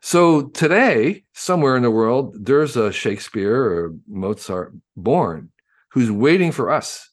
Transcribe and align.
So 0.00 0.48
today, 0.48 1.24
somewhere 1.34 1.76
in 1.76 1.82
the 1.82 1.90
world, 1.90 2.36
there's 2.40 2.76
a 2.76 2.92
Shakespeare 2.92 3.62
or 3.62 3.94
Mozart 4.06 4.74
born 4.96 5.50
who's 5.92 6.10
waiting 6.10 6.52
for 6.52 6.70
us 6.70 7.10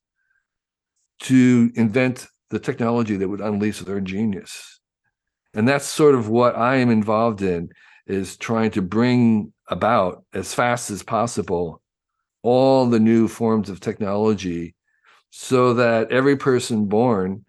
to 1.21 1.71
invent 1.75 2.27
the 2.49 2.59
technology 2.59 3.17
that 3.17 3.27
would 3.27 3.41
unleash 3.41 3.79
their 3.79 4.01
genius. 4.01 4.79
And 5.53 5.67
that's 5.67 5.85
sort 5.85 6.15
of 6.15 6.29
what 6.29 6.55
I 6.55 6.75
am 6.75 6.89
involved 6.89 7.41
in 7.41 7.69
is 8.05 8.37
trying 8.37 8.71
to 8.71 8.81
bring 8.81 9.53
about 9.67 10.23
as 10.33 10.53
fast 10.53 10.91
as 10.91 11.01
possible 11.01 11.81
all 12.43 12.85
the 12.85 12.99
new 12.99 13.27
forms 13.27 13.69
of 13.69 13.79
technology 13.79 14.75
so 15.31 15.73
that 15.73 16.11
every 16.11 16.37
person 16.37 16.85
born 16.85 17.43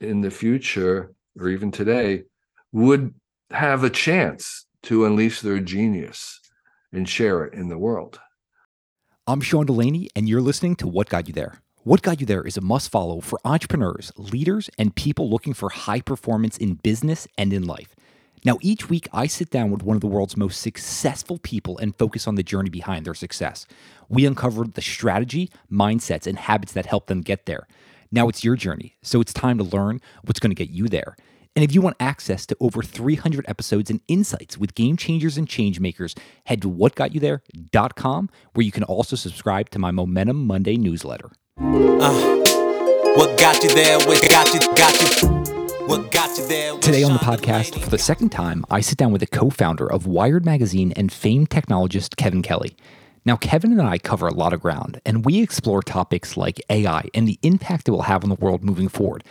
in 0.00 0.20
the 0.20 0.30
future 0.30 1.14
or 1.38 1.48
even 1.48 1.70
today 1.70 2.24
would 2.72 3.14
have 3.52 3.84
a 3.84 3.90
chance 3.90 4.66
to 4.84 5.04
unleash 5.04 5.40
their 5.40 5.60
genius 5.60 6.40
and 6.92 7.08
share 7.08 7.44
it 7.44 7.54
in 7.54 7.68
the 7.68 7.78
world. 7.78 8.20
I'm 9.26 9.40
Sean 9.40 9.66
DeLaney, 9.66 10.08
and 10.16 10.28
you're 10.28 10.40
listening 10.40 10.74
to 10.76 10.88
What 10.88 11.08
Got 11.08 11.28
You 11.28 11.34
There. 11.34 11.60
What 11.84 12.02
Got 12.02 12.20
You 12.20 12.26
There 12.26 12.42
is 12.42 12.56
a 12.56 12.62
must 12.62 12.90
follow 12.90 13.20
for 13.20 13.38
entrepreneurs, 13.44 14.10
leaders, 14.16 14.70
and 14.78 14.94
people 14.94 15.28
looking 15.28 15.52
for 15.52 15.68
high 15.68 16.00
performance 16.00 16.56
in 16.56 16.74
business 16.74 17.28
and 17.36 17.52
in 17.52 17.64
life. 17.64 17.94
Now, 18.44 18.58
each 18.60 18.88
week 18.88 19.06
I 19.12 19.28
sit 19.28 19.50
down 19.50 19.70
with 19.70 19.84
one 19.84 19.96
of 19.96 20.00
the 20.00 20.08
world's 20.08 20.36
most 20.36 20.60
successful 20.60 21.38
people 21.38 21.78
and 21.78 21.94
focus 21.96 22.26
on 22.26 22.34
the 22.34 22.42
journey 22.42 22.70
behind 22.70 23.04
their 23.04 23.14
success. 23.14 23.66
We 24.08 24.26
uncover 24.26 24.64
the 24.64 24.82
strategy, 24.82 25.50
mindsets, 25.70 26.26
and 26.26 26.38
habits 26.38 26.72
that 26.72 26.86
help 26.86 27.06
them 27.06 27.20
get 27.20 27.46
there. 27.46 27.68
Now 28.10 28.28
it's 28.28 28.42
your 28.42 28.56
journey, 28.56 28.96
so 29.02 29.20
it's 29.20 29.32
time 29.32 29.58
to 29.58 29.64
learn 29.64 30.00
what's 30.24 30.40
going 30.40 30.50
to 30.50 30.56
get 30.56 30.70
you 30.70 30.88
there. 30.88 31.16
And 31.54 31.62
if 31.62 31.74
you 31.74 31.82
want 31.82 31.96
access 32.00 32.46
to 32.46 32.56
over 32.60 32.82
300 32.82 33.44
episodes 33.46 33.90
and 33.90 34.00
insights 34.08 34.56
with 34.56 34.74
game 34.74 34.96
changers 34.96 35.36
and 35.36 35.46
change 35.46 35.80
makers, 35.80 36.14
head 36.46 36.62
to 36.62 36.70
whatgotyouthere.com, 36.70 38.30
where 38.54 38.64
you 38.64 38.72
can 38.72 38.84
also 38.84 39.16
subscribe 39.16 39.68
to 39.70 39.78
my 39.78 39.90
Momentum 39.90 40.46
Monday 40.46 40.78
newsletter. 40.78 41.30
Uh, 41.58 42.36
what 43.16 43.38
got 43.38 43.62
you 43.62 43.68
there? 43.74 43.98
What 43.98 44.26
got 44.30 44.54
you? 44.54 44.60
Got 44.74 45.22
you? 45.22 45.28
What 45.86 46.10
got 46.10 46.38
you 46.38 46.46
there? 46.46 46.78
Today 46.78 47.02
on 47.02 47.12
the 47.12 47.18
podcast, 47.18 47.78
for 47.78 47.90
the 47.90 47.98
second 47.98 48.30
time, 48.30 48.64
I 48.70 48.80
sit 48.80 48.96
down 48.96 49.12
with 49.12 49.20
the 49.20 49.26
co-founder 49.26 49.86
of 49.90 50.06
Wired 50.06 50.46
Magazine 50.46 50.92
and 50.92 51.12
famed 51.12 51.50
technologist 51.50 52.16
Kevin 52.16 52.40
Kelly. 52.40 52.74
Now, 53.24 53.36
Kevin 53.36 53.70
and 53.72 53.82
I 53.82 53.98
cover 53.98 54.26
a 54.26 54.34
lot 54.34 54.52
of 54.52 54.60
ground, 54.60 55.00
and 55.06 55.24
we 55.24 55.42
explore 55.42 55.80
topics 55.82 56.36
like 56.36 56.60
AI 56.70 57.08
and 57.14 57.28
the 57.28 57.38
impact 57.42 57.86
it 57.86 57.92
will 57.92 58.02
have 58.02 58.24
on 58.24 58.30
the 58.30 58.36
world 58.36 58.64
moving 58.64 58.88
forward. 58.88 59.22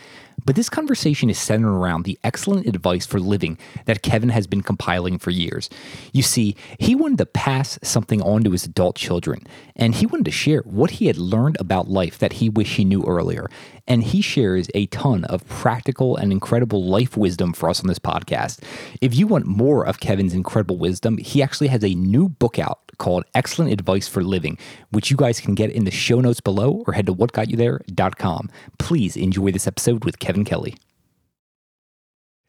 But 0.44 0.56
this 0.56 0.68
conversation 0.68 1.30
is 1.30 1.38
centered 1.38 1.72
around 1.72 2.04
the 2.04 2.18
excellent 2.24 2.66
advice 2.66 3.06
for 3.06 3.20
living 3.20 3.58
that 3.86 4.02
Kevin 4.02 4.30
has 4.30 4.46
been 4.46 4.62
compiling 4.62 5.18
for 5.18 5.30
years. 5.30 5.70
You 6.12 6.22
see, 6.22 6.56
he 6.78 6.94
wanted 6.94 7.18
to 7.18 7.26
pass 7.26 7.78
something 7.82 8.22
on 8.22 8.44
to 8.44 8.50
his 8.50 8.64
adult 8.64 8.96
children, 8.96 9.46
and 9.76 9.94
he 9.94 10.06
wanted 10.06 10.26
to 10.26 10.30
share 10.30 10.60
what 10.60 10.92
he 10.92 11.06
had 11.06 11.18
learned 11.18 11.56
about 11.60 11.88
life 11.88 12.18
that 12.18 12.34
he 12.34 12.48
wished 12.48 12.76
he 12.76 12.84
knew 12.84 13.04
earlier. 13.04 13.48
And 13.88 14.04
he 14.04 14.22
shares 14.22 14.68
a 14.74 14.86
ton 14.86 15.24
of 15.24 15.46
practical 15.48 16.16
and 16.16 16.30
incredible 16.30 16.84
life 16.84 17.16
wisdom 17.16 17.52
for 17.52 17.68
us 17.68 17.80
on 17.80 17.88
this 17.88 17.98
podcast. 17.98 18.62
If 19.00 19.14
you 19.16 19.26
want 19.26 19.46
more 19.46 19.84
of 19.84 19.98
Kevin's 20.00 20.34
incredible 20.34 20.78
wisdom, 20.78 21.18
he 21.18 21.42
actually 21.42 21.66
has 21.68 21.84
a 21.84 21.94
new 21.94 22.28
book 22.28 22.58
out 22.58 22.78
called 22.98 23.24
Excellent 23.34 23.72
Advice 23.72 24.06
for 24.06 24.22
Living, 24.22 24.56
which 24.90 25.10
you 25.10 25.16
guys 25.16 25.40
can 25.40 25.54
get 25.56 25.70
in 25.70 25.84
the 25.84 25.90
show 25.90 26.20
notes 26.20 26.40
below 26.40 26.84
or 26.86 26.92
head 26.92 27.06
to 27.06 27.14
whatgotyouthere.com. 27.14 28.48
Please 28.78 29.16
enjoy 29.16 29.50
this 29.50 29.66
episode 29.66 30.04
with 30.04 30.20
Kevin 30.20 30.31
Kelly. 30.44 30.74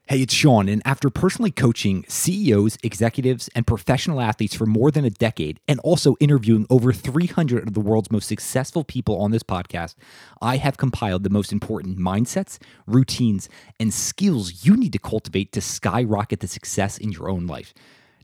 Hey, 0.06 0.20
it's 0.20 0.34
Sean, 0.34 0.68
and 0.68 0.82
after 0.84 1.08
personally 1.08 1.50
coaching 1.50 2.04
CEOs, 2.08 2.76
executives, 2.82 3.48
and 3.54 3.66
professional 3.66 4.20
athletes 4.20 4.54
for 4.54 4.66
more 4.66 4.90
than 4.90 5.06
a 5.06 5.10
decade, 5.10 5.60
and 5.66 5.80
also 5.80 6.14
interviewing 6.20 6.66
over 6.68 6.92
300 6.92 7.68
of 7.68 7.72
the 7.72 7.80
world's 7.80 8.10
most 8.10 8.28
successful 8.28 8.84
people 8.84 9.18
on 9.18 9.30
this 9.30 9.42
podcast, 9.42 9.94
I 10.42 10.58
have 10.58 10.76
compiled 10.76 11.22
the 11.22 11.30
most 11.30 11.52
important 11.52 11.98
mindsets, 11.98 12.58
routines, 12.86 13.48
and 13.80 13.94
skills 13.94 14.66
you 14.66 14.76
need 14.76 14.92
to 14.92 14.98
cultivate 14.98 15.52
to 15.52 15.62
skyrocket 15.62 16.40
the 16.40 16.48
success 16.48 16.98
in 16.98 17.10
your 17.10 17.30
own 17.30 17.46
life. 17.46 17.72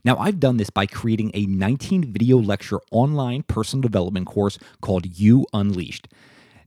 Now, 0.03 0.17
I've 0.17 0.39
done 0.39 0.57
this 0.57 0.69
by 0.69 0.85
creating 0.85 1.31
a 1.33 1.47
19 1.47 2.13
video 2.13 2.37
lecture 2.37 2.79
online 2.91 3.41
personal 3.41 3.81
development 3.81 4.27
course 4.27 4.59
called 4.81 5.07
You 5.19 5.47
Unleashed. 5.51 6.07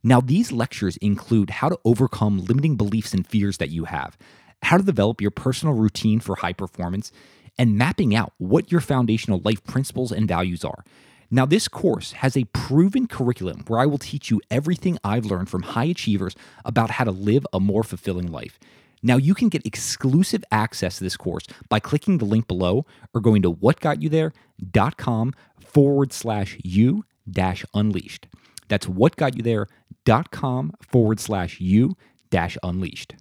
Now, 0.06 0.20
these 0.20 0.52
lectures 0.52 0.98
include 0.98 1.48
how 1.48 1.70
to 1.70 1.78
overcome 1.84 2.44
limiting 2.44 2.76
beliefs 2.76 3.14
and 3.14 3.26
fears 3.26 3.56
that 3.56 3.70
you 3.70 3.84
have, 3.84 4.18
how 4.62 4.76
to 4.76 4.82
develop 4.82 5.22
your 5.22 5.30
personal 5.30 5.74
routine 5.74 6.20
for 6.20 6.36
high 6.36 6.52
performance, 6.52 7.10
and 7.58 7.78
mapping 7.78 8.14
out 8.14 8.34
what 8.36 8.70
your 8.70 8.82
foundational 8.82 9.40
life 9.44 9.64
principles 9.64 10.12
and 10.12 10.28
values 10.28 10.62
are. 10.62 10.84
Now, 11.30 11.46
this 11.46 11.68
course 11.68 12.12
has 12.12 12.36
a 12.36 12.44
proven 12.52 13.08
curriculum 13.08 13.64
where 13.66 13.80
I 13.80 13.86
will 13.86 13.98
teach 13.98 14.30
you 14.30 14.42
everything 14.50 14.98
I've 15.02 15.24
learned 15.24 15.48
from 15.48 15.62
high 15.62 15.86
achievers 15.86 16.36
about 16.66 16.90
how 16.90 17.04
to 17.04 17.10
live 17.10 17.46
a 17.52 17.58
more 17.58 17.82
fulfilling 17.82 18.30
life. 18.30 18.58
Now 19.02 19.16
you 19.16 19.34
can 19.34 19.50
get 19.50 19.66
exclusive 19.66 20.42
access 20.50 20.96
to 20.98 21.04
this 21.04 21.16
course 21.16 21.46
by 21.68 21.78
clicking 21.78 22.18
the 22.18 22.24
link 22.24 22.48
below 22.48 22.86
or 23.12 23.20
going 23.20 23.42
to 23.42 23.52
whatgotyouthere.com 23.52 25.34
forward 25.60 26.12
slash 26.12 26.58
you 26.64 27.04
dash 27.30 27.66
unleashed. 27.74 28.26
That's 28.68 28.86
whatgotyouthere.com 28.86 30.72
forward 30.80 31.20
slash 31.20 31.60
you 31.60 31.96
dash 32.30 32.56
unleashed. 32.62 33.14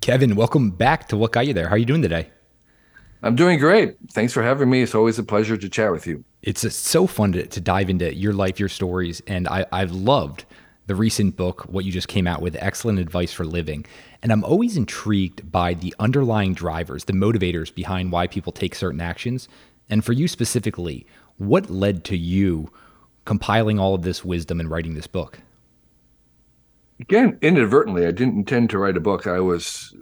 Kevin, 0.00 0.34
welcome 0.34 0.70
back 0.70 1.08
to 1.08 1.16
What 1.16 1.32
Got 1.32 1.46
You 1.46 1.54
There. 1.54 1.68
How 1.68 1.74
are 1.74 1.78
you 1.78 1.84
doing 1.84 2.02
today? 2.02 2.30
I'm 3.22 3.36
doing 3.36 3.58
great. 3.60 3.96
Thanks 4.10 4.32
for 4.32 4.42
having 4.42 4.68
me. 4.68 4.82
It's 4.82 4.96
always 4.96 5.18
a 5.18 5.22
pleasure 5.22 5.56
to 5.56 5.68
chat 5.68 5.92
with 5.92 6.08
you. 6.08 6.24
It's 6.42 6.74
so 6.74 7.06
fun 7.06 7.32
to, 7.32 7.46
to 7.46 7.60
dive 7.60 7.88
into 7.88 8.12
your 8.12 8.32
life, 8.32 8.58
your 8.58 8.68
stories, 8.68 9.22
and 9.28 9.46
I, 9.46 9.64
I've 9.70 9.92
loved 9.92 10.44
the 10.86 10.96
recent 10.96 11.36
book, 11.36 11.62
what 11.62 11.84
you 11.84 11.92
just 11.92 12.08
came 12.08 12.26
out 12.26 12.42
with, 12.42 12.56
Excellent 12.58 12.98
Advice 12.98 13.32
for 13.32 13.44
Living. 13.44 13.86
And 14.22 14.32
I'm 14.32 14.42
always 14.42 14.76
intrigued 14.76 15.52
by 15.52 15.74
the 15.74 15.94
underlying 16.00 16.54
drivers, 16.54 17.04
the 17.04 17.12
motivators 17.12 17.72
behind 17.72 18.10
why 18.10 18.26
people 18.26 18.52
take 18.52 18.74
certain 18.74 19.00
actions. 19.00 19.48
And 19.88 20.04
for 20.04 20.12
you 20.12 20.26
specifically, 20.26 21.06
what 21.36 21.70
led 21.70 22.02
to 22.04 22.16
you 22.16 22.72
compiling 23.24 23.78
all 23.78 23.94
of 23.94 24.02
this 24.02 24.24
wisdom 24.24 24.60
and 24.60 24.70
writing 24.70 24.94
this 24.94 25.06
book? 25.06 25.38
Again, 27.00 27.38
inadvertently, 27.42 28.06
I 28.06 28.12
didn't 28.12 28.36
intend 28.36 28.70
to 28.70 28.78
write 28.78 28.96
a 28.96 29.00
book. 29.00 29.26
I 29.26 29.40
was 29.40 29.94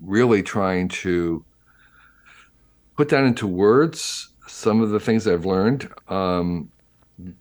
really 0.00 0.42
trying 0.42 0.88
to 0.88 1.44
put 2.96 3.08
that 3.08 3.24
into 3.24 3.46
words 3.46 4.28
some 4.46 4.80
of 4.80 4.90
the 4.90 5.00
things 5.00 5.26
I've 5.26 5.46
learned 5.46 5.90
um, 6.08 6.70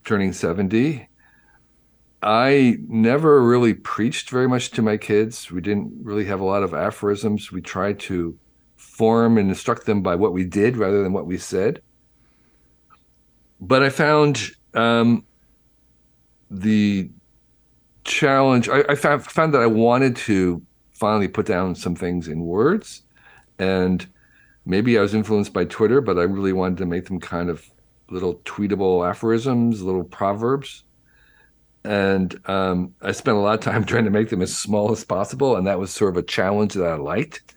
turning 0.04 0.34
70 0.34 1.08
I 2.24 2.78
never 2.88 3.44
really 3.44 3.74
preached 3.74 4.30
very 4.30 4.48
much 4.48 4.72
to 4.72 4.82
my 4.82 4.96
kids. 4.96 5.52
We 5.52 5.60
didn't 5.60 5.92
really 6.02 6.24
have 6.26 6.40
a 6.40 6.46
lot 6.46 6.64
of 6.64 6.74
aphorisms. 6.74 7.52
We 7.52 7.62
tried 7.62 8.00
to 8.02 8.38
form 8.78 9.38
and 9.38 9.50
instruct 9.50 9.86
them 9.86 10.02
by 10.02 10.16
what 10.16 10.32
we 10.32 10.46
did 10.46 10.78
rather 10.78 11.04
than 11.04 11.12
what 11.12 11.26
we 11.26 11.38
said. 11.38 11.82
But 13.60 13.84
I 13.84 13.90
found 13.90 14.52
um, 14.74 15.26
the 16.50 17.10
challenge, 18.04 18.70
I, 18.70 18.84
I 18.90 18.96
found, 18.96 19.24
found 19.24 19.54
that 19.54 19.62
I 19.62 19.68
wanted 19.68 20.16
to 20.18 20.62
finally 20.94 21.28
put 21.28 21.46
down 21.46 21.76
some 21.76 21.96
things 21.96 22.28
in 22.28 22.42
words. 22.42 23.04
And 23.60 24.06
maybe 24.66 24.98
I 24.98 25.02
was 25.02 25.14
influenced 25.14 25.54
by 25.54 25.66
Twitter, 25.66 26.02
but 26.02 26.18
I 26.18 26.24
really 26.24 26.54
wanted 26.54 26.78
to 26.80 26.86
make 26.86 27.06
them 27.06 27.20
kind 27.20 27.50
of 27.50 27.70
little 28.10 28.36
tweetable 28.46 29.08
aphorisms, 29.08 29.82
little 29.82 30.04
proverbs 30.04 30.84
and 31.84 32.40
um, 32.46 32.94
I 33.02 33.12
spent 33.12 33.38
a 33.38 33.40
lot 33.40 33.56
of 33.56 33.60
time 33.60 33.84
trying 33.86 34.06
to 34.06 34.12
make 34.12 34.30
them 34.30 34.42
as 34.42 34.56
small 34.56 34.92
as 34.92 35.04
possible, 35.04 35.56
and 35.56 35.68
that 35.68 35.80
was 35.80 35.92
sort 35.92 36.12
of 36.12 36.18
a 36.18 36.26
challenge 36.26 36.74
that 36.74 36.86
I 36.86 36.96
liked. 36.96 37.54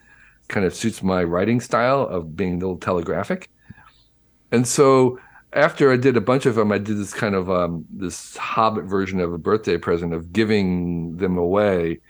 Kind 0.49 0.65
of 0.65 0.75
suits 0.75 1.03
my 1.03 1.25
writing 1.25 1.61
style 1.61 2.03
of 2.03 2.37
being 2.37 2.55
a 2.55 2.59
little 2.59 2.79
telegraphic, 2.79 3.51
and 4.53 4.67
so 4.67 5.19
after 5.53 5.93
I 5.93 5.97
did 5.97 6.17
a 6.17 6.21
bunch 6.21 6.47
of 6.47 6.55
them, 6.55 6.73
I 6.73 6.79
did 6.79 6.99
this 6.99 7.15
kind 7.15 7.35
of 7.35 7.51
um, 7.51 7.85
this 7.91 8.37
Hobbit 8.37 8.85
version 8.85 9.21
of 9.21 9.33
a 9.33 9.39
birthday 9.39 9.79
present 9.79 10.13
of 10.13 10.33
giving 10.33 11.17
them 11.17 11.39
away 11.39 12.01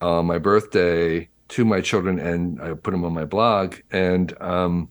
on 0.00 0.26
my 0.26 0.38
birthday 0.38 1.28
to 1.48 1.64
my 1.64 1.80
children, 1.80 2.18
and 2.18 2.60
I 2.62 2.74
put 2.74 2.92
them 2.92 3.04
on 3.04 3.12
my 3.12 3.24
blog, 3.24 3.76
and 3.90 4.40
um, 4.40 4.88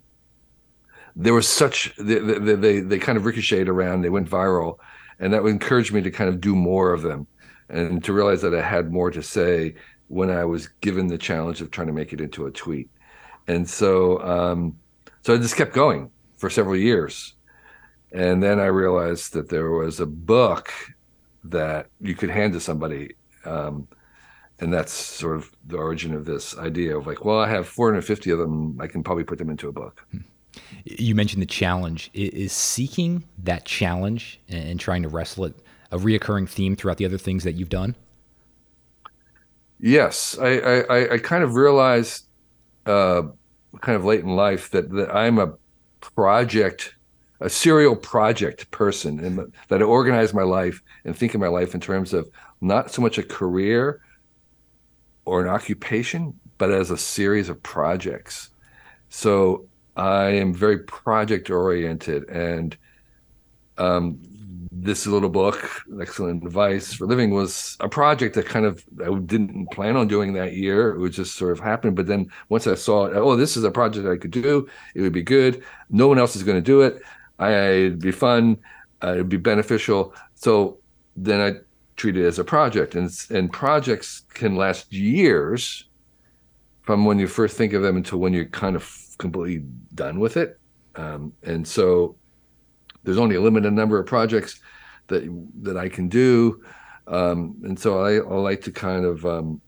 there 1.16 1.34
was 1.34 1.48
such 1.48 1.96
they, 1.98 2.20
they, 2.20 2.56
they 2.56 2.80
they 2.80 3.00
kind 3.00 3.18
of 3.18 3.26
ricocheted 3.26 3.70
around, 3.70 4.02
they 4.02 4.10
went 4.10 4.30
viral 4.30 4.78
and 5.20 5.34
that 5.34 5.44
would 5.44 5.52
encourage 5.52 5.92
me 5.92 6.02
to 6.02 6.12
kind 6.12 6.30
of 6.30 6.42
do 6.42 6.56
more 6.56 6.94
of 6.94 7.02
them 7.02 7.28
and 7.70 8.04
to 8.04 8.14
realize 8.14 8.42
that 8.42 8.56
I 8.56 8.62
had 8.62 8.92
more 8.92 9.12
to 9.12 9.22
say 9.22 9.76
when 10.08 10.32
I 10.32 10.46
was 10.46 10.68
given 10.82 11.08
the 11.08 11.18
challenge 11.18 11.62
of 11.62 11.70
trying 11.70 11.88
to 11.88 11.94
make 11.94 12.14
it 12.14 12.22
into 12.22 12.48
a 12.48 12.52
tweet. 12.52 12.90
And 13.48 13.70
so, 13.70 14.22
um, 14.24 14.78
so 15.22 15.34
I 15.34 15.38
just 15.38 15.56
kept 15.56 15.74
going 15.74 16.10
for 16.38 16.50
several 16.50 16.76
years. 16.76 17.36
And 18.12 18.42
then 18.42 18.60
I 18.60 18.66
realized 18.66 19.34
that 19.34 19.50
there 19.50 19.72
was 19.72 20.00
a 20.00 20.06
book 20.06 20.72
that 21.44 21.88
you 22.02 22.16
could 22.16 22.30
hand 22.30 22.54
to 22.54 22.60
somebody. 22.60 23.16
Um, 23.46 23.88
and 24.60 24.74
that's 24.74 24.92
sort 24.92 25.38
of 25.38 25.52
the 25.68 25.78
origin 25.78 26.14
of 26.14 26.26
this 26.26 26.58
idea 26.58 26.98
of 26.98 27.08
like, 27.08 27.24
well, 27.24 27.40
I 27.40 27.48
have 27.48 27.68
450 27.68 28.32
of 28.32 28.40
them. 28.40 28.80
I 28.82 28.88
can 28.88 29.04
probably 29.04 29.24
put 29.24 29.38
them 29.38 29.50
into 29.50 29.70
a 29.70 29.72
book. 29.72 30.06
You 30.84 31.16
mentioned 31.16 31.42
the 31.42 31.48
challenge. 31.48 32.10
Is 32.14 32.52
seeking 32.52 33.24
that 33.44 33.66
challenge 33.66 34.40
and 34.50 34.80
trying 34.80 35.04
to 35.04 35.10
wrestle 35.10 35.46
it 35.46 35.56
a 35.92 35.98
reoccurring 35.98 36.50
theme 36.50 36.76
throughout 36.76 36.98
the 36.98 37.06
other 37.06 37.18
things 37.18 37.44
that 37.44 37.54
you've 37.54 37.70
done? 37.70 37.96
Yes, 39.80 40.38
I 40.40 40.58
I, 40.58 41.14
I 41.14 41.18
kind 41.20 41.44
of 41.44 41.56
realized, 41.56 42.26
uh, 42.86 43.24
kind 43.80 43.96
of 43.96 44.04
late 44.04 44.22
in 44.22 44.36
life 44.36 44.72
that 44.72 44.90
that 44.92 45.16
I'm 45.16 45.40
a 45.40 45.54
project, 46.02 46.96
a 47.42 47.50
serial 47.50 47.96
project 47.96 48.70
person, 48.72 49.20
and 49.20 49.54
that 49.70 49.82
I 49.82 49.86
organize 49.86 50.34
my 50.34 50.44
life 50.44 50.82
and 51.06 51.16
think 51.16 51.34
of 51.34 51.42
my 51.42 51.48
life 51.48 51.74
in 51.74 51.80
terms 51.80 52.14
of 52.14 52.30
not 52.62 52.92
so 52.92 53.02
much 53.02 53.18
a 53.18 53.24
career 53.24 54.02
or 55.26 55.42
an 55.42 55.48
occupation, 55.48 56.38
but 56.58 56.72
as 56.72 56.92
a 56.92 56.98
series 56.98 57.50
of 57.50 57.62
projects. 57.64 58.50
So 59.10 59.68
I 59.96 60.26
am 60.26 60.54
very 60.54 60.80
project 60.80 61.50
oriented, 61.50 62.30
and 62.30 62.78
um, 63.78 64.20
this 64.72 65.08
little 65.08 65.30
book, 65.30 65.70
Excellent 66.00 66.44
Advice 66.44 66.94
for 66.94 67.06
Living, 67.06 67.32
was 67.32 67.76
a 67.80 67.90
project 67.90 68.36
that 68.36 68.46
kind 68.46 68.66
of 68.66 68.84
I 69.04 69.18
didn't 69.20 69.72
plan 69.72 69.96
on 69.96 70.08
doing 70.08 70.34
that 70.34 70.54
year. 70.54 70.92
It 70.92 71.00
would 71.00 71.12
just 71.12 71.36
sort 71.36 71.52
of 71.52 71.60
happen. 71.60 71.96
But 71.96 72.08
then 72.08 72.30
once 72.50 72.68
I 72.68 72.76
saw 72.76 73.06
it, 73.06 73.16
oh, 73.16 73.36
this 73.36 73.58
is 73.58 73.64
a 73.64 73.72
project 73.72 74.08
I 74.08 74.18
could 74.18 74.32
do. 74.32 74.70
It 74.96 75.02
would 75.02 75.14
be 75.14 75.24
good. 75.24 75.64
No 75.90 76.08
one 76.08 76.20
else 76.20 76.36
is 76.36 76.44
going 76.44 76.58
to 76.58 76.62
do 76.62 76.82
it. 76.82 77.02
I, 77.40 77.52
it'd 77.52 78.02
be 78.02 78.12
fun. 78.12 78.58
Uh, 79.02 79.14
it'd 79.14 79.30
be 79.30 79.38
beneficial. 79.38 80.14
So 80.36 80.78
then 81.16 81.40
I 81.40 81.60
treat 81.96 82.18
it 82.18 82.26
as 82.26 82.40
a 82.40 82.44
project, 82.44 82.96
and 82.96 83.10
and 83.30 83.52
projects 83.52 84.24
can 84.34 84.56
last 84.56 84.92
years 84.94 85.86
from 86.82 87.06
when 87.06 87.20
you 87.20 87.28
first 87.28 87.56
think 87.58 87.74
of 87.74 87.82
them 87.82 87.98
until 87.98 88.20
when 88.20 88.34
you're 88.34 88.46
kind 88.46 88.76
of 88.76 89.16
completely 89.18 89.64
done 89.94 90.20
with 90.20 90.38
it. 90.38 90.60
Um, 90.96 91.34
and 91.44 91.68
so 91.68 92.16
there's 93.04 93.18
only 93.18 93.36
a 93.36 93.42
limited 93.42 93.72
number 93.74 94.00
of 94.00 94.06
projects 94.06 94.60
that 95.08 95.24
that 95.62 95.78
I 95.78 95.88
can 95.90 96.08
do, 96.10 96.64
um, 97.08 97.56
and 97.64 97.80
so 97.80 98.02
I, 98.02 98.16
I, 98.16 98.36
like 98.40 98.62
to 98.62 98.72
kind 98.72 99.06
of 99.06 99.26
um, 99.26 99.62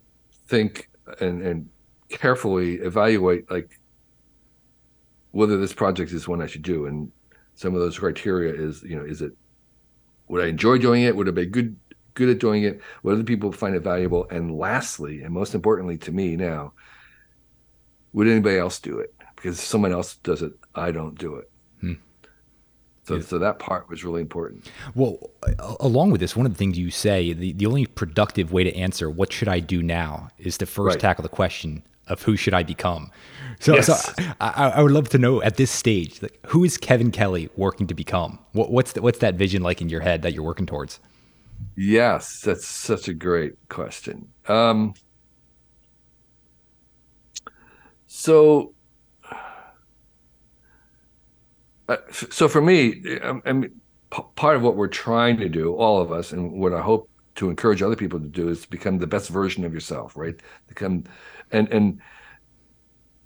think 0.47 0.89
and 1.19 1.41
and 1.41 1.69
carefully 2.09 2.75
evaluate 2.75 3.49
like 3.49 3.79
whether 5.31 5.57
this 5.57 5.73
project 5.73 6.11
is 6.11 6.27
one 6.27 6.41
I 6.41 6.47
should 6.47 6.63
do, 6.63 6.85
and 6.85 7.11
some 7.61 7.75
of 7.75 7.79
those 7.79 7.99
criteria 7.99 8.53
is 8.53 8.81
you 8.81 8.95
know 8.95 9.05
is 9.05 9.21
it 9.21 9.33
would 10.27 10.43
I 10.43 10.47
enjoy 10.47 10.77
doing 10.77 11.03
it? 11.03 11.15
Would 11.15 11.27
it 11.27 11.35
be 11.35 11.45
good 11.45 11.77
good 12.15 12.29
at 12.29 12.39
doing 12.39 12.63
it? 12.63 12.81
Would 13.03 13.13
other 13.13 13.23
people 13.23 13.51
find 13.51 13.75
it 13.75 13.81
valuable? 13.81 14.27
And 14.31 14.57
lastly, 14.57 15.21
and 15.21 15.33
most 15.33 15.53
importantly 15.53 15.97
to 15.99 16.11
me 16.11 16.35
now, 16.35 16.73
would 18.13 18.27
anybody 18.27 18.57
else 18.57 18.79
do 18.79 18.97
it? 18.99 19.13
Because 19.35 19.59
if 19.59 19.65
someone 19.65 19.91
else 19.91 20.15
does 20.17 20.41
it, 20.41 20.53
I 20.73 20.91
don't 20.91 21.17
do 21.17 21.35
it. 21.35 21.51
Hmm. 21.81 21.93
So, 23.03 23.15
yeah. 23.15 23.21
so 23.21 23.39
that 23.39 23.59
part 23.59 23.89
was 23.89 24.03
really 24.03 24.21
important. 24.21 24.69
Well, 24.95 25.19
along 25.79 26.11
with 26.11 26.21
this, 26.21 26.35
one 26.35 26.45
of 26.45 26.53
the 26.53 26.57
things 26.57 26.77
you 26.77 26.91
say, 26.91 27.33
the, 27.33 27.53
the 27.53 27.65
only 27.65 27.85
productive 27.85 28.51
way 28.51 28.63
to 28.63 28.75
answer 28.75 29.09
what 29.09 29.31
should 29.31 29.47
I 29.47 29.59
do 29.59 29.83
now 29.83 30.29
is 30.37 30.57
to 30.59 30.65
first 30.65 30.95
right. 30.95 30.99
tackle 30.99 31.23
the 31.23 31.29
question 31.29 31.83
of 32.07 32.21
who 32.23 32.35
should 32.35 32.53
I 32.53 32.63
become. 32.63 33.11
So, 33.59 33.75
yes. 33.75 33.87
so 33.87 34.23
I, 34.39 34.71
I, 34.75 34.81
would 34.81 34.91
love 34.91 35.09
to 35.09 35.17
know 35.17 35.41
at 35.41 35.57
this 35.57 35.69
stage, 35.69 36.21
like, 36.21 36.39
who 36.47 36.63
is 36.63 36.77
Kevin 36.77 37.11
Kelly 37.11 37.49
working 37.55 37.87
to 37.87 37.93
become? 37.93 38.39
What, 38.53 38.71
what's 38.71 38.93
the, 38.93 39.01
what's 39.01 39.19
that 39.19 39.35
vision 39.35 39.61
like 39.61 39.81
in 39.81 39.89
your 39.89 40.01
head 40.01 40.23
that 40.23 40.33
you're 40.33 40.43
working 40.43 40.65
towards? 40.65 40.99
Yes, 41.75 42.41
that's 42.41 42.65
such 42.65 43.07
a 43.07 43.13
great 43.13 43.53
question. 43.69 44.29
Um, 44.47 44.95
so 48.07 48.73
Uh, 51.91 51.97
so 52.11 52.47
for 52.47 52.61
me, 52.61 53.19
um, 53.19 53.41
I 53.45 53.51
mean, 53.51 53.81
p- 54.11 54.23
part 54.35 54.55
of 54.55 54.61
what 54.61 54.77
we're 54.77 54.87
trying 54.87 55.35
to 55.39 55.49
do, 55.49 55.75
all 55.75 56.01
of 56.01 56.09
us, 56.09 56.31
and 56.31 56.53
what 56.53 56.73
I 56.73 56.81
hope 56.81 57.09
to 57.35 57.49
encourage 57.49 57.81
other 57.81 57.95
people 57.95 58.19
to 58.19 58.27
do 58.27 58.49
is 58.49 58.61
to 58.61 58.69
become 58.69 58.97
the 58.97 59.07
best 59.07 59.29
version 59.29 59.63
of 59.63 59.73
yourself, 59.73 60.15
right? 60.15 60.39
Become, 60.67 61.05
and 61.51 61.67
and 61.69 62.01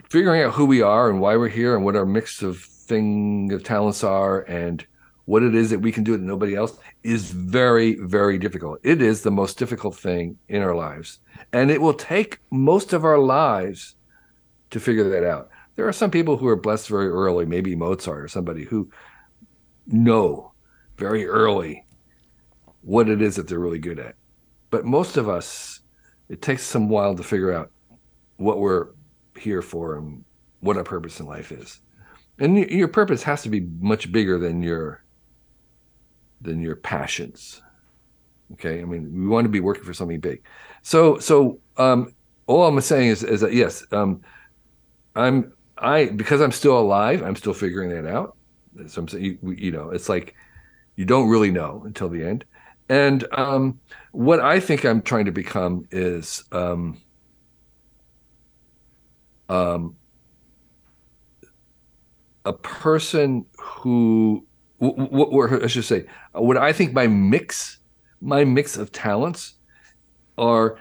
figuring 0.09 0.41
out 0.41 0.53
who 0.53 0.65
we 0.65 0.81
are 0.81 1.09
and 1.09 1.19
why 1.19 1.35
we're 1.35 1.47
here 1.47 1.75
and 1.75 1.83
what 1.83 1.95
our 1.95 2.05
mix 2.05 2.41
of 2.41 2.59
thing 2.59 3.51
of 3.51 3.63
talents 3.63 4.03
are 4.03 4.41
and 4.41 4.85
what 5.25 5.41
it 5.41 5.55
is 5.55 5.71
that 5.71 5.79
we 5.79 5.91
can 5.91 6.03
do 6.03 6.11
that 6.11 6.21
nobody 6.21 6.55
else 6.55 6.77
is 7.03 7.31
very 7.31 7.95
very 7.95 8.37
difficult. 8.37 8.79
It 8.83 9.01
is 9.01 9.21
the 9.21 9.31
most 9.31 9.57
difficult 9.57 9.95
thing 9.95 10.37
in 10.47 10.61
our 10.61 10.75
lives. 10.75 11.19
And 11.51 11.71
it 11.71 11.81
will 11.81 11.93
take 11.93 12.39
most 12.51 12.93
of 12.93 13.03
our 13.03 13.17
lives 13.17 13.95
to 14.69 14.79
figure 14.79 15.09
that 15.09 15.27
out. 15.27 15.49
There 15.75 15.87
are 15.87 15.93
some 15.93 16.11
people 16.11 16.37
who 16.37 16.47
are 16.47 16.55
blessed 16.55 16.87
very 16.87 17.07
early, 17.07 17.45
maybe 17.45 17.75
Mozart 17.75 18.23
or 18.23 18.27
somebody 18.27 18.63
who 18.63 18.89
know 19.87 20.53
very 20.97 21.27
early 21.27 21.84
what 22.85 23.09
it 23.09 23.21
is 23.21 23.35
that 23.35 23.47
they're 23.47 23.59
really 23.59 23.79
good 23.79 23.99
at. 23.99 24.15
But 24.69 24.85
most 24.85 25.17
of 25.17 25.27
us, 25.27 25.81
it 26.29 26.41
takes 26.41 26.63
some 26.63 26.87
while 26.87 27.15
to 27.15 27.23
figure 27.23 27.51
out 27.51 27.71
what 28.37 28.59
we're 28.59 28.89
here 29.37 29.61
for 29.61 29.97
and 29.97 30.23
what 30.59 30.77
our 30.77 30.83
purpose 30.83 31.19
in 31.19 31.25
life 31.25 31.51
is. 31.51 31.79
And 32.37 32.57
your 32.57 32.87
purpose 32.87 33.23
has 33.23 33.41
to 33.43 33.49
be 33.49 33.61
much 33.79 34.11
bigger 34.11 34.37
than 34.37 34.61
your 34.61 35.03
than 36.41 36.61
your 36.61 36.75
passions. 36.75 37.61
Okay, 38.53 38.81
I 38.81 38.85
mean, 38.85 39.11
we 39.11 39.27
want 39.27 39.45
to 39.45 39.49
be 39.49 39.61
working 39.61 39.83
for 39.83 39.93
something 39.93 40.19
big. 40.19 40.43
So, 40.83 41.17
so 41.17 41.59
um, 41.77 42.13
all 42.45 42.67
I'm 42.67 42.79
saying 42.81 43.09
is, 43.09 43.23
is 43.23 43.41
that 43.41 43.53
yes, 43.53 43.83
um, 43.91 44.21
I'm 45.15 45.53
I 45.77 46.05
because 46.07 46.41
I'm 46.41 46.51
still 46.51 46.77
alive, 46.77 47.23
I'm 47.23 47.35
still 47.35 47.53
figuring 47.53 47.89
that 47.89 48.05
out. 48.05 48.37
So 48.87 49.01
I'm 49.01 49.07
saying, 49.07 49.39
you, 49.41 49.51
you 49.51 49.71
know, 49.71 49.89
it's 49.89 50.09
like 50.09 50.35
you 50.97 51.05
don't 51.05 51.29
really 51.29 51.51
know 51.51 51.83
until 51.85 52.09
the 52.09 52.23
end. 52.23 52.45
And 52.89 53.25
um, 53.31 53.79
what 54.11 54.39
I 54.39 54.59
think 54.59 54.85
I'm 54.85 55.01
trying 55.01 55.25
to 55.25 55.31
become 55.31 55.87
is 55.91 56.43
um, 56.51 57.01
um, 59.49 59.95
a 62.45 62.53
person 62.53 63.45
who, 63.57 64.45
what 64.77 65.63
I 65.63 65.67
should 65.67 65.85
say, 65.85 66.05
what 66.33 66.57
I 66.57 66.73
think 66.73 66.93
my 66.93 67.07
mix, 67.07 67.79
my 68.21 68.43
mix 68.43 68.77
of 68.77 68.91
talents 68.91 69.55
are 70.37 70.77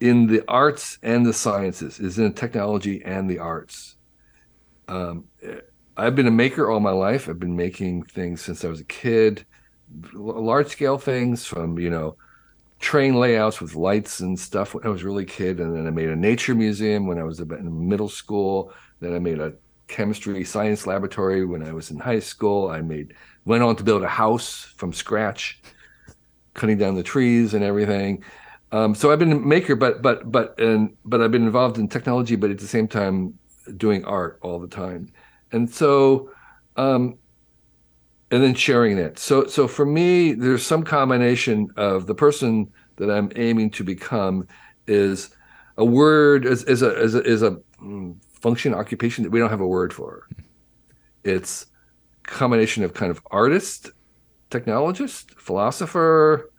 in 0.00 0.26
the 0.26 0.44
arts 0.48 0.98
and 1.02 1.26
the 1.26 1.32
sciences, 1.32 1.98
is 1.98 2.18
in 2.18 2.32
technology 2.34 3.02
and 3.04 3.28
the 3.28 3.38
arts 3.38 3.96
um, 4.88 5.24
I've 5.96 6.14
been 6.14 6.26
a 6.26 6.32
maker 6.32 6.70
all 6.70 6.80
my 6.80 6.90
life. 6.90 7.28
I've 7.28 7.38
been 7.38 7.56
making 7.56 8.04
things 8.04 8.40
since 8.40 8.64
I 8.64 8.68
was 8.68 8.80
a 8.80 8.84
kid, 8.84 9.46
large 10.12 10.68
scale 10.68 10.98
things 10.98 11.44
from, 11.44 11.78
you 11.78 11.90
know, 11.90 12.16
train 12.78 13.14
layouts 13.14 13.60
with 13.60 13.74
lights 13.74 14.20
and 14.20 14.38
stuff 14.38 14.74
when 14.74 14.84
I 14.84 14.88
was 14.88 15.04
really 15.04 15.24
kid. 15.24 15.60
And 15.60 15.76
then 15.76 15.86
I 15.86 15.90
made 15.90 16.08
a 16.08 16.16
nature 16.16 16.54
museum 16.54 17.06
when 17.06 17.18
I 17.18 17.22
was 17.22 17.40
in 17.40 17.88
middle 17.88 18.08
school. 18.08 18.72
Then 19.00 19.14
I 19.14 19.18
made 19.18 19.38
a 19.38 19.54
chemistry 19.88 20.44
science 20.44 20.86
laboratory 20.86 21.44
when 21.44 21.62
I 21.62 21.72
was 21.72 21.90
in 21.90 21.98
high 21.98 22.20
school. 22.20 22.70
I 22.70 22.80
made 22.80 23.14
went 23.44 23.62
on 23.62 23.76
to 23.76 23.84
build 23.84 24.02
a 24.02 24.08
house 24.08 24.72
from 24.76 24.92
scratch, 24.92 25.60
cutting 26.54 26.78
down 26.78 26.94
the 26.94 27.02
trees 27.02 27.54
and 27.54 27.64
everything. 27.64 28.24
Um, 28.72 28.94
so 28.94 29.12
I've 29.12 29.18
been 29.18 29.32
a 29.32 29.38
maker, 29.38 29.76
but 29.76 30.00
but 30.00 30.30
but 30.32 30.58
and 30.58 30.96
but 31.04 31.20
I've 31.20 31.30
been 31.30 31.44
involved 31.44 31.78
in 31.78 31.88
technology, 31.88 32.36
but 32.36 32.50
at 32.50 32.58
the 32.58 32.66
same 32.66 32.88
time 32.88 33.38
doing 33.76 34.04
art 34.04 34.38
all 34.42 34.58
the 34.58 34.66
time, 34.66 35.12
and 35.52 35.68
so, 35.68 36.30
um, 36.76 37.18
and 38.32 38.42
then 38.42 38.54
sharing 38.54 38.98
it. 38.98 39.18
So, 39.18 39.46
so 39.46 39.68
for 39.68 39.84
me, 39.84 40.32
there's 40.32 40.66
some 40.66 40.82
combination 40.82 41.68
of 41.76 42.06
the 42.06 42.14
person 42.14 42.72
that 42.96 43.10
I'm 43.10 43.30
aiming 43.36 43.70
to 43.72 43.84
become 43.84 44.48
is 44.86 45.30
a 45.76 45.84
word 45.84 46.46
is, 46.46 46.64
is 46.64 46.82
a 46.82 46.98
is 46.98 47.14
a, 47.14 47.22
is 47.22 47.42
a 47.42 47.58
mm, 47.80 48.16
function 48.32 48.74
occupation 48.74 49.22
that 49.22 49.30
we 49.30 49.38
don't 49.38 49.50
have 49.50 49.60
a 49.60 49.66
word 49.66 49.92
for. 49.92 50.26
It's 51.24 51.66
combination 52.24 52.84
of 52.84 52.94
kind 52.94 53.10
of 53.10 53.20
artist, 53.30 53.90
technologist, 54.50 55.38
philosopher, 55.38 56.50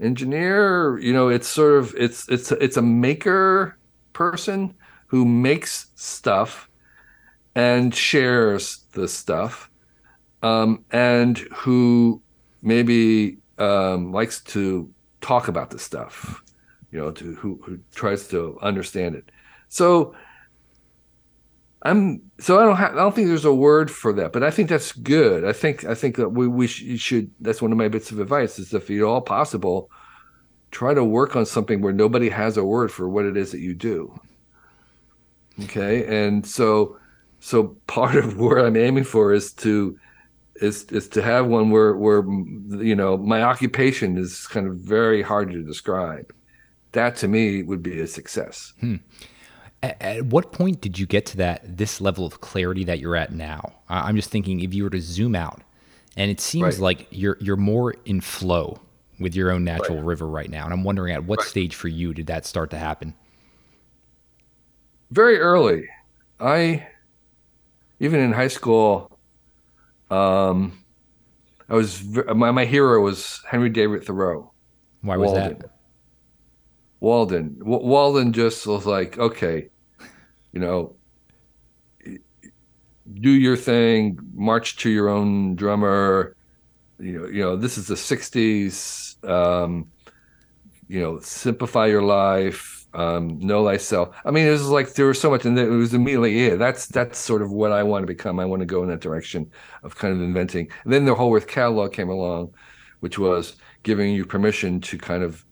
engineer. 0.00 0.98
You 0.98 1.12
know, 1.12 1.28
it's 1.28 1.48
sort 1.48 1.78
of 1.78 1.94
it's 1.98 2.28
it's 2.28 2.52
it's 2.52 2.76
a 2.76 2.82
maker 2.82 3.76
person 4.12 4.74
who 5.08 5.24
makes 5.24 5.90
stuff 5.96 6.68
and 7.54 7.92
shares 7.94 8.84
the 8.92 9.08
stuff, 9.08 9.67
um, 10.42 10.84
and 10.90 11.38
who 11.38 12.22
maybe 12.62 13.38
um, 13.58 14.12
likes 14.12 14.40
to 14.42 14.92
talk 15.20 15.48
about 15.48 15.70
the 15.70 15.78
stuff, 15.78 16.42
you 16.90 16.98
know, 16.98 17.10
to 17.10 17.34
who 17.34 17.60
who 17.64 17.78
tries 17.94 18.28
to 18.28 18.58
understand 18.62 19.14
it. 19.14 19.30
So 19.68 20.14
I'm 21.82 22.22
so 22.38 22.58
I 22.58 22.64
don't 22.64 22.76
have 22.76 22.92
I 22.92 22.96
don't 22.96 23.14
think 23.14 23.28
there's 23.28 23.44
a 23.44 23.54
word 23.54 23.90
for 23.90 24.12
that, 24.14 24.32
but 24.32 24.42
I 24.42 24.50
think 24.50 24.68
that's 24.68 24.92
good. 24.92 25.44
I 25.44 25.52
think 25.52 25.84
I 25.84 25.94
think 25.94 26.16
that 26.16 26.30
we 26.30 26.48
we 26.48 26.66
should 26.66 27.30
that's 27.40 27.62
one 27.62 27.72
of 27.72 27.78
my 27.78 27.88
bits 27.88 28.10
of 28.10 28.18
advice 28.18 28.58
is 28.58 28.74
if 28.74 28.90
at 28.90 29.02
all 29.02 29.20
possible, 29.20 29.90
try 30.70 30.94
to 30.94 31.04
work 31.04 31.36
on 31.36 31.46
something 31.46 31.80
where 31.80 31.92
nobody 31.92 32.28
has 32.30 32.56
a 32.56 32.64
word 32.64 32.90
for 32.90 33.08
what 33.08 33.26
it 33.26 33.36
is 33.36 33.52
that 33.52 33.60
you 33.60 33.74
do. 33.74 34.18
Okay, 35.64 36.04
and 36.06 36.44
so 36.46 36.98
so 37.40 37.76
part 37.86 38.16
of 38.16 38.38
where 38.40 38.64
I'm 38.64 38.76
aiming 38.76 39.04
for 39.04 39.32
is 39.32 39.52
to 39.54 39.98
is 40.60 40.84
is 40.84 41.08
to 41.10 41.22
have 41.22 41.46
one 41.46 41.70
where 41.70 41.94
where 41.94 42.22
you 42.82 42.94
know 42.94 43.16
my 43.16 43.42
occupation 43.42 44.16
is 44.16 44.46
kind 44.46 44.66
of 44.66 44.76
very 44.76 45.22
hard 45.22 45.50
to 45.52 45.62
describe. 45.62 46.32
That 46.92 47.16
to 47.16 47.28
me 47.28 47.62
would 47.62 47.82
be 47.82 48.00
a 48.00 48.06
success. 48.06 48.72
Hmm. 48.80 48.96
At, 49.82 50.02
at, 50.02 50.26
what 50.26 50.52
point 50.52 50.80
did 50.80 50.98
you 50.98 51.06
get 51.06 51.26
to 51.26 51.36
that 51.36 51.76
this 51.76 52.00
level 52.00 52.26
of 52.26 52.40
clarity 52.40 52.82
that 52.84 52.98
you're 52.98 53.14
at 53.14 53.32
now? 53.32 53.74
I'm 53.88 54.16
just 54.16 54.30
thinking 54.30 54.60
if 54.60 54.74
you 54.74 54.82
were 54.84 54.90
to 54.90 55.00
zoom 55.00 55.34
out, 55.36 55.60
and 56.16 56.30
it 56.30 56.40
seems 56.40 56.78
right. 56.78 56.78
like 56.78 57.06
you're 57.10 57.36
you're 57.40 57.56
more 57.56 57.94
in 58.04 58.20
flow 58.20 58.80
with 59.20 59.34
your 59.34 59.50
own 59.50 59.64
natural 59.64 59.98
right. 59.98 60.06
river 60.06 60.26
right 60.26 60.50
now, 60.50 60.64
and 60.64 60.72
I'm 60.72 60.84
wondering 60.84 61.14
at 61.14 61.24
what 61.24 61.40
right. 61.40 61.48
stage 61.48 61.74
for 61.74 61.88
you 61.88 62.14
did 62.14 62.26
that 62.26 62.46
start 62.46 62.70
to 62.70 62.78
happen? 62.78 63.14
Very 65.10 65.38
early. 65.38 65.84
I 66.40 66.86
even 68.00 68.20
in 68.20 68.32
high 68.32 68.48
school 68.48 69.17
um, 70.10 70.84
I 71.68 71.74
was 71.74 72.02
my 72.02 72.50
my 72.50 72.64
hero 72.64 73.02
was 73.02 73.42
Henry 73.48 73.68
David 73.68 74.04
Thoreau. 74.04 74.52
Why 75.02 75.16
was 75.16 75.32
Walden. 75.32 75.58
that? 75.58 75.70
Walden. 77.00 77.58
W- 77.58 77.86
Walden 77.86 78.32
just 78.32 78.66
was 78.66 78.86
like, 78.86 79.18
okay, 79.18 79.68
you 80.52 80.60
know, 80.60 80.96
do 83.14 83.30
your 83.30 83.56
thing, 83.56 84.18
march 84.34 84.76
to 84.78 84.90
your 84.90 85.08
own 85.08 85.54
drummer. 85.54 86.34
You 86.98 87.20
know, 87.20 87.26
you 87.28 87.42
know, 87.42 87.56
this 87.56 87.78
is 87.78 87.86
the 87.86 87.94
'60s. 87.94 89.22
Um, 89.28 89.88
you 90.88 91.00
know, 91.00 91.20
simplify 91.20 91.86
your 91.86 92.02
life 92.02 92.77
um, 92.94 93.38
know 93.38 93.64
thyself. 93.64 94.16
I 94.24 94.30
mean, 94.30 94.46
it 94.46 94.50
was 94.50 94.68
like 94.68 94.94
there 94.94 95.06
was 95.06 95.20
so 95.20 95.30
much, 95.30 95.44
and 95.44 95.58
it 95.58 95.68
was 95.68 95.94
immediately, 95.94 96.46
yeah, 96.46 96.56
that's 96.56 96.86
that's 96.86 97.18
sort 97.18 97.42
of 97.42 97.50
what 97.50 97.72
I 97.72 97.82
want 97.82 98.02
to 98.02 98.06
become. 98.06 98.40
I 98.40 98.44
want 98.44 98.60
to 98.60 98.66
go 98.66 98.82
in 98.82 98.88
that 98.88 99.00
direction 99.00 99.50
of 99.82 99.96
kind 99.96 100.14
of 100.14 100.20
inventing. 100.20 100.68
And 100.84 100.92
then 100.92 101.04
the 101.04 101.14
whole 101.14 101.34
Earth 101.34 101.46
catalog 101.46 101.92
came 101.92 102.08
along, 102.08 102.54
which 103.00 103.18
was 103.18 103.56
giving 103.82 104.14
you 104.14 104.24
permission 104.24 104.80
to 104.80 104.98
kind 104.98 105.22
of 105.22 105.44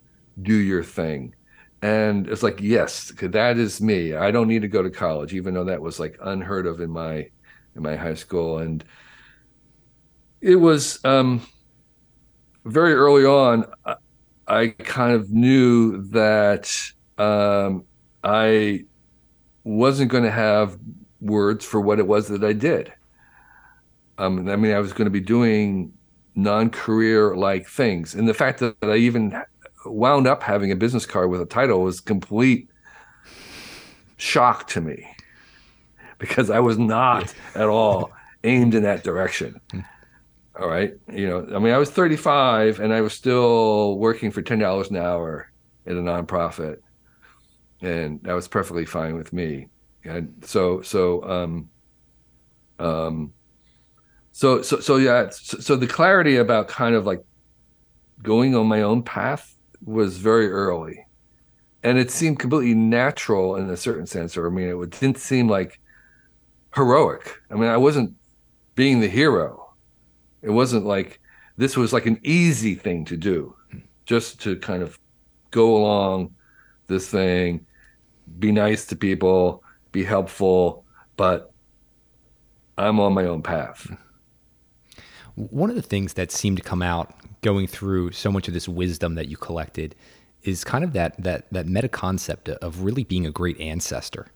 do 0.42 0.54
your 0.54 0.82
thing. 0.82 1.34
And 1.82 2.26
it's 2.28 2.42
like, 2.42 2.60
yes, 2.60 3.12
that 3.20 3.58
is 3.58 3.80
me. 3.80 4.14
I 4.14 4.30
don't 4.30 4.48
need 4.48 4.62
to 4.62 4.68
go 4.68 4.82
to 4.82 4.90
college, 4.90 5.34
even 5.34 5.54
though 5.54 5.64
that 5.64 5.80
was 5.80 6.00
like 6.00 6.16
unheard 6.20 6.66
of 6.66 6.80
in 6.80 6.90
my 6.90 7.28
in 7.74 7.82
my 7.82 7.96
high 7.96 8.14
school. 8.14 8.58
And 8.58 8.82
it 10.40 10.56
was 10.56 11.04
um, 11.04 11.46
very 12.64 12.94
early 12.94 13.24
on. 13.24 13.66
I, 13.84 13.96
I 14.48 14.68
kind 14.68 15.12
of 15.12 15.30
knew 15.30 16.02
that 16.08 16.72
um, 17.18 17.84
I 18.22 18.84
wasn't 19.64 20.10
going 20.10 20.24
to 20.24 20.30
have 20.30 20.78
words 21.20 21.64
for 21.64 21.80
what 21.80 21.98
it 21.98 22.06
was 22.06 22.28
that 22.28 22.44
I 22.44 22.52
did. 22.52 22.92
Um, 24.18 24.48
I 24.48 24.56
mean, 24.56 24.72
I 24.72 24.80
was 24.80 24.92
going 24.92 25.06
to 25.06 25.10
be 25.10 25.20
doing 25.20 25.92
non-career 26.34 27.36
like 27.36 27.68
things, 27.68 28.14
and 28.14 28.28
the 28.28 28.34
fact 28.34 28.60
that 28.60 28.76
I 28.82 28.96
even 28.96 29.38
wound 29.84 30.26
up 30.26 30.42
having 30.42 30.72
a 30.72 30.76
business 30.76 31.06
card 31.06 31.30
with 31.30 31.40
a 31.40 31.46
title 31.46 31.82
was 31.82 32.00
complete 32.00 32.68
shock 34.16 34.66
to 34.68 34.80
me. 34.80 35.06
Because 36.18 36.48
I 36.48 36.60
was 36.60 36.78
not 36.78 37.34
at 37.54 37.68
all 37.68 38.10
aimed 38.42 38.74
in 38.74 38.82
that 38.84 39.04
direction. 39.04 39.60
All 40.58 40.68
right, 40.68 40.94
you 41.12 41.28
know, 41.28 41.46
I 41.54 41.58
mean, 41.58 41.74
I 41.74 41.76
was 41.76 41.90
35 41.90 42.80
and 42.80 42.94
I 42.94 43.02
was 43.02 43.12
still 43.12 43.98
working 43.98 44.30
for 44.30 44.40
ten 44.40 44.58
dollars 44.58 44.88
an 44.88 44.96
hour 44.96 45.50
in 45.84 45.98
a 45.98 46.00
nonprofit 46.00 46.78
and 47.80 48.22
that 48.22 48.32
was 48.32 48.48
perfectly 48.48 48.84
fine 48.84 49.16
with 49.16 49.32
me. 49.32 49.68
And 50.04 50.42
so 50.44 50.82
so 50.82 51.22
um 51.28 51.68
um 52.78 53.32
so 54.32 54.62
so 54.62 54.80
so 54.80 54.96
yeah 54.96 55.28
so, 55.30 55.58
so 55.58 55.76
the 55.76 55.86
clarity 55.86 56.36
about 56.36 56.68
kind 56.68 56.94
of 56.94 57.06
like 57.06 57.24
going 58.22 58.54
on 58.54 58.66
my 58.66 58.82
own 58.82 59.02
path 59.02 59.56
was 59.84 60.18
very 60.18 60.50
early. 60.50 61.06
And 61.82 61.98
it 61.98 62.10
seemed 62.10 62.38
completely 62.38 62.74
natural 62.74 63.56
in 63.56 63.70
a 63.70 63.76
certain 63.76 64.06
sense 64.06 64.36
or 64.36 64.46
i 64.46 64.50
mean 64.50 64.68
it 64.68 64.90
didn't 64.90 65.18
seem 65.18 65.48
like 65.48 65.80
heroic. 66.74 67.40
I 67.50 67.54
mean 67.54 67.68
i 67.68 67.76
wasn't 67.76 68.14
being 68.74 69.00
the 69.00 69.08
hero. 69.08 69.74
It 70.42 70.50
wasn't 70.50 70.86
like 70.86 71.20
this 71.56 71.76
was 71.76 71.92
like 71.92 72.06
an 72.06 72.20
easy 72.22 72.74
thing 72.74 73.04
to 73.06 73.16
do 73.16 73.56
just 74.04 74.40
to 74.42 74.56
kind 74.56 74.82
of 74.82 74.98
go 75.50 75.76
along 75.76 76.35
this 76.86 77.08
thing, 77.08 77.66
be 78.38 78.52
nice 78.52 78.86
to 78.86 78.96
people, 78.96 79.62
be 79.92 80.04
helpful, 80.04 80.84
but 81.16 81.52
I'm 82.78 83.00
on 83.00 83.14
my 83.14 83.24
own 83.24 83.42
path. 83.42 83.90
One 85.34 85.70
of 85.70 85.76
the 85.76 85.82
things 85.82 86.14
that 86.14 86.30
seemed 86.30 86.56
to 86.58 86.62
come 86.62 86.82
out 86.82 87.14
going 87.42 87.66
through 87.66 88.12
so 88.12 88.32
much 88.32 88.48
of 88.48 88.54
this 88.54 88.68
wisdom 88.68 89.14
that 89.14 89.28
you 89.28 89.36
collected 89.36 89.94
is 90.42 90.64
kind 90.64 90.84
of 90.84 90.92
that 90.92 91.22
that 91.22 91.46
that 91.52 91.66
meta 91.66 91.88
concept 91.88 92.48
of 92.48 92.82
really 92.82 93.04
being 93.04 93.26
a 93.26 93.30
great 93.30 93.60
ancestor. 93.60 94.28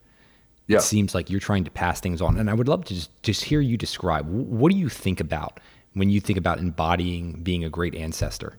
Yeah. 0.66 0.78
It 0.78 0.83
seems 0.83 1.14
like 1.14 1.30
you're 1.30 1.40
trying 1.40 1.64
to 1.64 1.71
pass 1.71 2.00
things 2.00 2.21
on, 2.21 2.38
and 2.38 2.49
I 2.49 2.54
would 2.54 2.69
love 2.69 2.85
to 2.87 2.95
just 2.95 3.23
just 3.23 3.45
hear 3.45 3.61
you 3.61 3.76
describe 3.76 4.28
what 4.28 4.71
do 4.73 4.78
you 4.78 4.88
think 4.88 5.21
about 5.21 5.61
when 5.95 6.11
you 6.11 6.21
think 6.21 6.38
about 6.38 6.59
embodying 6.59 7.42
being 7.42 7.64
a 7.64 7.71
great 7.71 7.95
ancestor. 7.95 8.59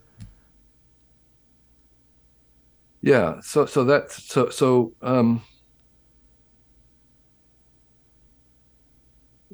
Yeah 3.01 3.39
so 3.41 3.65
so 3.65 3.84
that's 3.84 4.24
so 4.24 4.50
so 4.50 4.93
um 5.01 5.41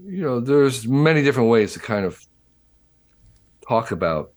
you 0.05 0.21
know 0.21 0.39
there's 0.39 0.87
many 0.87 1.23
different 1.23 1.49
ways 1.49 1.73
to 1.73 1.79
kind 1.79 2.05
of 2.05 2.21
talk 3.67 3.91
about 3.91 4.31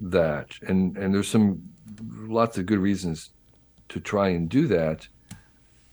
that 0.00 0.48
and 0.62 0.96
and 0.96 1.14
there's 1.14 1.28
some 1.28 1.62
lots 2.00 2.58
of 2.58 2.66
good 2.66 2.78
reasons 2.78 3.30
to 3.88 4.00
try 4.00 4.28
and 4.28 4.48
do 4.48 4.66
that. 4.66 5.06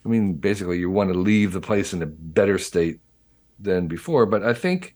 I 0.05 0.09
mean 0.09 0.33
basically 0.33 0.79
you 0.79 0.89
want 0.89 1.11
to 1.11 1.19
leave 1.19 1.53
the 1.53 1.61
place 1.61 1.93
in 1.93 2.01
a 2.01 2.07
better 2.07 2.57
state 2.57 2.99
than 3.59 3.87
before 3.87 4.25
but 4.25 4.41
i 4.43 4.55
think 4.55 4.95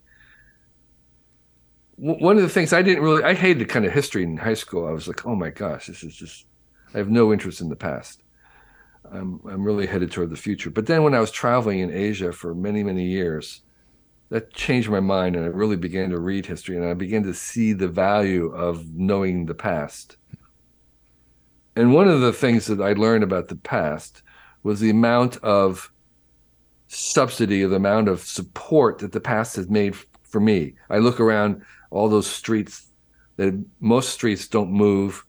one 1.97 2.35
of 2.35 2.41
the 2.41 2.49
things 2.49 2.73
i 2.73 2.81
didn't 2.81 3.03
really 3.03 3.23
i 3.23 3.35
hated 3.35 3.69
kind 3.69 3.85
of 3.85 3.93
history 3.93 4.23
in 4.23 4.37
high 4.37 4.55
school. 4.55 4.87
I 4.87 4.91
was 4.91 5.07
like 5.07 5.25
oh 5.27 5.35
my 5.35 5.51
gosh 5.51 5.85
this 5.85 6.03
is 6.03 6.15
just 6.15 6.47
I 6.95 6.99
have 6.99 7.09
no 7.09 7.33
interest 7.33 7.59
in 7.59 7.67
the 7.67 7.75
past. 7.75 8.23
I'm 9.11 9.41
I'm 9.45 9.63
really 9.63 9.85
headed 9.85 10.11
toward 10.11 10.29
the 10.29 10.37
future. 10.37 10.69
But 10.69 10.87
then 10.87 11.03
when 11.03 11.13
I 11.13 11.19
was 11.19 11.29
traveling 11.29 11.79
in 11.79 11.91
Asia 11.91 12.31
for 12.31 12.55
many 12.55 12.83
many 12.83 13.05
years, 13.05 13.61
that 14.29 14.53
changed 14.53 14.89
my 14.89 15.01
mind, 15.01 15.35
and 15.35 15.45
I 15.45 15.49
really 15.49 15.75
began 15.75 16.09
to 16.11 16.19
read 16.19 16.45
history, 16.45 16.77
and 16.77 16.85
I 16.85 16.93
began 16.93 17.23
to 17.23 17.33
see 17.33 17.73
the 17.73 17.89
value 17.89 18.47
of 18.47 18.95
knowing 18.95 19.45
the 19.45 19.53
past. 19.53 20.17
And 21.75 21.93
one 21.93 22.07
of 22.07 22.21
the 22.21 22.33
things 22.33 22.65
that 22.67 22.79
I 22.79 22.93
learned 22.93 23.25
about 23.25 23.49
the 23.49 23.57
past 23.57 24.23
was 24.63 24.79
the 24.79 24.89
amount 24.89 25.37
of 25.43 25.91
subsidy, 26.87 27.63
the 27.65 27.75
amount 27.75 28.07
of 28.07 28.21
support 28.21 28.99
that 28.99 29.11
the 29.11 29.19
past 29.19 29.57
has 29.57 29.69
made 29.69 29.95
for 30.23 30.39
me. 30.39 30.75
I 30.89 30.99
look 30.99 31.19
around 31.19 31.61
all 31.91 32.07
those 32.07 32.27
streets 32.27 32.87
that 33.35 33.53
most 33.81 34.09
streets 34.09 34.47
don't 34.47 34.71
move 34.71 35.25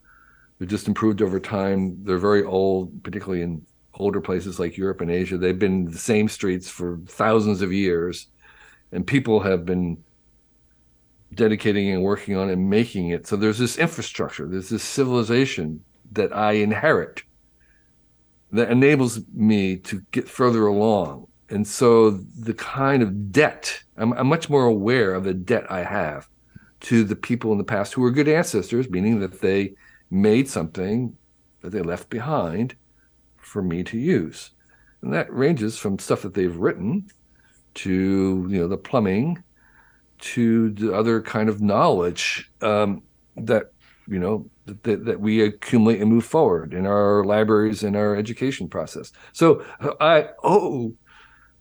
they're 0.58 0.66
just 0.66 0.88
improved 0.88 1.22
over 1.22 1.38
time. 1.38 2.02
They're 2.04 2.18
very 2.18 2.42
old, 2.42 3.02
particularly 3.02 3.42
in 3.42 3.66
older 3.94 4.20
places 4.20 4.58
like 4.58 4.76
Europe 4.76 5.00
and 5.00 5.10
Asia. 5.10 5.38
They've 5.38 5.58
been 5.58 5.90
the 5.90 5.98
same 5.98 6.28
streets 6.28 6.68
for 6.68 6.98
thousands 7.06 7.62
of 7.62 7.72
years, 7.72 8.28
and 8.92 9.06
people 9.06 9.40
have 9.40 9.64
been 9.64 10.02
dedicating 11.34 11.90
and 11.90 12.02
working 12.02 12.36
on 12.36 12.50
and 12.50 12.70
making 12.70 13.10
it. 13.10 13.26
So 13.26 13.36
there's 13.36 13.58
this 13.58 13.78
infrastructure, 13.78 14.46
there's 14.46 14.68
this 14.68 14.82
civilization 14.82 15.82
that 16.12 16.34
I 16.34 16.52
inherit 16.52 17.22
that 18.52 18.70
enables 18.70 19.20
me 19.34 19.76
to 19.76 20.02
get 20.12 20.28
further 20.28 20.66
along. 20.66 21.26
And 21.48 21.66
so 21.66 22.10
the 22.10 22.54
kind 22.54 23.02
of 23.02 23.32
debt, 23.32 23.82
I'm, 23.96 24.12
I'm 24.14 24.28
much 24.28 24.48
more 24.48 24.64
aware 24.64 25.14
of 25.14 25.25
the 25.25 25.34
debt 25.34 25.70
I 25.70 25.82
have 25.82 26.28
to 26.80 27.04
the 27.04 27.16
people 27.16 27.52
in 27.52 27.58
the 27.58 27.64
past 27.64 27.92
who 27.92 28.02
were 28.02 28.10
good 28.10 28.28
ancestors, 28.28 28.88
meaning 28.88 29.20
that 29.20 29.40
they 29.40 29.75
made 30.10 30.48
something 30.48 31.16
that 31.60 31.70
they 31.70 31.82
left 31.82 32.08
behind 32.10 32.76
for 33.36 33.62
me 33.62 33.82
to 33.84 33.98
use. 33.98 34.50
And 35.02 35.12
that 35.12 35.32
ranges 35.32 35.78
from 35.78 35.98
stuff 35.98 36.22
that 36.22 36.34
they've 36.34 36.56
written 36.56 37.08
to, 37.75 38.46
you 38.48 38.58
know, 38.58 38.68
the 38.68 38.76
plumbing 38.76 39.42
to 40.18 40.70
the 40.70 40.94
other 40.94 41.20
kind 41.20 41.48
of 41.48 41.60
knowledge 41.60 42.50
um, 42.62 43.02
that, 43.36 43.72
you 44.08 44.18
know, 44.18 44.48
that, 44.82 45.04
that 45.04 45.20
we 45.20 45.42
accumulate 45.42 46.00
and 46.00 46.10
move 46.10 46.25
forward 46.25 46.72
in 46.72 46.86
our 46.86 47.25
libraries 47.25 47.82
and 47.82 47.96
our 47.96 48.16
education 48.16 48.68
process. 48.68 49.12
So 49.32 49.64
I 50.00 50.30
owe 50.42 50.94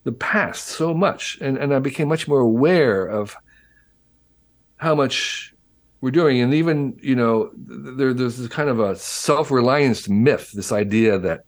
the 0.03 0.11
past 0.11 0.67
so 0.67 0.93
much. 0.93 1.37
And, 1.41 1.57
and 1.57 1.73
I 1.73 1.79
became 1.79 2.07
much 2.07 2.27
more 2.27 2.39
aware 2.39 3.05
of 3.05 3.35
how 4.77 4.95
much 4.95 5.53
we're 6.05 6.11
doing. 6.11 6.39
And 6.39 6.53
even, 6.53 6.99
you 7.01 7.15
know, 7.15 7.49
there, 7.55 8.13
there's 8.13 8.37
this 8.37 8.47
kind 8.47 8.69
of 8.69 8.79
a 8.79 8.95
self 8.95 9.49
reliance 9.49 10.07
myth, 10.07 10.51
this 10.51 10.71
idea 10.71 11.17
that 11.17 11.45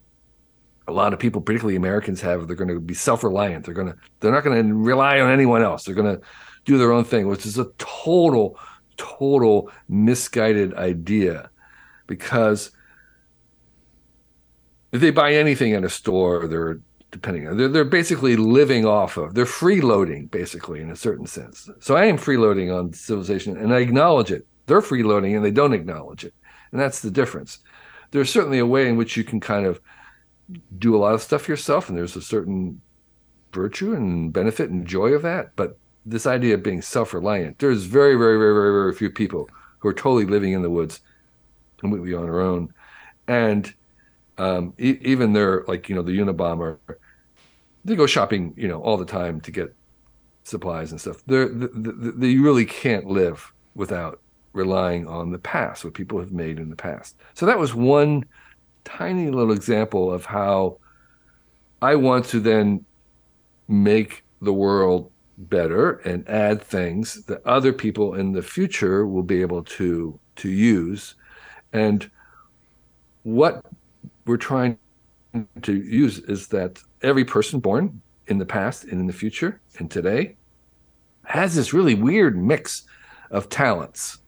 a 0.87 0.91
lot 0.91 1.13
of 1.13 1.19
people, 1.19 1.41
particularly 1.41 1.75
Americans, 1.75 2.21
have. 2.21 2.47
They're 2.47 2.55
going 2.55 2.73
to 2.73 2.79
be 2.79 2.95
self 2.95 3.23
reliant. 3.23 3.65
They're 3.65 3.75
going 3.75 3.89
to, 3.89 3.95
they're 4.19 4.31
not 4.31 4.43
going 4.43 4.67
to 4.67 4.73
rely 4.73 5.19
on 5.19 5.29
anyone 5.29 5.61
else. 5.61 5.83
They're 5.83 5.93
going 5.93 6.15
to 6.15 6.23
do 6.65 6.79
their 6.79 6.91
own 6.91 7.03
thing, 7.03 7.27
which 7.27 7.45
is 7.45 7.59
a 7.59 7.69
total, 7.77 8.57
total 8.97 9.69
misguided 9.89 10.73
idea 10.73 11.51
because 12.07 12.71
if 14.91 15.01
they 15.01 15.11
buy 15.11 15.35
anything 15.35 15.73
at 15.73 15.83
a 15.83 15.89
store, 15.89 16.47
they're 16.47 16.79
depending 17.11 17.47
on 17.47 17.57
they're, 17.57 17.69
they're 17.69 17.85
basically 17.85 18.35
living 18.35 18.85
off 18.85 19.17
of 19.17 19.33
they're 19.33 19.45
freeloading 19.45 20.29
basically 20.29 20.81
in 20.81 20.91
a 20.91 20.95
certain 20.95 21.25
sense. 21.25 21.69
So 21.79 21.95
i 21.95 22.05
am 22.05 22.17
freeloading 22.17 22.75
on 22.75 22.93
civilization 22.93 23.57
and 23.57 23.73
i 23.73 23.79
acknowledge 23.79 24.31
it. 24.31 24.45
They're 24.65 24.81
freeloading 24.81 25.35
and 25.35 25.45
they 25.45 25.51
don't 25.51 25.73
acknowledge 25.73 26.25
it. 26.25 26.33
And 26.71 26.81
that's 26.81 27.01
the 27.01 27.11
difference. 27.11 27.59
There's 28.11 28.29
certainly 28.29 28.59
a 28.59 28.65
way 28.65 28.87
in 28.89 28.97
which 28.97 29.15
you 29.15 29.23
can 29.23 29.39
kind 29.39 29.65
of 29.65 29.79
do 30.77 30.95
a 30.95 30.99
lot 30.99 31.13
of 31.13 31.21
stuff 31.21 31.47
yourself 31.47 31.89
and 31.89 31.97
there's 31.97 32.15
a 32.15 32.21
certain 32.21 32.81
virtue 33.53 33.93
and 33.93 34.33
benefit 34.33 34.69
and 34.69 34.85
joy 34.85 35.09
of 35.09 35.21
that. 35.21 35.55
But 35.55 35.77
this 36.05 36.25
idea 36.25 36.55
of 36.55 36.63
being 36.63 36.81
self-reliant 36.81 37.59
there's 37.59 37.83
very 37.83 38.15
very 38.15 38.37
very 38.37 38.53
very 38.53 38.71
very 38.71 38.93
few 38.93 39.09
people 39.09 39.49
who 39.79 39.89
are 39.89 39.93
totally 39.93 40.25
living 40.25 40.53
in 40.53 40.61
the 40.61 40.69
woods 40.69 41.01
completely 41.77 42.13
on 42.13 42.23
their 42.23 42.41
own. 42.41 42.73
And 43.27 43.73
um, 44.37 44.73
e- 44.77 44.99
even 45.01 45.33
they're 45.33 45.63
like 45.67 45.89
you 45.89 45.95
know 45.95 46.01
the 46.01 46.17
Unabomber, 46.17 46.77
they 47.85 47.95
go 47.95 48.07
shopping 48.07 48.53
you 48.57 48.67
know 48.67 48.81
all 48.81 48.97
the 48.97 49.05
time 49.05 49.41
to 49.41 49.51
get 49.51 49.75
supplies 50.43 50.91
and 50.91 51.01
stuff. 51.01 51.21
They're, 51.25 51.49
they 51.49 52.11
they 52.33 52.35
really 52.37 52.65
can't 52.65 53.05
live 53.05 53.51
without 53.75 54.21
relying 54.53 55.07
on 55.07 55.31
the 55.31 55.39
past, 55.39 55.85
what 55.85 55.93
people 55.93 56.19
have 56.19 56.31
made 56.31 56.59
in 56.59 56.69
the 56.69 56.75
past. 56.75 57.15
So 57.35 57.45
that 57.45 57.59
was 57.59 57.75
one 57.75 58.25
tiny 58.85 59.29
little 59.29 59.51
example 59.53 60.11
of 60.11 60.25
how 60.25 60.79
I 61.81 61.95
want 61.95 62.25
to 62.27 62.39
then 62.39 62.85
make 63.67 64.23
the 64.41 64.53
world 64.53 65.11
better 65.37 65.97
and 65.99 66.27
add 66.27 66.61
things 66.61 67.25
that 67.25 67.45
other 67.45 67.71
people 67.71 68.15
in 68.15 68.31
the 68.31 68.41
future 68.41 69.05
will 69.05 69.23
be 69.23 69.41
able 69.41 69.63
to 69.63 70.19
to 70.37 70.49
use 70.49 71.15
and 71.73 72.09
what 73.23 73.63
we're 74.27 74.37
trying 74.37 74.77
to 75.61 75.73
use 75.73 76.19
is 76.19 76.47
that 76.49 76.79
every 77.01 77.25
person 77.25 77.59
born 77.59 78.01
in 78.27 78.37
the 78.37 78.45
past 78.45 78.83
and 78.83 78.99
in 78.99 79.07
the 79.07 79.13
future 79.13 79.61
and 79.79 79.89
today 79.89 80.35
has 81.23 81.55
this 81.55 81.73
really 81.73 81.95
weird 81.95 82.37
mix 82.37 82.83
of 83.31 83.49
talents. 83.49 84.19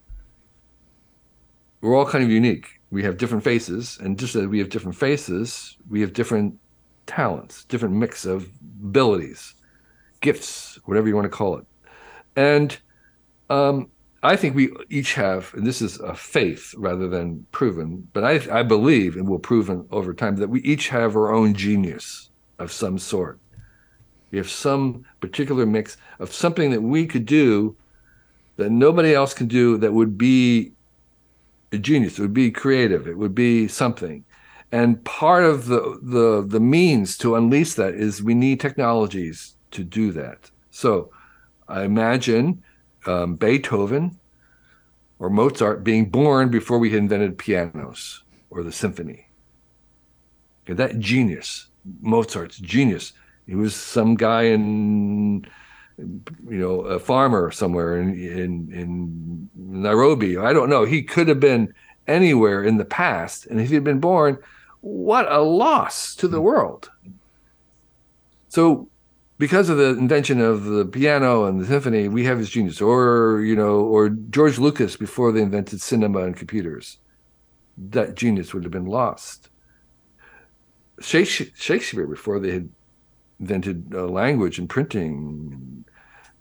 We're 1.81 1.95
all 1.95 2.05
kind 2.05 2.23
of 2.23 2.29
unique. 2.29 2.67
We 2.91 3.03
have 3.03 3.17
different 3.17 3.43
faces, 3.43 3.97
and 4.01 4.17
just 4.19 4.35
as 4.35 4.47
we 4.47 4.59
have 4.59 4.69
different 4.69 4.97
faces, 4.97 5.77
we 5.89 6.01
have 6.01 6.11
different 6.11 6.57
talents, 7.05 7.63
different 7.65 7.95
mix 7.95 8.25
of 8.25 8.49
abilities, 8.83 9.55
gifts, 10.21 10.79
whatever 10.85 11.07
you 11.07 11.15
want 11.15 11.25
to 11.25 11.29
call 11.29 11.57
it. 11.57 11.65
And 12.35 12.77
um, 13.49 13.89
I 14.21 14.35
think 14.35 14.55
we 14.55 14.71
each 14.89 15.13
have, 15.13 15.53
and 15.53 15.65
this 15.65 15.81
is 15.81 15.99
a 15.99 16.13
faith 16.13 16.73
rather 16.77 17.07
than 17.07 17.45
proven, 17.51 18.07
but 18.11 18.23
I, 18.23 18.59
I 18.59 18.63
believe, 18.63 19.15
and 19.15 19.27
will 19.27 19.39
proven 19.39 19.87
over 19.91 20.13
time, 20.13 20.35
that 20.37 20.49
we 20.49 20.61
each 20.61 20.89
have 20.89 21.15
our 21.15 21.31
own 21.31 21.53
genius 21.53 22.29
of 22.59 22.71
some 22.71 22.97
sort. 22.97 23.39
We 24.31 24.37
have 24.37 24.49
some 24.49 25.05
particular 25.21 25.65
mix 25.65 25.97
of 26.19 26.33
something 26.33 26.71
that 26.71 26.81
we 26.81 27.07
could 27.07 27.25
do 27.25 27.75
that 28.57 28.71
nobody 28.71 29.15
else 29.15 29.33
can 29.33 29.47
do 29.47 29.77
that 29.77 29.93
would 29.93 30.17
be 30.17 30.73
a 31.71 31.77
genius. 31.77 32.19
It 32.19 32.21
would 32.21 32.33
be 32.33 32.51
creative. 32.51 33.07
It 33.07 33.17
would 33.17 33.33
be 33.33 33.67
something. 33.67 34.25
And 34.71 35.03
part 35.03 35.43
of 35.43 35.65
the 35.65 35.99
the 36.03 36.45
the 36.45 36.59
means 36.59 37.17
to 37.19 37.35
unleash 37.35 37.73
that 37.73 37.95
is 37.95 38.21
we 38.21 38.35
need 38.35 38.59
technologies 38.59 39.55
to 39.71 39.83
do 39.83 40.11
that. 40.11 40.51
So 40.69 41.09
I 41.67 41.83
imagine 41.83 42.61
um, 43.05 43.35
Beethoven 43.35 44.19
or 45.19 45.29
Mozart 45.29 45.83
being 45.83 46.09
born 46.09 46.49
before 46.49 46.79
we 46.79 46.95
invented 46.95 47.37
pianos 47.37 48.23
or 48.49 48.63
the 48.63 48.71
symphony. 48.71 49.27
Okay, 50.63 50.73
that 50.73 50.99
genius, 50.99 51.67
Mozart's 52.01 52.57
genius. 52.57 53.13
He 53.47 53.55
was 53.55 53.75
some 53.75 54.15
guy 54.15 54.43
in, 54.43 55.45
you 55.97 56.57
know, 56.57 56.81
a 56.81 56.99
farmer 56.99 57.51
somewhere 57.51 57.99
in 57.99 58.13
in, 58.13 58.71
in 58.71 59.49
Nairobi. 59.55 60.37
I 60.37 60.53
don't 60.53 60.69
know. 60.69 60.85
He 60.85 61.01
could 61.01 61.27
have 61.27 61.39
been 61.39 61.73
anywhere 62.07 62.63
in 62.63 62.77
the 62.77 62.85
past, 62.85 63.47
and 63.47 63.59
if 63.59 63.69
he'd 63.69 63.83
been 63.83 63.99
born, 63.99 64.37
what 64.81 65.31
a 65.31 65.41
loss 65.41 66.15
to 66.15 66.27
the 66.27 66.41
world. 66.41 66.91
So 68.49 68.87
because 69.39 69.69
of 69.69 69.77
the 69.77 69.89
invention 69.91 70.41
of 70.41 70.65
the 70.65 70.85
piano 70.85 71.45
and 71.45 71.61
the 71.61 71.65
symphony, 71.65 72.09
we 72.09 72.25
have 72.25 72.37
his 72.37 72.49
genius. 72.49 72.81
Or, 72.81 73.41
you 73.41 73.55
know, 73.55 73.79
or 73.79 74.09
George 74.09 74.59
Lucas 74.59 74.97
before 74.97 75.31
they 75.31 75.41
invented 75.41 75.81
cinema 75.81 76.19
and 76.23 76.35
computers. 76.35 76.97
That 77.77 78.15
genius 78.15 78.53
would 78.53 78.63
have 78.63 78.73
been 78.73 78.85
lost. 78.85 79.49
Shakespeare 81.01 82.05
before 82.05 82.41
they 82.41 82.51
had 82.51 82.69
invented 83.39 83.93
uh, 83.95 84.05
language 84.07 84.59
and 84.59 84.69
printing 84.69 85.85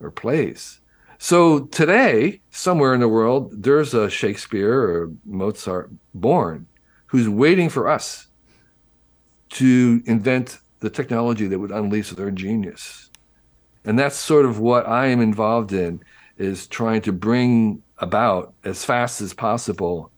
or 0.00 0.10
plays. 0.10 0.80
So 1.18 1.60
today, 1.66 2.40
somewhere 2.50 2.94
in 2.94 3.00
the 3.00 3.08
world, 3.08 3.62
there's 3.62 3.94
a 3.94 4.10
Shakespeare 4.10 4.72
or 4.72 5.12
Mozart 5.24 5.90
born 6.14 6.66
who's 7.06 7.28
waiting 7.28 7.68
for 7.68 7.86
us 7.86 8.26
to 9.50 10.02
invent 10.04 10.58
the 10.80 10.90
technology 10.90 11.46
that 11.46 11.58
would 11.58 11.70
unleash 11.70 12.10
their 12.10 12.30
genius. 12.30 13.10
And 13.84 13.98
that's 13.98 14.16
sort 14.16 14.44
of 14.44 14.58
what 14.58 14.86
I 14.86 15.06
am 15.06 15.20
involved 15.20 15.72
in 15.72 16.00
is 16.36 16.66
trying 16.66 17.02
to 17.02 17.12
bring 17.12 17.82
about 17.98 18.54
as 18.64 18.84
fast 18.84 19.20
as 19.20 19.34
possible 19.34 20.10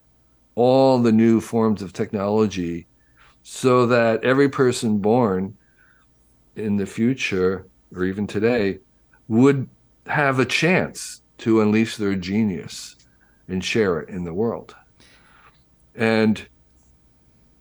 all 0.55 0.99
the 0.99 1.12
new 1.12 1.40
forms 1.40 1.81
of 1.81 1.92
technology 1.92 2.87
so 3.42 3.87
that 3.87 4.23
every 4.23 4.49
person 4.49 4.99
born 4.99 5.57
in 6.57 6.77
the 6.77 6.87
future 6.87 7.66
or 7.94 8.05
even 8.05 8.27
today 8.27 8.79
would 9.29 9.68
have 10.07 10.38
a 10.38 10.44
chance 10.44 11.23
to 11.38 11.61
unleash 11.61 11.96
their 11.96 12.14
genius 12.14 12.96
and 13.49 13.64
share 13.64 14.01
it 14.01 14.09
in 14.09 14.25
the 14.25 14.35
world. 14.35 14.75
And 15.94 16.46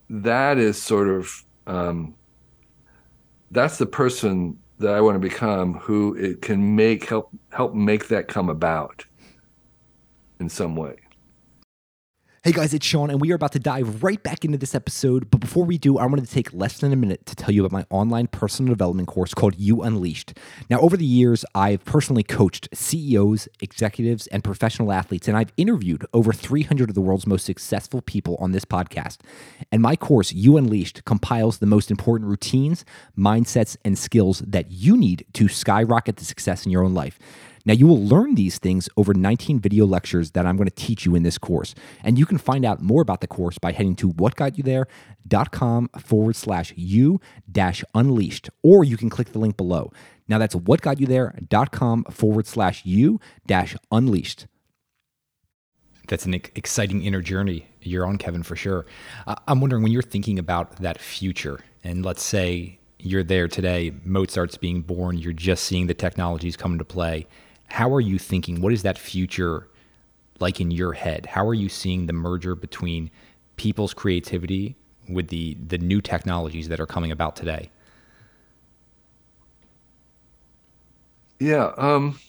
that 0.09 0.57
is 0.57 0.81
sort 0.81 1.07
of 1.07 1.43
um, 1.67 2.15
that's 3.51 3.77
the 3.77 3.85
person 3.85 4.57
that 4.79 4.93
I 4.93 5.01
want 5.01 5.15
to 5.15 5.19
become 5.19 5.73
who 5.75 6.15
it 6.15 6.41
can 6.41 6.75
make 6.75 7.09
help 7.09 7.29
help 7.51 7.73
make 7.73 8.07
that 8.07 8.27
come 8.27 8.49
about 8.49 9.05
in 10.39 10.49
some 10.49 10.75
way. 10.75 10.95
Hey 12.41 12.53
guys, 12.53 12.73
it's 12.73 12.85
Sean, 12.85 13.09
and 13.09 13.19
we 13.19 13.33
are 13.33 13.35
about 13.35 13.51
to 13.51 13.59
dive 13.59 14.01
right 14.01 14.23
back 14.23 14.45
into 14.45 14.57
this 14.57 14.73
episode. 14.73 15.29
But 15.29 15.41
before 15.41 15.65
we 15.65 15.77
do, 15.77 15.97
I 15.97 16.05
wanted 16.05 16.25
to 16.25 16.33
take 16.33 16.53
less 16.53 16.77
than 16.77 16.93
a 16.93 16.95
minute 16.95 17.25
to 17.25 17.35
tell 17.35 17.53
you 17.53 17.65
about 17.65 17.73
my 17.73 17.85
online 17.89 18.27
personal 18.27 18.71
development 18.71 19.09
course 19.09 19.33
called 19.33 19.55
You 19.57 19.81
Unleashed. 19.81 20.37
Now, 20.69 20.79
over 20.79 20.95
the 20.95 21.03
years, 21.05 21.43
I've 21.53 21.83
personally 21.83 22.23
coached 22.23 22.69
CEOs, 22.73 23.49
executives, 23.59 24.27
and 24.27 24.41
professional 24.41 24.93
athletes, 24.93 25.27
and 25.27 25.35
I've 25.35 25.51
interviewed 25.57 26.05
over 26.13 26.31
300 26.31 26.87
of 26.87 26.95
the 26.95 27.01
world's 27.01 27.27
most 27.27 27.45
successful 27.45 28.01
people 28.01 28.37
on 28.39 28.53
this 28.53 28.63
podcast. 28.63 29.17
And 29.69 29.81
my 29.81 29.97
course, 29.97 30.31
You 30.31 30.55
Unleashed, 30.55 31.03
compiles 31.03 31.57
the 31.57 31.65
most 31.65 31.91
important 31.91 32.29
routines, 32.29 32.85
mindsets, 33.17 33.75
and 33.83 33.97
skills 33.97 34.39
that 34.47 34.71
you 34.71 34.95
need 34.95 35.25
to 35.33 35.49
skyrocket 35.49 36.15
the 36.15 36.23
success 36.23 36.65
in 36.65 36.71
your 36.71 36.85
own 36.85 36.93
life. 36.93 37.19
Now, 37.69 37.75
you 37.75 37.85
will 37.85 38.03
learn 38.03 38.33
these 38.33 38.57
things 38.57 38.89
over 38.97 39.13
19 39.13 39.59
video 39.59 39.85
lectures 39.85 40.31
that 40.31 40.47
I'm 40.47 40.57
going 40.57 40.67
to 40.67 40.73
teach 40.73 41.05
you 41.05 41.13
in 41.13 41.21
this 41.21 41.37
course. 41.37 41.75
And 42.03 42.17
you 42.17 42.25
can 42.25 42.39
find 42.39 42.65
out 42.65 42.81
more 42.81 43.03
about 43.03 43.21
the 43.21 43.27
course 43.27 43.59
by 43.59 43.73
heading 43.73 43.95
to 43.97 44.09
whatgotyouthere.com 44.09 45.89
forward 45.99 46.35
slash 46.35 46.73
you 46.75 47.21
dash 47.51 47.83
unleashed, 47.93 48.49
or 48.63 48.83
you 48.83 48.97
can 48.97 49.11
click 49.11 49.33
the 49.33 49.37
link 49.37 49.55
below. 49.55 49.91
Now, 50.27 50.39
that's 50.39 50.55
whatgotyouthere.com 50.55 52.05
forward 52.05 52.47
slash 52.47 52.83
you 52.87 53.21
dash 53.45 53.75
unleashed. 53.91 54.47
That's 56.07 56.25
an 56.25 56.33
exciting 56.33 57.03
inner 57.03 57.21
journey 57.21 57.67
you're 57.83 58.07
on, 58.07 58.17
Kevin, 58.17 58.41
for 58.41 58.55
sure. 58.55 58.87
I'm 59.47 59.61
wondering 59.61 59.83
when 59.83 59.91
you're 59.91 60.01
thinking 60.01 60.39
about 60.39 60.77
that 60.77 60.97
future, 60.97 61.59
and 61.83 62.03
let's 62.03 62.23
say 62.23 62.79
you're 62.97 63.23
there 63.23 63.47
today, 63.47 63.93
Mozart's 64.03 64.57
being 64.57 64.81
born, 64.81 65.19
you're 65.19 65.33
just 65.33 65.65
seeing 65.65 65.85
the 65.85 65.93
technologies 65.93 66.57
come 66.57 66.71
into 66.71 66.83
play 66.83 67.27
how 67.69 67.93
are 67.93 68.01
you 68.01 68.19
thinking? 68.19 68.61
What 68.61 68.73
is 68.73 68.83
that 68.83 68.97
future 68.97 69.69
like 70.39 70.61
in 70.61 70.71
your 70.71 70.93
head? 70.93 71.25
How 71.27 71.47
are 71.47 71.53
you 71.53 71.69
seeing 71.69 72.07
the 72.07 72.13
merger 72.13 72.55
between 72.55 73.11
people's 73.57 73.93
creativity 73.93 74.77
with 75.09 75.29
the 75.29 75.57
the 75.67 75.77
new 75.77 76.01
technologies 76.01 76.69
that 76.69 76.79
are 76.79 76.87
coming 76.87 77.11
about 77.11 77.35
today? 77.35 77.71
Yeah, 81.39 81.71
um, 81.77 82.19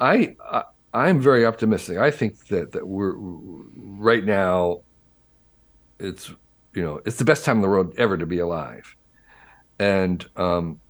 I, 0.00 0.36
I 0.40 0.64
I'm 0.94 1.20
very 1.20 1.44
optimistic. 1.46 1.98
I 1.98 2.10
think 2.10 2.46
that 2.48 2.72
that 2.72 2.86
we're 2.86 3.14
right 3.16 4.24
now. 4.24 4.82
It's 5.98 6.32
you 6.74 6.82
know 6.82 7.00
it's 7.04 7.16
the 7.16 7.24
best 7.24 7.44
time 7.44 7.56
in 7.56 7.62
the 7.62 7.68
world 7.68 7.94
ever 7.96 8.16
to 8.16 8.26
be 8.26 8.38
alive, 8.38 8.94
and 9.78 10.24
um, 10.36 10.80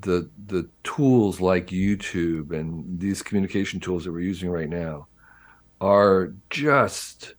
the 0.00 0.28
the 0.46 0.68
tools 0.82 1.40
like 1.40 1.68
YouTube 1.68 2.52
and 2.52 2.98
these 2.98 3.22
communication 3.22 3.80
tools 3.80 4.04
that 4.04 4.12
we're 4.12 4.20
using 4.20 4.50
right 4.50 4.68
now 4.68 5.06
are 5.80 6.34
just 6.50 7.34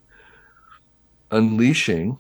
unleashing 1.31 2.17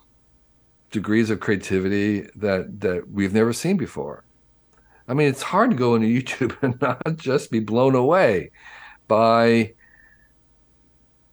degrees 0.91 1.29
of 1.29 1.39
creativity 1.39 2.27
that 2.35 2.79
that 2.81 3.09
we've 3.09 3.33
never 3.33 3.53
seen 3.53 3.77
before. 3.77 4.25
I 5.07 5.13
mean, 5.13 5.27
it's 5.27 5.41
hard 5.41 5.71
to 5.71 5.77
go 5.77 5.95
into 5.95 6.07
YouTube 6.21 6.55
and 6.61 6.79
not 6.81 7.17
just 7.17 7.51
be 7.51 7.59
blown 7.59 7.95
away 7.95 8.51
by 9.07 9.73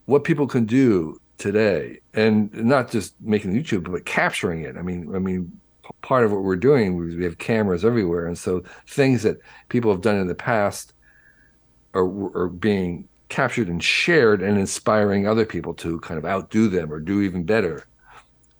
what 0.07 0.25
people 0.25 0.47
can 0.47 0.67
do 0.67 1.19
today, 1.39 2.01
and 2.15 2.53
not 2.53 2.91
just 2.91 3.15
making 3.21 3.53
YouTube, 3.53 3.91
but 3.91 4.05
capturing 4.05 4.63
it. 4.63 4.77
I 4.77 4.83
mean, 4.83 5.15
I 5.15 5.19
mean, 5.19 5.61
part 6.03 6.25
of 6.25 6.33
what 6.33 6.43
we're 6.43 6.57
doing 6.57 7.09
is 7.09 7.17
we 7.17 7.25
have 7.25 7.39
cameras 7.39 7.85
everywhere, 7.85 8.27
and 8.27 8.39
so 8.39 8.63
things 8.87 9.23
that 9.23 9.39
people 9.69 9.91
have 9.91 10.03
done 10.03 10.17
in 10.17 10.27
the 10.27 10.35
past 10.35 10.93
are 11.95 12.07
are 12.37 12.49
being 12.49 13.09
captured 13.29 13.69
and 13.69 13.83
shared 13.83 14.43
and 14.43 14.59
inspiring 14.59 15.27
other 15.27 15.47
people 15.47 15.73
to 15.73 15.99
kind 16.01 16.19
of 16.19 16.27
outdo 16.27 16.69
them 16.69 16.93
or 16.93 17.01
do 17.01 17.23
even 17.23 17.45
better. 17.45 17.87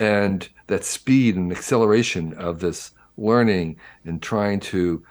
And 0.01 0.49
that 0.67 0.83
speed 0.83 1.37
and 1.37 1.53
acceleration 1.53 2.33
of 2.35 2.59
this 2.59 2.91
learning 3.19 3.77
and 4.05 4.21
trying 4.23 4.61
to, 4.61 5.05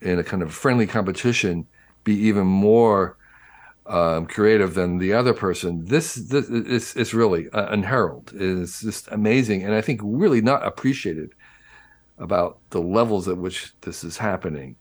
in 0.00 0.20
a 0.20 0.24
kind 0.24 0.42
of 0.42 0.54
friendly 0.54 0.86
competition, 0.86 1.66
be 2.04 2.14
even 2.14 2.46
more 2.46 3.17
um, 3.88 4.26
creative 4.26 4.74
than 4.74 4.98
the 4.98 5.14
other 5.14 5.32
person. 5.32 5.84
This, 5.86 6.14
this 6.14 6.48
is, 6.48 6.94
is 6.94 7.14
really 7.14 7.48
uh, 7.50 7.72
unheralded. 7.72 8.40
It's 8.40 8.82
just 8.82 9.08
amazing, 9.08 9.64
and 9.64 9.74
I 9.74 9.80
think 9.80 10.00
really 10.04 10.42
not 10.42 10.64
appreciated 10.64 11.30
about 12.18 12.58
the 12.70 12.80
levels 12.80 13.28
at 13.28 13.38
which 13.38 13.72
this 13.80 14.04
is 14.04 14.18
happening, 14.18 14.76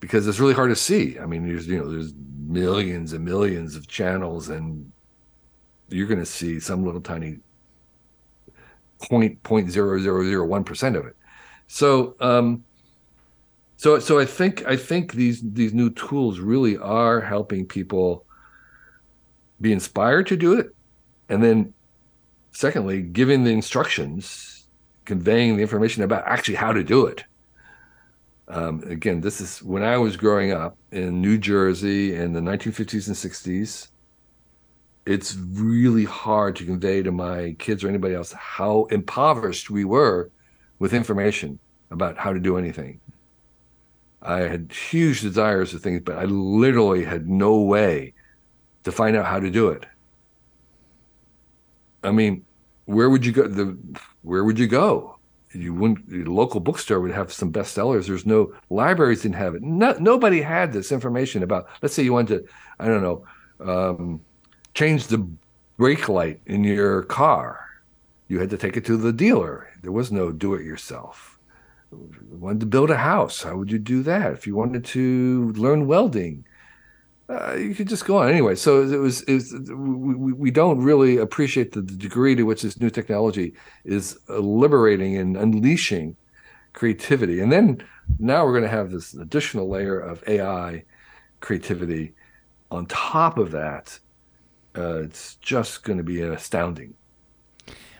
because 0.00 0.26
it's 0.26 0.40
really 0.40 0.54
hard 0.54 0.70
to 0.70 0.76
see. 0.76 1.18
I 1.18 1.26
mean, 1.26 1.46
there's 1.46 1.66
you 1.66 1.78
know 1.78 1.90
there's 1.90 2.14
millions 2.46 3.12
and 3.12 3.24
millions 3.24 3.76
of 3.76 3.86
channels, 3.86 4.48
and 4.48 4.90
you're 5.88 6.06
going 6.06 6.20
to 6.20 6.26
see 6.26 6.58
some 6.60 6.84
little 6.84 7.00
tiny 7.00 7.38
point 9.02 9.42
point 9.42 9.70
zero 9.70 9.98
zero 10.00 10.24
zero 10.24 10.46
one 10.46 10.64
percent 10.64 10.96
of 10.96 11.04
it. 11.06 11.16
So 11.66 12.16
um, 12.20 12.64
so 13.76 13.98
so 13.98 14.18
I 14.18 14.24
think 14.24 14.64
I 14.66 14.76
think 14.76 15.12
these 15.12 15.42
these 15.42 15.74
new 15.74 15.90
tools 15.90 16.38
really 16.40 16.78
are 16.78 17.20
helping 17.20 17.66
people 17.66 18.24
be 19.60 19.72
inspired 19.72 20.26
to 20.28 20.36
do 20.36 20.58
it, 20.58 20.74
and 21.28 21.42
then 21.42 21.74
secondly, 22.52 23.02
giving 23.02 23.44
the 23.44 23.50
instructions, 23.50 24.66
conveying 25.04 25.56
the 25.56 25.62
information 25.62 26.02
about 26.02 26.24
actually 26.26 26.54
how 26.54 26.72
to 26.72 26.84
do 26.84 27.06
it. 27.06 27.24
Um, 28.48 28.82
again, 28.86 29.20
this 29.20 29.40
is 29.40 29.62
when 29.62 29.82
I 29.82 29.98
was 29.98 30.16
growing 30.16 30.52
up 30.52 30.78
in 30.90 31.20
New 31.20 31.36
Jersey 31.38 32.14
in 32.14 32.32
the 32.32 32.40
1950s 32.40 33.06
and 33.06 33.16
60s 33.16 33.88
it's 35.08 35.36
really 35.36 36.04
hard 36.04 36.54
to 36.54 36.66
convey 36.66 37.02
to 37.02 37.10
my 37.10 37.56
kids 37.58 37.82
or 37.82 37.88
anybody 37.88 38.14
else 38.14 38.30
how 38.32 38.84
impoverished 38.90 39.70
we 39.70 39.82
were 39.82 40.30
with 40.80 40.92
information 40.92 41.58
about 41.90 42.18
how 42.18 42.30
to 42.30 42.38
do 42.38 42.58
anything. 42.58 43.00
I 44.20 44.40
had 44.40 44.70
huge 44.70 45.22
desires 45.22 45.72
of 45.72 45.80
things, 45.80 46.02
but 46.04 46.18
I 46.18 46.24
literally 46.24 47.04
had 47.04 47.26
no 47.26 47.62
way 47.62 48.12
to 48.88 48.96
find 48.96 49.16
out 49.16 49.26
how 49.26 49.38
to 49.38 49.50
do 49.50 49.68
it. 49.68 49.84
I 52.02 52.10
mean, 52.10 52.44
where 52.86 53.10
would 53.10 53.24
you 53.24 53.32
go? 53.32 53.46
The 53.46 53.76
where 54.22 54.44
would 54.44 54.58
you 54.58 54.66
go? 54.66 55.18
You 55.52 55.74
wouldn't. 55.74 56.08
The 56.08 56.24
local 56.24 56.60
bookstore 56.60 57.00
would 57.00 57.10
have 57.10 57.32
some 57.32 57.52
bestsellers. 57.52 58.06
There's 58.06 58.24
no 58.24 58.54
libraries 58.70 59.22
didn't 59.22 59.36
have 59.36 59.54
it. 59.54 59.62
No, 59.62 59.92
nobody 59.98 60.40
had 60.40 60.72
this 60.72 60.90
information 60.90 61.42
about. 61.42 61.68
Let's 61.82 61.94
say 61.94 62.02
you 62.02 62.14
wanted 62.14 62.46
to. 62.46 62.52
I 62.78 62.86
don't 62.86 63.02
know. 63.02 63.26
Um, 63.60 64.20
change 64.72 65.08
the 65.08 65.28
brake 65.76 66.08
light 66.08 66.40
in 66.46 66.64
your 66.64 67.02
car. 67.04 67.60
You 68.28 68.40
had 68.40 68.50
to 68.50 68.56
take 68.56 68.76
it 68.76 68.84
to 68.86 68.96
the 68.96 69.12
dealer. 69.12 69.68
There 69.82 69.92
was 69.92 70.10
no 70.10 70.32
do 70.32 70.54
it 70.54 70.64
yourself. 70.64 71.38
You 71.90 72.38
wanted 72.38 72.60
to 72.60 72.66
build 72.66 72.90
a 72.90 72.96
house. 72.96 73.42
How 73.42 73.56
would 73.56 73.70
you 73.70 73.78
do 73.78 74.02
that? 74.02 74.32
If 74.32 74.46
you 74.46 74.54
wanted 74.54 74.84
to 74.86 75.52
learn 75.52 75.86
welding, 75.86 76.44
uh, 77.28 77.54
you 77.54 77.74
could 77.74 77.88
just 77.88 78.04
go 78.04 78.18
on 78.18 78.30
anyway. 78.30 78.54
So 78.54 78.82
it 78.82 78.96
was, 78.96 79.22
it 79.22 79.34
was 79.34 79.52
we, 79.52 80.32
we 80.32 80.50
don't 80.50 80.80
really 80.80 81.18
appreciate 81.18 81.72
the, 81.72 81.82
degree 81.82 82.34
to 82.34 82.44
which 82.44 82.62
this 82.62 82.80
new 82.80 82.90
technology 82.90 83.54
is 83.84 84.18
liberating 84.28 85.16
and 85.16 85.36
unleashing 85.36 86.16
creativity. 86.72 87.40
And 87.40 87.52
then 87.52 87.82
now 88.18 88.44
we're 88.44 88.52
going 88.52 88.62
to 88.62 88.68
have 88.68 88.90
this 88.90 89.14
additional 89.14 89.68
layer 89.68 89.98
of 89.98 90.24
AI 90.26 90.84
creativity 91.40 92.14
on 92.70 92.86
top 92.86 93.38
of 93.38 93.50
that 93.52 93.98
uh, 94.78 95.02
it's 95.02 95.36
just 95.36 95.82
going 95.82 95.96
to 95.96 96.04
be 96.04 96.20
astounding. 96.20 96.94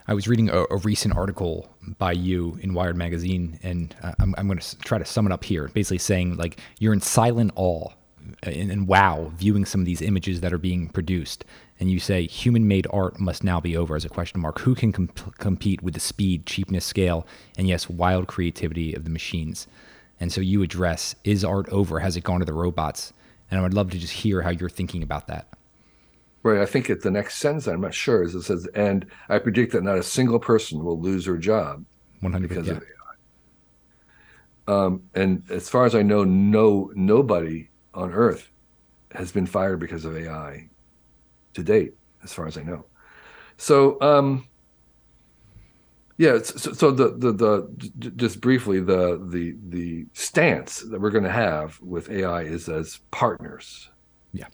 I 0.07 0.13
was 0.13 0.27
reading 0.27 0.49
a, 0.49 0.63
a, 0.71 0.77
recent 0.77 1.15
article 1.15 1.69
by 1.99 2.13
you 2.13 2.57
in 2.61 2.73
Wired 2.73 2.95
magazine, 2.95 3.59
and 3.61 3.95
uh, 4.01 4.13
I'm, 4.19 4.33
I'm 4.37 4.47
going 4.47 4.59
to 4.59 4.79
try 4.79 4.97
to 4.97 5.05
sum 5.05 5.27
it 5.27 5.31
up 5.31 5.43
here. 5.43 5.67
Basically, 5.67 5.99
saying 5.99 6.37
like 6.37 6.59
you're 6.79 6.93
in 6.93 7.01
silent 7.01 7.51
awe 7.55 7.89
and, 8.43 8.71
and 8.71 8.87
wow, 8.87 9.31
viewing 9.35 9.65
some 9.65 9.81
of 9.81 9.85
these 9.85 10.01
images 10.01 10.41
that 10.41 10.53
are 10.53 10.57
being 10.57 10.89
produced, 10.89 11.45
and 11.79 11.91
you 11.91 11.99
say 11.99 12.25
human-made 12.25 12.87
art 12.91 13.19
must 13.19 13.43
now 13.43 13.59
be 13.59 13.75
over 13.75 13.95
as 13.95 14.05
a 14.05 14.09
question 14.09 14.41
mark. 14.41 14.59
Who 14.59 14.75
can 14.75 14.91
comp- 14.91 15.37
compete 15.37 15.81
with 15.81 15.93
the 15.93 15.99
speed, 15.99 16.45
cheapness, 16.45 16.85
scale, 16.85 17.27
and 17.57 17.67
yes, 17.67 17.89
wild 17.89 18.27
creativity 18.27 18.93
of 18.93 19.03
the 19.03 19.09
machines? 19.09 19.67
And 20.19 20.31
so 20.31 20.41
you 20.41 20.61
address: 20.61 21.15
Is 21.23 21.43
art 21.43 21.69
over? 21.69 21.99
Has 21.99 22.17
it 22.17 22.23
gone 22.23 22.39
to 22.39 22.45
the 22.45 22.53
robots? 22.53 23.13
And 23.51 23.59
I 23.59 23.63
would 23.63 23.73
love 23.73 23.89
to 23.91 23.97
just 23.97 24.13
hear 24.13 24.41
how 24.41 24.51
you're 24.51 24.69
thinking 24.69 25.01
about 25.01 25.27
that. 25.27 25.47
Right. 26.43 26.61
I 26.61 26.65
think 26.65 26.89
at 26.89 27.01
the 27.01 27.11
next 27.11 27.39
sentence, 27.39 27.67
I'm 27.67 27.81
not 27.81 27.93
sure, 27.93 28.23
is 28.23 28.33
it 28.35 28.43
says, 28.43 28.67
and 28.73 29.05
I 29.27 29.39
predict 29.39 29.73
that 29.73 29.83
not 29.83 29.97
a 29.97 30.03
single 30.03 30.39
person 30.39 30.83
will 30.83 30.99
lose 30.99 31.25
their 31.25 31.37
job 31.37 31.83
100 32.21 32.47
because 32.47 32.67
yeah. 32.67 32.73
of 32.73 32.83
AI. 34.67 34.85
Um, 34.85 35.03
and 35.15 35.43
as 35.49 35.67
far 35.67 35.85
as 35.85 35.95
I 35.95 36.03
know, 36.03 36.23
no 36.23 36.91
nobody 36.95 37.68
on 37.99 38.13
Earth 38.13 38.49
has 39.11 39.31
been 39.31 39.45
fired 39.45 39.79
because 39.79 40.05
of 40.05 40.15
AI 40.15 40.69
to 41.53 41.63
date, 41.63 41.93
as 42.23 42.33
far 42.33 42.47
as 42.47 42.57
I 42.57 42.63
know. 42.63 42.85
So, 43.57 43.99
um, 44.01 44.47
yeah. 46.17 46.39
So, 46.43 46.73
so 46.73 46.91
the, 46.91 47.09
the 47.17 47.31
the 47.31 48.11
just 48.15 48.41
briefly 48.41 48.79
the 48.79 49.21
the 49.29 49.55
the 49.69 50.05
stance 50.13 50.79
that 50.81 50.99
we're 50.99 51.09
going 51.11 51.23
to 51.23 51.29
have 51.31 51.79
with 51.81 52.09
AI 52.09 52.43
is 52.43 52.67
as 52.69 52.99
partners 53.11 53.89
Yeah. 54.33 54.47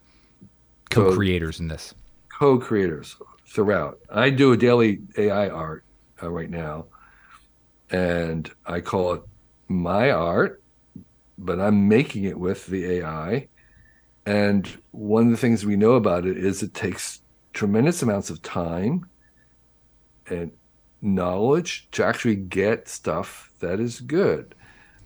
co-creators 0.90 1.60
in 1.60 1.68
this. 1.68 1.94
Co-creators 2.40 3.16
throughout. 3.48 3.98
I 4.12 4.30
do 4.30 4.52
a 4.54 4.58
daily 4.58 5.00
AI 5.18 5.50
art 5.50 5.84
uh, 6.22 6.30
right 6.30 6.50
now, 6.50 6.86
and 7.90 8.50
I 8.66 8.82
call 8.82 9.14
it 9.14 9.22
my 9.68 10.12
art, 10.12 10.62
but 11.38 11.60
I'm 11.60 11.88
making 11.88 12.24
it 12.24 12.40
with 12.40 12.66
the 12.68 12.86
AI. 12.86 13.48
And 14.26 14.68
one 14.92 15.26
of 15.26 15.32
the 15.32 15.38
things 15.38 15.66
we 15.66 15.76
know 15.76 15.94
about 15.94 16.26
it 16.26 16.38
is 16.38 16.64
it 16.64 16.74
takes 16.74 17.22
tremendous 17.54 18.02
amounts 18.02 18.30
of 18.30 18.42
time 18.42 19.08
and 20.28 20.52
knowledge 21.02 21.88
to 21.92 22.04
actually 22.04 22.36
get 22.36 22.88
stuff 22.88 23.52
that 23.60 23.80
is 23.80 24.02
good. 24.02 24.56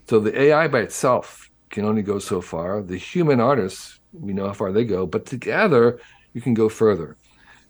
So 0.07 0.19
the 0.19 0.39
AI 0.39 0.67
by 0.67 0.79
itself 0.79 1.49
can 1.69 1.85
only 1.85 2.01
go 2.01 2.19
so 2.19 2.41
far. 2.41 2.81
The 2.81 2.97
human 2.97 3.39
artists 3.39 3.99
we 4.13 4.33
know 4.33 4.47
how 4.47 4.53
far 4.53 4.71
they 4.71 4.85
go, 4.85 5.05
but 5.05 5.25
together 5.25 5.99
you 6.33 6.41
can 6.41 6.53
go 6.53 6.69
further. 6.69 7.17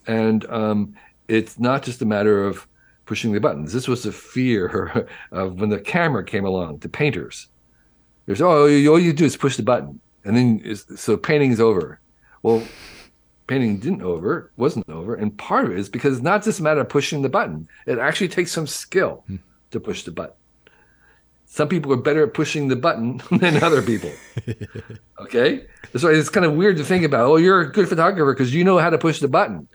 And 0.07 0.45
um, 0.49 0.95
it's 1.27 1.59
not 1.59 1.83
just 1.83 2.01
a 2.01 2.05
matter 2.05 2.45
of 2.45 2.67
pushing 3.05 3.31
the 3.31 3.39
buttons. 3.39 3.73
This 3.73 3.87
was 3.87 4.05
a 4.05 4.11
fear 4.11 5.07
of 5.31 5.59
when 5.59 5.69
the 5.69 5.79
camera 5.79 6.23
came 6.23 6.45
along, 6.45 6.79
the 6.79 6.89
painters. 6.89 7.47
There's, 8.29 8.41
oh, 8.41 8.61
all 8.61 8.99
you 8.99 9.11
do 9.11 9.25
is 9.25 9.35
push 9.35 9.57
the 9.57 9.63
button. 9.63 9.99
And 10.23 10.37
then, 10.37 10.75
so 10.75 11.17
painting's 11.17 11.59
over. 11.59 11.99
Well, 12.43 12.61
painting 13.47 13.79
didn't 13.79 14.03
over, 14.03 14.51
wasn't 14.55 14.87
over. 14.87 15.15
And 15.15 15.35
part 15.35 15.65
of 15.65 15.71
it 15.71 15.79
is 15.79 15.89
because 15.89 16.17
it's 16.17 16.23
not 16.23 16.43
just 16.43 16.59
a 16.59 16.63
matter 16.63 16.81
of 16.81 16.89
pushing 16.89 17.23
the 17.23 17.29
button, 17.29 17.67
it 17.87 17.97
actually 17.97 18.27
takes 18.27 18.51
some 18.51 18.67
skill 18.67 19.23
hmm. 19.25 19.37
to 19.71 19.79
push 19.79 20.03
the 20.03 20.11
button 20.11 20.35
some 21.51 21.67
people 21.67 21.91
are 21.91 21.97
better 21.97 22.23
at 22.25 22.35
pushing 22.35 22.67
the 22.67 22.75
button 22.75 23.19
than 23.31 23.61
other 23.63 23.81
people. 23.81 24.11
okay, 25.19 25.65
so 25.97 26.07
it's 26.07 26.29
kind 26.29 26.45
of 26.45 26.53
weird 26.53 26.77
to 26.77 26.83
think 26.83 27.03
about. 27.03 27.25
Oh, 27.27 27.37
you're 27.37 27.61
a 27.61 27.71
good 27.71 27.89
photographer 27.89 28.33
because 28.33 28.53
you 28.53 28.63
know 28.63 28.77
how 28.77 28.91
to 28.91 28.99
push 28.99 29.19
the 29.19 29.27
button. 29.27 29.67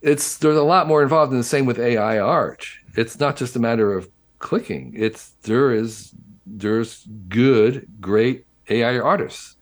It's 0.00 0.38
there's 0.38 0.56
a 0.56 0.62
lot 0.62 0.86
more 0.86 1.02
involved 1.02 1.32
in 1.32 1.38
the 1.38 1.44
same 1.44 1.66
with 1.66 1.80
AI 1.80 2.20
art. 2.20 2.64
It's 2.94 3.18
not 3.18 3.36
just 3.36 3.56
a 3.56 3.58
matter 3.58 3.92
of 3.92 4.08
clicking. 4.38 4.92
It's 4.96 5.30
there 5.42 5.72
is 5.72 6.12
there's 6.46 7.06
good, 7.28 7.86
great 8.00 8.46
AI 8.68 8.98
artists 8.98 9.56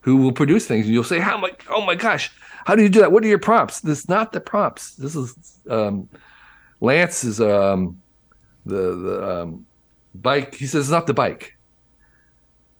who 0.00 0.16
will 0.16 0.32
produce 0.32 0.66
things, 0.66 0.86
and 0.86 0.94
you'll 0.94 1.04
say, 1.04 1.18
"How 1.18 1.38
my 1.38 1.50
oh 1.70 1.84
my 1.84 1.94
gosh, 1.94 2.30
how 2.64 2.74
do 2.74 2.82
you 2.82 2.88
do 2.88 3.00
that? 3.00 3.12
What 3.12 3.24
are 3.24 3.28
your 3.28 3.38
prompts?" 3.38 3.80
This 3.80 4.00
is 4.00 4.08
not 4.08 4.32
the 4.32 4.40
prompts. 4.40 4.94
This 4.96 5.14
is 5.14 5.34
um, 5.68 6.08
Lance 6.80 7.24
is 7.24 7.40
um, 7.40 8.00
the 8.66 8.96
the 8.96 9.42
um, 9.42 9.66
bike. 10.14 10.54
He 10.54 10.66
says 10.66 10.82
it's 10.82 10.90
not 10.90 11.06
the 11.06 11.14
bike. 11.14 11.56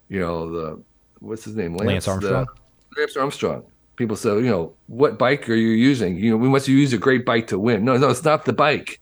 You 0.08 0.20
know 0.20 0.50
the 0.50 0.82
what's 1.20 1.44
his 1.44 1.56
name? 1.56 1.76
Lance, 1.76 1.88
Lance 1.88 2.08
Armstrong. 2.08 2.46
The, 2.94 3.00
Lance 3.00 3.16
Armstrong. 3.16 3.64
People 3.96 4.16
say, 4.16 4.30
you 4.30 4.42
know, 4.42 4.72
what 4.86 5.18
bike 5.18 5.48
are 5.48 5.54
you 5.54 5.68
using? 5.68 6.16
You 6.16 6.30
know, 6.30 6.36
we 6.38 6.48
must 6.48 6.66
use 6.66 6.92
a 6.92 6.98
great 6.98 7.26
bike 7.26 7.46
to 7.48 7.58
win. 7.58 7.84
No, 7.84 7.96
no, 7.96 8.08
it's 8.08 8.24
not 8.24 8.46
the 8.46 8.52
bike. 8.52 9.00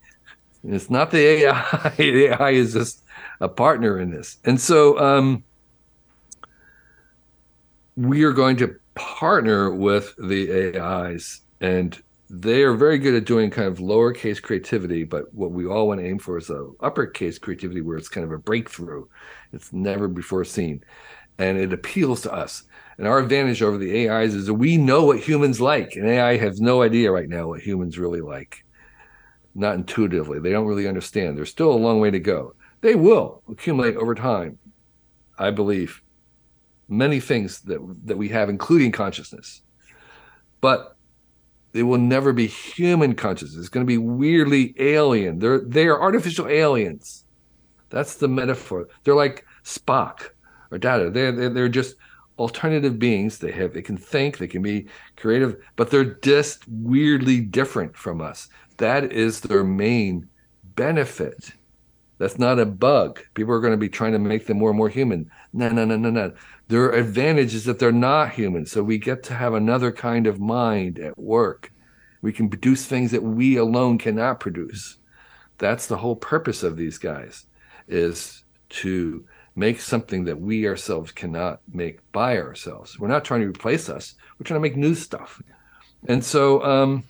It's 0.65 0.91
not 0.91 1.11
the 1.11 1.19
AI. 1.19 1.93
the 1.97 2.27
AI 2.27 2.51
is 2.51 2.75
just 2.75 3.03
a 3.41 3.49
partner 3.49 3.99
in 3.99 4.11
this. 4.11 4.39
And 4.45 4.61
so 4.61 4.99
um, 4.99 5.45
we 7.97 8.25
are 8.25 8.33
going 8.33 8.57
to 8.59 8.77
partner 8.95 9.71
with 9.71 10.15
the 10.17 10.79
AIs, 10.79 11.41
and 11.61 12.01
they 12.29 12.63
are 12.63 12.75
very 12.75 12.99
good 12.99 13.15
at 13.15 13.25
doing 13.25 13.51
kind 13.51 13.69
of 13.69 13.79
lowercase 13.79 14.41
creativity. 14.41 15.05
But 15.05 15.33
what 15.35 15.53
we 15.53 15.67
all 15.67 15.89
want 15.89 16.01
to 16.01 16.07
aim 16.07 16.19
for 16.19 16.39
is 16.39 16.51
a 16.51 16.71
uppercase 16.81 17.39
creativity 17.39 17.81
where 17.81 17.97
it's 17.97 18.09
kind 18.09 18.25
of 18.25 18.33
a 18.33 18.39
breakthrough. 18.39 19.07
It's 19.53 19.73
never 19.73 20.07
before 20.07 20.45
seen, 20.45 20.85
and 21.39 21.59
it 21.59 21.73
appeals 21.73 22.23
to 22.23 22.33
us. 22.33 22.65
And 22.99 23.09
our 23.09 23.19
advantage 23.19 23.63
over 23.63 23.79
the 23.79 24.11
AIs 24.11 24.35
is 24.35 24.47
that 24.47 24.55
we 24.55 24.77
know 24.77 25.07
what 25.07 25.21
humans 25.21 25.59
like, 25.61 25.97
and 25.97 26.07
AI 26.07 26.37
has 26.37 26.61
no 26.61 26.83
idea 26.83 27.11
right 27.11 27.29
now 27.29 27.49
what 27.49 27.61
humans 27.61 27.99
really 27.99 28.21
like 28.21 28.65
not 29.55 29.75
intuitively. 29.75 30.39
They 30.41 30.51
don't 30.53 30.67
really 30.67 30.89
understand. 30.89 31.37
There's 31.37 31.51
still 31.51 31.73
a 31.73 31.75
long 31.75 32.01
way 32.01 32.11
to 32.11 32.21
go. 32.21 32.55
They 32.81 32.95
will 32.95 33.43
accumulate 33.51 33.97
over 33.97 34.15
time, 34.15 34.59
I 35.39 35.51
believe, 35.51 36.03
many 36.89 37.21
things 37.21 37.61
that 37.63 37.81
that 38.05 38.17
we 38.17 38.29
have, 38.29 38.49
including 38.49 38.93
consciousness. 38.93 39.63
But 40.61 40.97
it 41.73 41.85
will 41.85 41.99
never 41.99 42.33
be 42.33 42.47
human 42.47 43.15
consciousness. 43.15 43.61
It's 43.61 43.69
going 43.69 43.87
to 43.87 43.89
be 43.91 43.99
weirdly 43.99 44.75
alien. 44.79 45.39
They're 45.39 45.61
they 45.61 45.87
are 45.87 46.01
artificial 46.01 46.49
aliens. 46.49 47.25
That's 47.91 48.17
the 48.17 48.29
metaphor. 48.29 48.89
They're 49.05 49.15
like 49.15 49.45
Spock 49.65 50.31
or 50.71 50.79
Data. 50.79 51.11
They're, 51.11 51.33
they're 51.33 51.51
they're 51.51 51.69
just 51.69 51.97
alternative 52.39 52.99
beings. 52.99 53.39
They 53.39 53.53
have 53.53 53.75
they 53.75 53.83
can 53.83 53.97
think, 53.97 54.39
they 54.39 54.49
can 54.49 54.63
be 54.63 54.89
creative, 55.17 55.57
but 55.77 55.91
they're 55.91 56.15
just 56.23 56.67
weirdly 56.69 57.41
different 57.41 57.97
from 57.97 58.21
us. 58.21 58.49
That 58.79 59.13
is 59.13 59.41
their 59.41 59.63
main 59.63 60.29
benefit. 60.75 61.53
That's 62.21 62.39
not 62.39 62.59
a 62.59 62.67
bug. 62.67 63.21
People 63.33 63.55
are 63.55 63.61
going 63.61 63.73
to 63.73 63.79
be 63.79 63.89
trying 63.89 64.13
to 64.13 64.19
make 64.19 64.47
them 64.47 64.59
more 64.59 64.69
and 64.69 64.77
more 64.77 64.91
human. 64.91 65.31
No, 65.55 65.71
no, 65.71 65.87
no, 65.87 65.97
no, 65.97 66.11
no. 66.11 66.35
Their 66.69 66.91
advantage 66.91 67.55
is 67.55 67.65
that 67.65 67.79
they're 67.79 67.93
not 67.93 68.33
human. 68.33 68.67
So 68.67 68.83
we 68.83 68.99
get 68.99 69.23
to 69.25 69.35
have 69.35 69.55
another 69.55 69.91
kind 69.91 70.27
of 70.27 70.39
mind 70.39 70.99
at 70.99 71.19
work. 71.19 71.73
We 72.21 72.35
can 72.35 72.51
produce 72.51 72.85
things 72.85 73.11
that 73.13 73.23
we 73.23 73.57
alone 73.57 73.97
cannot 73.97 74.39
produce. 74.39 74.99
That's 75.57 75.87
the 75.87 75.97
whole 75.97 76.15
purpose 76.15 76.63
of 76.63 76.77
these 76.77 76.99
guys 76.99 77.47
is 77.89 78.45
to 78.69 79.25
make 79.57 79.81
something 79.81 80.25
that 80.25 80.39
we 80.39 80.69
ourselves 80.69 81.13
cannot 81.13 81.63
make 81.73 82.01
by 82.13 82.37
ourselves. 82.37 82.99
We're 82.99 83.09
not 83.09 83.25
trying 83.25 83.41
to 83.41 83.49
replace 83.49 83.89
us. 83.89 84.15
We're 84.39 84.45
trying 84.45 84.59
to 84.59 84.69
make 84.69 84.77
new 84.77 84.95
stuff. 84.95 85.41
And 86.07 86.23
so 86.23 86.63
um, 86.63 87.05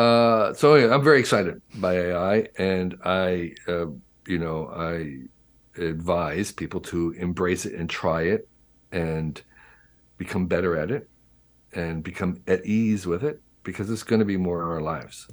uh, 0.00 0.54
so 0.54 0.76
I'm 0.92 1.04
very 1.04 1.20
excited 1.20 1.60
by 1.74 1.94
AI, 1.94 2.48
and 2.56 2.96
I, 3.04 3.52
uh, 3.68 3.86
you 4.26 4.38
know, 4.38 4.68
I 4.74 5.18
advise 5.78 6.52
people 6.52 6.80
to 6.80 7.10
embrace 7.18 7.66
it 7.66 7.74
and 7.74 7.90
try 7.90 8.22
it, 8.22 8.48
and 8.92 9.40
become 10.16 10.46
better 10.46 10.74
at 10.76 10.90
it, 10.90 11.08
and 11.74 12.02
become 12.02 12.40
at 12.46 12.64
ease 12.64 13.06
with 13.06 13.22
it, 13.22 13.42
because 13.62 13.90
it's 13.90 14.02
going 14.02 14.20
to 14.20 14.24
be 14.24 14.38
more 14.38 14.62
in 14.62 14.68
our 14.68 14.80
lives. 14.80 15.28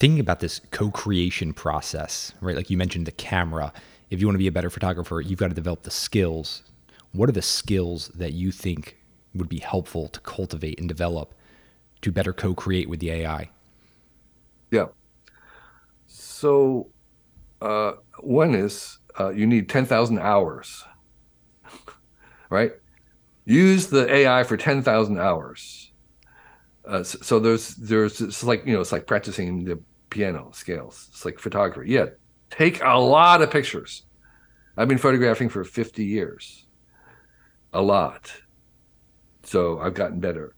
Thinking 0.00 0.20
about 0.20 0.40
this 0.40 0.62
co-creation 0.70 1.52
process, 1.52 2.32
right? 2.40 2.56
Like 2.56 2.70
you 2.70 2.78
mentioned, 2.78 3.06
the 3.06 3.12
camera. 3.12 3.70
If 4.08 4.20
you 4.20 4.26
want 4.26 4.36
to 4.36 4.38
be 4.38 4.46
a 4.46 4.52
better 4.52 4.70
photographer, 4.70 5.20
you've 5.20 5.38
got 5.38 5.48
to 5.48 5.54
develop 5.54 5.82
the 5.82 5.90
skills. 5.90 6.62
What 7.12 7.28
are 7.28 7.32
the 7.32 7.42
skills 7.42 8.08
that 8.14 8.32
you 8.32 8.50
think 8.50 8.96
would 9.34 9.50
be 9.50 9.58
helpful 9.58 10.08
to 10.08 10.20
cultivate 10.20 10.80
and 10.80 10.88
develop 10.88 11.34
to 12.00 12.10
better 12.10 12.32
co-create 12.32 12.88
with 12.88 13.00
the 13.00 13.10
AI? 13.10 13.50
Yeah. 14.70 14.86
So 16.06 16.90
uh, 17.60 17.92
one 18.20 18.54
is 18.54 18.98
uh, 19.18 19.30
you 19.30 19.46
need 19.46 19.68
10,000 19.68 20.18
hours, 20.18 20.84
right? 22.50 22.72
Use 23.44 23.86
the 23.86 24.12
AI 24.12 24.42
for 24.44 24.56
10,000 24.56 25.18
hours. 25.18 25.92
Uh, 26.84 27.02
so, 27.02 27.18
so, 27.20 27.40
there's 27.40 27.74
there's 27.74 28.20
it's 28.20 28.44
like 28.44 28.64
you 28.64 28.72
know 28.72 28.80
it's 28.80 28.92
like 28.92 29.08
practicing 29.08 29.64
the 29.64 29.76
piano 30.08 30.50
scales. 30.52 31.08
It's 31.10 31.24
like 31.24 31.40
photography. 31.40 31.90
Yeah, 31.90 32.06
take 32.48 32.80
a 32.80 32.96
lot 32.96 33.42
of 33.42 33.50
pictures. 33.50 34.04
I've 34.76 34.86
been 34.86 34.98
photographing 34.98 35.48
for 35.48 35.64
50 35.64 36.04
years, 36.04 36.64
a 37.72 37.82
lot. 37.82 38.32
So 39.42 39.80
I've 39.80 39.94
gotten 39.94 40.20
better. 40.20 40.54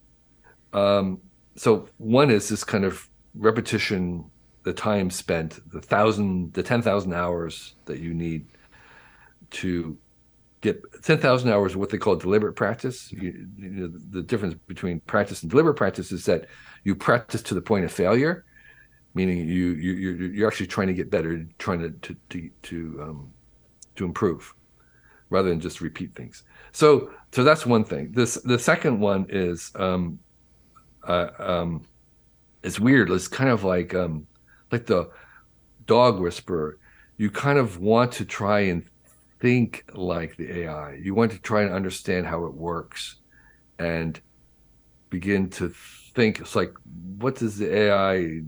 Um, 0.74 1.20
so 1.56 1.88
one 1.96 2.30
is 2.30 2.48
this 2.48 2.62
kind 2.62 2.84
of 2.84 3.08
repetition, 3.34 4.30
the 4.64 4.72
time 4.72 5.10
spent, 5.10 5.60
the 5.70 5.80
thousand, 5.80 6.52
the 6.52 6.62
10,000 6.62 7.12
hours 7.12 7.74
that 7.86 8.00
you 8.00 8.14
need 8.14 8.46
to 9.50 9.96
get 10.60 10.82
10,000 11.02 11.50
hours 11.50 11.72
of 11.72 11.80
what 11.80 11.90
they 11.90 11.98
call 11.98 12.16
deliberate 12.16 12.54
practice. 12.54 13.12
You, 13.12 13.48
you 13.56 13.70
know, 13.70 13.92
the 14.10 14.22
difference 14.22 14.54
between 14.66 15.00
practice 15.00 15.42
and 15.42 15.50
deliberate 15.50 15.76
practice 15.76 16.12
is 16.12 16.24
that 16.24 16.46
you 16.84 16.94
practice 16.94 17.42
to 17.42 17.54
the 17.54 17.60
point 17.60 17.84
of 17.84 17.92
failure, 17.92 18.44
meaning 19.14 19.38
you, 19.38 19.72
you 19.74 19.92
you're, 19.92 20.32
you're 20.32 20.48
actually 20.48 20.66
trying 20.66 20.88
to 20.88 20.94
get 20.94 21.10
better, 21.10 21.46
trying 21.58 21.80
to, 21.80 21.90
to, 21.90 22.16
to, 22.30 22.50
to, 22.62 22.98
um, 23.02 23.32
to 23.96 24.04
improve 24.04 24.54
rather 25.30 25.48
than 25.48 25.60
just 25.60 25.80
repeat 25.80 26.14
things. 26.14 26.42
So, 26.72 27.10
so 27.32 27.44
that's 27.44 27.66
one 27.66 27.84
thing. 27.84 28.12
This, 28.12 28.34
the 28.34 28.58
second 28.58 28.98
one 28.98 29.26
is, 29.28 29.70
um, 29.74 30.18
uh, 31.06 31.28
um, 31.38 31.86
it's 32.62 32.80
weird. 32.80 33.10
It's 33.10 33.28
kind 33.28 33.50
of 33.50 33.64
like 33.64 33.94
um, 33.94 34.26
like 34.70 34.86
the 34.86 35.10
dog 35.86 36.20
whisperer. 36.20 36.78
You 37.16 37.30
kind 37.30 37.58
of 37.58 37.78
want 37.78 38.12
to 38.12 38.24
try 38.24 38.60
and 38.60 38.84
think 39.40 39.84
like 39.94 40.36
the 40.36 40.60
AI. 40.62 40.94
You 40.94 41.14
want 41.14 41.32
to 41.32 41.38
try 41.38 41.62
and 41.62 41.72
understand 41.72 42.26
how 42.26 42.44
it 42.46 42.54
works, 42.54 43.16
and 43.78 44.20
begin 45.10 45.50
to 45.50 45.72
think. 46.14 46.40
It's 46.40 46.56
like, 46.56 46.74
what 47.18 47.36
does 47.36 47.58
the 47.58 47.74
AI 47.74 48.40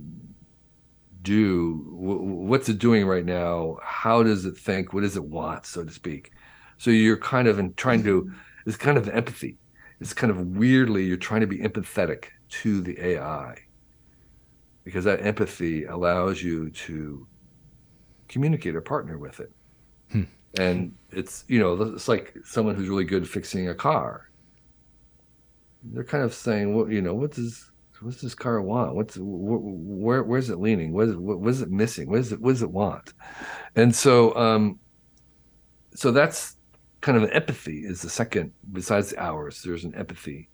do? 1.23 1.85
What's 1.91 2.69
it 2.69 2.79
doing 2.79 3.07
right 3.07 3.25
now? 3.25 3.79
How 3.83 4.23
does 4.23 4.45
it 4.45 4.57
think? 4.57 4.93
What 4.93 5.03
does 5.03 5.17
it 5.17 5.25
want, 5.25 5.67
so 5.67 5.85
to 5.85 5.91
speak? 5.91 6.33
So 6.79 6.91
you're 6.91 7.17
kind 7.19 7.49
of 7.49 7.59
in 7.59 7.75
trying 7.75 8.03
to. 8.05 8.31
It's 8.67 8.77
kind 8.77 8.99
of 8.99 9.09
empathy. 9.09 9.59
It's 10.01 10.15
kind 10.15 10.31
of 10.31 10.39
weirdly 10.57 11.05
you're 11.05 11.17
trying 11.17 11.43
to 11.43 11.47
be 11.47 11.59
empathetic 11.59 12.27
to 12.49 12.81
the 12.81 12.99
AI 13.01 13.57
because 14.85 15.05
that 15.05 15.25
empathy 15.25 15.85
allows 15.85 16.43
you 16.43 16.71
to 16.71 17.27
communicate 18.29 18.75
or 18.75 18.81
partner 18.81 19.19
with 19.19 19.41
it. 19.41 19.53
Hmm. 20.13 20.23
And 20.59 20.95
it's, 21.11 21.45
you 21.49 21.61
know, 21.61 21.81
it's 21.83 22.09
like 22.09 22.35
someone 22.45 22.75
who's 22.75 22.89
really 22.89 23.05
good 23.05 23.29
fixing 23.29 23.69
a 23.69 23.75
car. 23.75 24.31
They're 25.83 26.05
kind 26.05 26.25
of 26.25 26.35
saying, 26.35 26.75
well, 26.75 26.91
you 26.91 27.03
know, 27.03 27.15
what 27.15 27.33
does, 27.33 27.71
what's 28.01 28.21
this 28.21 28.35
car 28.35 28.61
want? 28.61 28.95
What's, 28.95 29.17
wh- 29.17 29.21
where, 29.23 30.23
where's 30.23 30.51
it 30.51 30.59
leaning? 30.59 30.93
What 30.93 31.09
is, 31.09 31.17
what, 31.17 31.41
what 31.41 31.51
is 31.51 31.63
it 31.63 31.71
missing? 31.71 32.11
What 32.11 32.21
is 32.21 32.33
it, 32.33 32.41
what 32.41 32.53
does 32.53 32.63
it 32.63 32.71
want? 32.71 33.13
And 33.77 33.95
so, 33.95 34.35
um, 34.35 34.79
so 35.95 36.11
that's 36.11 36.57
kind 37.01 37.17
of 37.17 37.25
an 37.25 37.31
empathy 37.31 37.85
is 37.85 38.03
the 38.03 38.11
second, 38.11 38.53
besides 38.73 39.11
the 39.11 39.19
hours, 39.23 39.63
there's 39.63 39.85
an 39.85 39.95
empathy. 39.95 40.49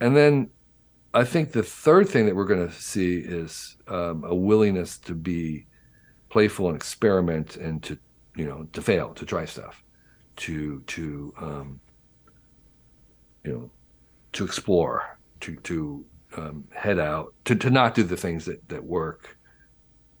And 0.00 0.16
then 0.16 0.50
I 1.16 1.24
think 1.24 1.52
the 1.52 1.62
third 1.62 2.10
thing 2.10 2.26
that 2.26 2.36
we're 2.36 2.44
going 2.44 2.68
to 2.68 2.74
see 2.74 3.16
is 3.16 3.78
um, 3.88 4.22
a 4.24 4.34
willingness 4.34 4.98
to 4.98 5.14
be 5.14 5.66
playful 6.28 6.68
and 6.68 6.76
experiment 6.76 7.56
and 7.56 7.82
to 7.84 7.98
you 8.36 8.44
know 8.44 8.68
to 8.74 8.82
fail 8.82 9.14
to 9.14 9.24
try 9.24 9.46
stuff 9.46 9.82
to 10.36 10.80
to 10.80 11.32
um, 11.40 11.80
you 13.44 13.52
know 13.52 13.70
to 14.34 14.44
explore 14.44 15.18
to 15.40 15.56
to 15.56 16.04
um, 16.36 16.64
head 16.74 16.98
out 16.98 17.32
to, 17.46 17.54
to 17.54 17.70
not 17.70 17.94
do 17.94 18.02
the 18.02 18.16
things 18.18 18.44
that 18.44 18.68
that 18.68 18.84
work 18.84 19.38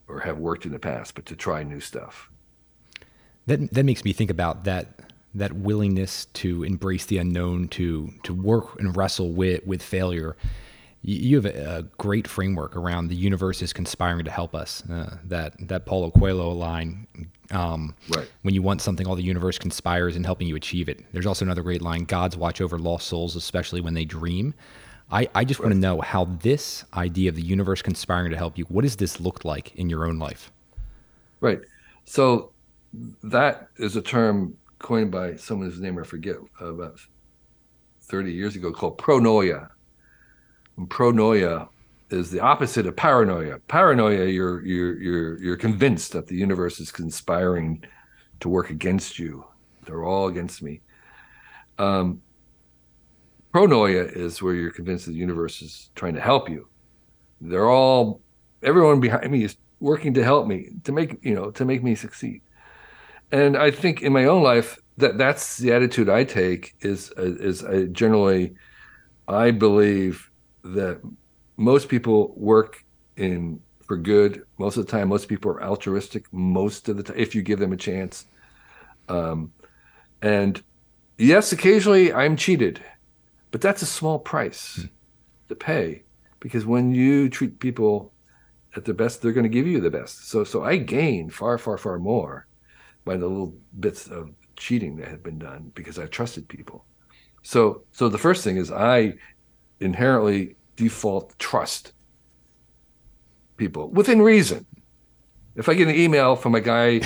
or 0.08 0.20
have 0.20 0.38
worked 0.38 0.64
in 0.64 0.72
the 0.72 0.78
past 0.78 1.14
but 1.14 1.26
to 1.26 1.36
try 1.36 1.62
new 1.62 1.80
stuff. 1.80 2.30
That 3.44 3.70
that 3.74 3.84
makes 3.84 4.02
me 4.02 4.14
think 4.14 4.30
about 4.30 4.64
that 4.64 5.00
that 5.34 5.52
willingness 5.52 6.24
to 6.24 6.64
embrace 6.64 7.04
the 7.04 7.18
unknown 7.18 7.68
to 7.68 8.14
to 8.22 8.32
work 8.32 8.80
and 8.80 8.96
wrestle 8.96 9.34
with 9.34 9.66
with 9.66 9.82
failure 9.82 10.38
you 11.06 11.40
have 11.40 11.46
a, 11.46 11.86
great 11.98 12.26
framework 12.26 12.74
around 12.74 13.06
the 13.06 13.14
universe 13.14 13.62
is 13.62 13.72
conspiring 13.72 14.24
to 14.24 14.30
help 14.30 14.56
us. 14.56 14.82
Uh, 14.90 15.16
that 15.24 15.54
that 15.68 15.86
Paulo 15.86 16.10
Coelho 16.10 16.50
line 16.50 17.06
Um, 17.52 17.94
Right. 18.08 18.28
When 18.42 18.54
you 18.54 18.62
want 18.62 18.82
something, 18.82 19.06
all 19.06 19.14
the 19.14 19.22
universe 19.22 19.56
conspires 19.56 20.16
in 20.16 20.24
helping 20.24 20.48
you 20.48 20.56
achieve 20.56 20.88
it. 20.88 21.04
There's 21.12 21.26
also 21.26 21.44
another 21.44 21.62
great 21.62 21.80
line 21.80 22.04
Gods 22.04 22.36
watch 22.36 22.60
over 22.60 22.76
lost 22.76 23.06
souls, 23.06 23.36
especially 23.36 23.80
when 23.80 23.94
they 23.94 24.04
dream. 24.04 24.52
I, 25.10 25.28
I 25.36 25.44
just 25.44 25.60
want 25.60 25.72
to 25.72 25.78
know 25.78 26.00
how 26.00 26.24
this 26.24 26.84
idea 26.94 27.28
of 27.28 27.36
the 27.36 27.42
universe 27.42 27.80
conspiring 27.80 28.32
to 28.32 28.36
help 28.36 28.58
you, 28.58 28.64
what 28.64 28.82
does 28.82 28.96
this 28.96 29.20
look 29.20 29.44
like 29.44 29.76
in 29.76 29.88
your 29.88 30.04
own 30.04 30.18
life? 30.18 30.50
Right. 31.40 31.60
So 32.04 32.50
that 33.22 33.68
is 33.76 33.94
a 33.94 34.02
term 34.02 34.56
coined 34.80 35.12
by 35.12 35.36
someone 35.36 35.70
whose 35.70 35.80
name 35.80 35.98
I 35.98 36.02
forget 36.02 36.36
about 36.60 36.98
30 38.02 38.32
years 38.32 38.56
ago 38.56 38.72
called 38.72 38.98
pronoia. 38.98 39.68
And 40.76 40.88
pronoia 40.88 41.68
is 42.10 42.30
the 42.30 42.40
opposite 42.40 42.86
of 42.86 42.96
paranoia. 42.96 43.58
Paranoia, 43.60 44.26
you're 44.26 44.64
you're 44.64 45.00
you're 45.00 45.42
you're 45.42 45.56
convinced 45.56 46.12
that 46.12 46.26
the 46.26 46.36
universe 46.36 46.80
is 46.80 46.92
conspiring 46.92 47.84
to 48.40 48.48
work 48.48 48.70
against 48.70 49.18
you. 49.18 49.44
They're 49.84 50.04
all 50.04 50.28
against 50.28 50.62
me. 50.62 50.82
Um, 51.78 52.22
pronoia 53.52 54.14
is 54.14 54.42
where 54.42 54.54
you're 54.54 54.70
convinced 54.70 55.06
the 55.06 55.12
universe 55.12 55.62
is 55.62 55.90
trying 55.94 56.14
to 56.14 56.20
help 56.20 56.48
you. 56.48 56.68
They're 57.40 57.70
all 57.70 58.20
everyone 58.62 59.00
behind 59.00 59.30
me 59.30 59.44
is 59.44 59.56
working 59.80 60.14
to 60.14 60.24
help 60.24 60.46
me 60.46 60.70
to 60.84 60.92
make 60.92 61.18
you 61.22 61.34
know 61.34 61.50
to 61.52 61.64
make 61.64 61.82
me 61.82 61.94
succeed. 61.94 62.42
And 63.32 63.56
I 63.56 63.70
think 63.70 64.02
in 64.02 64.12
my 64.12 64.26
own 64.26 64.42
life 64.42 64.78
that 64.98 65.18
that's 65.18 65.58
the 65.58 65.72
attitude 65.72 66.08
I 66.08 66.24
take 66.24 66.74
is 66.80 67.12
is 67.16 67.64
I 67.64 67.86
generally 67.86 68.54
I 69.28 69.50
believe 69.50 70.30
that 70.74 71.00
most 71.56 71.88
people 71.88 72.34
work 72.36 72.84
in 73.16 73.60
for 73.84 73.96
good. 73.96 74.42
Most 74.58 74.76
of 74.76 74.86
the 74.86 74.92
time 74.92 75.08
most 75.08 75.28
people 75.28 75.50
are 75.50 75.62
altruistic 75.62 76.32
most 76.32 76.88
of 76.88 76.96
the 76.96 77.02
time 77.02 77.16
if 77.18 77.34
you 77.34 77.42
give 77.42 77.58
them 77.58 77.72
a 77.72 77.76
chance. 77.76 78.26
Um, 79.08 79.52
and 80.22 80.62
yes 81.18 81.52
occasionally 81.52 82.12
i'm 82.12 82.36
cheated 82.36 82.82
but 83.50 83.60
that's 83.60 83.82
a 83.82 83.86
small 83.86 84.18
price 84.18 84.86
to 85.48 85.54
pay 85.54 86.02
because 86.40 86.66
when 86.66 86.94
you 86.94 87.28
treat 87.28 87.58
people 87.58 88.12
at 88.76 88.84
their 88.84 88.94
best 88.94 89.22
they're 89.22 89.32
going 89.32 89.44
to 89.44 89.48
give 89.48 89.66
you 89.66 89.80
the 89.80 89.90
best. 89.90 90.28
So 90.28 90.44
so 90.44 90.64
i 90.64 90.76
gain 90.76 91.30
far 91.30 91.58
far 91.58 91.78
far 91.78 91.98
more 91.98 92.46
by 93.04 93.16
the 93.16 93.26
little 93.26 93.54
bits 93.78 94.08
of 94.08 94.30
cheating 94.56 94.96
that 94.96 95.08
had 95.08 95.22
been 95.22 95.38
done 95.38 95.70
because 95.74 95.98
i 95.98 96.06
trusted 96.06 96.48
people. 96.48 96.84
So 97.42 97.82
so 97.92 98.08
the 98.08 98.18
first 98.18 98.42
thing 98.44 98.56
is 98.56 98.70
i 98.70 99.14
inherently 99.80 100.56
default 100.76 101.38
trust 101.38 101.92
people 103.56 103.88
within 103.90 104.22
reason. 104.22 104.66
If 105.54 105.68
I 105.68 105.74
get 105.74 105.88
an 105.88 105.94
email 105.94 106.36
from 106.36 106.54
a 106.54 106.60
guy 106.60 107.00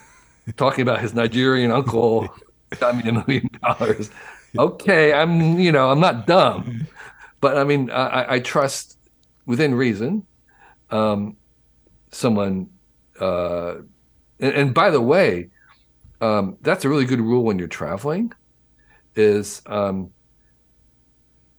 talking 0.56 0.82
about 0.82 1.00
his 1.00 1.14
Nigerian 1.14 1.70
uncle 1.70 2.28
got 2.80 2.96
me 2.96 3.08
a 3.08 3.12
million 3.12 3.50
dollars, 3.62 4.10
okay, 4.56 5.12
I'm 5.12 5.58
you 5.58 5.72
know 5.72 5.90
I'm 5.90 6.00
not 6.00 6.26
dumb, 6.26 6.86
but 7.40 7.56
I 7.56 7.64
mean 7.64 7.90
I, 7.90 8.34
I 8.34 8.38
trust 8.40 8.98
within 9.46 9.74
reason 9.74 10.26
um, 10.90 11.36
someone. 12.10 12.70
Uh, 13.20 13.76
and, 14.40 14.54
and, 14.54 14.74
by 14.74 14.90
the 14.90 15.00
way, 15.00 15.50
um, 16.20 16.56
that's 16.62 16.84
a 16.84 16.88
really 16.88 17.04
good 17.04 17.20
rule 17.20 17.42
when 17.42 17.58
you're 17.58 17.68
traveling. 17.68 18.32
Is 19.16 19.62
um, 19.66 20.10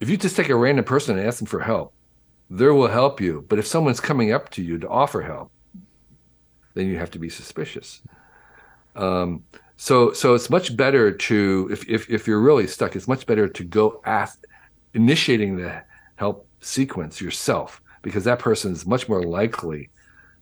if 0.00 0.08
you 0.08 0.16
just 0.16 0.36
take 0.36 0.48
a 0.48 0.56
random 0.56 0.84
person 0.84 1.18
and 1.18 1.26
ask 1.26 1.38
them 1.38 1.46
for 1.46 1.60
help, 1.60 1.92
they 2.48 2.66
will 2.66 2.88
help 2.88 3.20
you. 3.20 3.44
But 3.48 3.58
if 3.58 3.66
someone's 3.66 4.00
coming 4.00 4.32
up 4.32 4.50
to 4.50 4.62
you 4.62 4.78
to 4.78 4.88
offer 4.88 5.22
help, 5.22 5.52
then 6.74 6.86
you 6.86 6.98
have 6.98 7.10
to 7.12 7.18
be 7.18 7.28
suspicious. 7.28 8.00
Um, 8.96 9.44
so 9.76 10.12
so 10.12 10.34
it's 10.34 10.50
much 10.50 10.76
better 10.76 11.10
to 11.12 11.68
if, 11.70 11.88
if 11.88 12.10
if 12.10 12.26
you're 12.26 12.40
really 12.40 12.66
stuck, 12.66 12.96
it's 12.96 13.08
much 13.08 13.26
better 13.26 13.48
to 13.48 13.64
go 13.64 14.00
ask 14.04 14.44
initiating 14.94 15.56
the 15.56 15.82
help 16.16 16.46
sequence 16.60 17.20
yourself 17.20 17.80
because 18.02 18.24
that 18.24 18.38
person 18.38 18.72
is 18.72 18.86
much 18.86 19.08
more 19.08 19.22
likely 19.22 19.88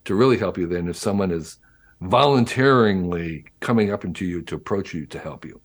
to 0.04 0.14
really 0.14 0.38
help 0.38 0.56
you 0.56 0.66
than 0.66 0.88
if 0.88 0.96
someone 0.96 1.30
is 1.30 1.58
voluntarily 2.00 3.44
coming 3.60 3.92
up 3.92 4.04
into 4.04 4.24
you 4.24 4.42
to 4.42 4.54
approach 4.54 4.94
you 4.94 5.06
to 5.06 5.18
help 5.18 5.44
you. 5.44 5.60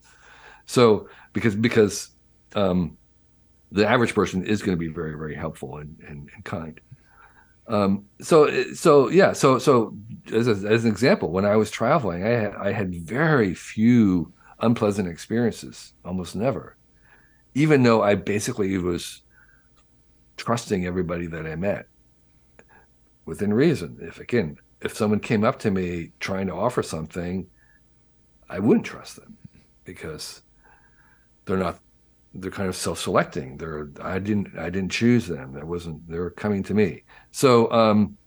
So 0.66 1.08
because 1.32 1.56
because 1.56 2.10
um, 2.56 2.98
the 3.74 3.88
average 3.88 4.14
person 4.14 4.46
is 4.46 4.62
going 4.62 4.78
to 4.78 4.80
be 4.80 4.88
very 4.88 5.18
very 5.18 5.36
helpful 5.36 5.78
and, 5.78 5.98
and, 6.08 6.30
and 6.34 6.46
kind. 6.46 6.80
Um, 7.68 8.06
so 8.22 8.74
so 8.74 9.10
yeah 9.10 9.34
so 9.34 9.58
so 9.58 9.96
as, 10.32 10.48
a, 10.48 10.68
as 10.68 10.84
an 10.84 10.92
example 10.92 11.32
when 11.32 11.46
i 11.46 11.56
was 11.56 11.72
traveling 11.72 12.22
i 12.22 12.28
had, 12.28 12.56
i 12.56 12.72
had 12.74 12.94
very 12.94 13.54
few 13.54 14.34
unpleasant 14.60 15.08
experiences 15.08 15.94
almost 16.06 16.36
never. 16.36 16.78
Even 17.56 17.84
though 17.84 18.02
i 18.04 18.16
basically 18.16 18.78
was 18.78 19.22
trusting 20.38 20.86
everybody 20.86 21.28
that 21.28 21.48
i 21.48 21.56
met 21.56 21.88
within 23.26 23.54
reason. 23.54 23.98
If 24.02 24.20
again 24.20 24.58
if 24.82 24.96
someone 24.96 25.20
came 25.22 25.44
up 25.44 25.60
to 25.60 25.72
me 25.72 26.12
trying 26.20 26.48
to 26.48 26.54
offer 26.54 26.84
something 26.84 27.48
i 28.50 28.60
wouldn't 28.60 28.86
trust 28.86 29.16
them 29.16 29.38
because 29.86 30.42
they're 31.46 31.58
not 31.58 31.80
they're 32.34 32.52
kind 32.52 32.70
of 32.70 32.76
self-selecting. 32.76 33.58
They're 33.58 33.90
I 34.02 34.20
didn't 34.20 34.58
I 34.58 34.70
didn't 34.70 34.92
choose 34.92 35.28
them. 35.28 35.54
That 35.54 35.68
wasn't 35.68 36.08
they 36.10 36.20
were 36.20 36.32
coming 36.32 36.64
to 36.64 36.74
me. 36.74 37.04
So 37.32 37.72
um, 37.72 38.18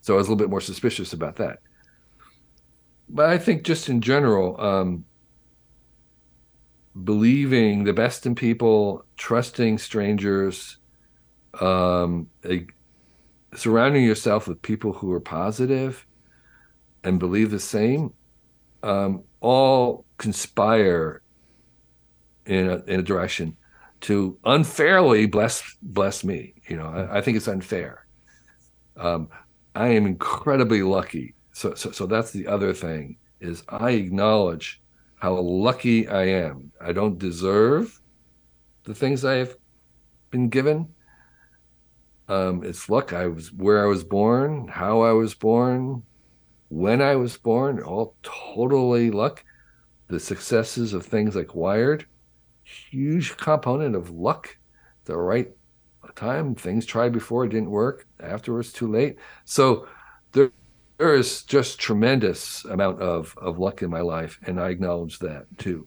so 0.00 0.14
I 0.14 0.16
was 0.16 0.26
a 0.26 0.30
little 0.30 0.42
bit 0.42 0.50
more 0.50 0.60
suspicious 0.60 1.12
about 1.12 1.36
that. 1.36 1.58
But 3.08 3.28
I 3.28 3.38
think 3.38 3.64
just 3.64 3.88
in 3.88 4.00
general, 4.00 4.60
um, 4.60 5.04
believing 7.04 7.84
the 7.84 7.92
best 7.92 8.24
in 8.24 8.34
people, 8.34 9.04
trusting 9.16 9.78
strangers, 9.78 10.78
um, 11.60 12.28
a, 12.44 12.66
surrounding 13.54 14.04
yourself 14.04 14.46
with 14.46 14.62
people 14.62 14.92
who 14.92 15.12
are 15.12 15.20
positive 15.20 16.06
and 17.02 17.18
believe 17.18 17.50
the 17.50 17.60
same, 17.60 18.12
um, 18.82 19.24
all 19.40 20.04
conspire 20.16 21.22
in 22.46 22.68
a, 22.68 22.76
in 22.84 23.00
a 23.00 23.02
direction 23.02 23.56
to 24.02 24.38
unfairly 24.44 25.26
bless 25.26 25.62
bless 25.82 26.24
me. 26.24 26.54
You 26.68 26.76
know, 26.76 26.86
I, 26.86 27.18
I 27.18 27.20
think 27.20 27.36
it's 27.36 27.48
unfair. 27.48 28.06
Um, 28.96 29.28
I 29.74 29.88
am 29.88 30.06
incredibly 30.06 30.82
lucky. 30.82 31.34
So, 31.52 31.74
so, 31.74 31.90
so 31.90 32.06
that's 32.06 32.30
the 32.30 32.46
other 32.46 32.72
thing 32.72 33.16
is 33.40 33.62
I 33.68 33.92
acknowledge 33.92 34.80
how 35.16 35.38
lucky 35.38 36.08
I 36.08 36.24
am. 36.24 36.72
I 36.80 36.92
don't 36.92 37.18
deserve 37.18 38.00
the 38.84 38.94
things 38.94 39.24
I've 39.24 39.56
been 40.30 40.48
given. 40.48 40.88
Um, 42.28 42.62
it's 42.64 42.88
luck. 42.88 43.12
I 43.12 43.26
was 43.26 43.52
where 43.52 43.82
I 43.82 43.86
was 43.86 44.04
born, 44.04 44.68
how 44.68 45.02
I 45.02 45.12
was 45.12 45.34
born, 45.34 46.02
when 46.68 47.02
I 47.02 47.16
was 47.16 47.36
born, 47.36 47.82
all 47.82 48.14
totally 48.22 49.10
luck. 49.10 49.44
The 50.08 50.20
successes 50.20 50.92
of 50.92 51.04
things 51.04 51.36
like 51.36 51.54
Wired, 51.54 52.06
huge 52.90 53.36
component 53.36 53.94
of 53.96 54.10
luck, 54.10 54.56
the 55.04 55.16
right 55.16 55.50
time. 56.14 56.54
Things 56.54 56.86
tried 56.86 57.12
before 57.12 57.44
it 57.44 57.50
didn't 57.50 57.70
work. 57.70 58.06
Afterwards, 58.20 58.72
too 58.72 58.90
late. 58.90 59.16
So 59.44 59.88
there, 60.32 60.52
there 60.98 61.14
is 61.14 61.42
just 61.42 61.78
tremendous 61.78 62.64
amount 62.64 63.00
of 63.00 63.34
of 63.38 63.58
luck 63.58 63.82
in 63.82 63.90
my 63.90 64.00
life, 64.00 64.38
and 64.46 64.60
I 64.60 64.68
acknowledge 64.68 65.18
that 65.20 65.46
too. 65.58 65.86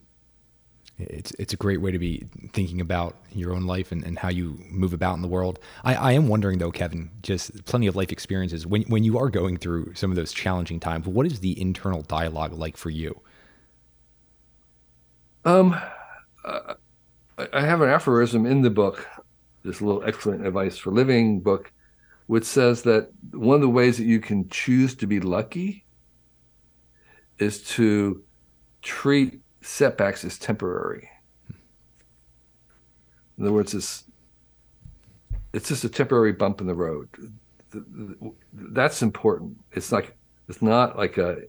It's 0.98 1.32
it's 1.32 1.52
a 1.52 1.56
great 1.56 1.80
way 1.80 1.90
to 1.90 1.98
be 1.98 2.24
thinking 2.52 2.80
about 2.80 3.16
your 3.32 3.52
own 3.52 3.64
life 3.64 3.90
and, 3.90 4.04
and 4.04 4.16
how 4.16 4.28
you 4.28 4.60
move 4.70 4.92
about 4.92 5.14
in 5.14 5.22
the 5.22 5.28
world. 5.28 5.58
I, 5.82 5.94
I 5.94 6.12
am 6.12 6.28
wondering 6.28 6.58
though, 6.58 6.70
Kevin, 6.70 7.10
just 7.22 7.64
plenty 7.64 7.88
of 7.88 7.96
life 7.96 8.12
experiences. 8.12 8.64
When 8.64 8.82
when 8.82 9.02
you 9.02 9.18
are 9.18 9.28
going 9.28 9.56
through 9.56 9.94
some 9.94 10.10
of 10.10 10.16
those 10.16 10.32
challenging 10.32 10.78
times, 10.78 11.06
what 11.06 11.26
is 11.26 11.40
the 11.40 11.60
internal 11.60 12.02
dialogue 12.02 12.52
like 12.52 12.76
for 12.76 12.90
you? 12.90 13.20
Um, 15.44 15.76
uh, 16.44 16.74
I 17.52 17.60
have 17.60 17.80
an 17.80 17.90
aphorism 17.90 18.46
in 18.46 18.62
the 18.62 18.70
book, 18.70 19.08
this 19.64 19.80
little 19.80 20.04
excellent 20.04 20.46
advice 20.46 20.78
for 20.78 20.92
living 20.92 21.40
book, 21.40 21.72
which 22.26 22.44
says 22.44 22.82
that 22.82 23.10
one 23.32 23.56
of 23.56 23.60
the 23.60 23.68
ways 23.68 23.98
that 23.98 24.04
you 24.04 24.20
can 24.20 24.48
choose 24.48 24.94
to 24.96 25.06
be 25.06 25.20
lucky 25.20 25.84
is 27.38 27.62
to 27.62 28.22
treat 28.82 29.40
setbacks 29.62 30.24
as 30.24 30.38
temporary. 30.38 31.08
In 33.36 33.44
other 33.44 33.52
words, 33.52 33.74
it's 33.74 34.04
it's 35.52 35.68
just 35.68 35.84
a 35.84 35.88
temporary 35.88 36.32
bump 36.32 36.60
in 36.60 36.66
the 36.66 36.74
road. 36.74 37.08
That's 38.52 39.02
important. 39.02 39.58
It's 39.72 39.90
like 39.90 40.16
it's 40.48 40.62
not 40.62 40.96
like 40.96 41.18
a 41.18 41.42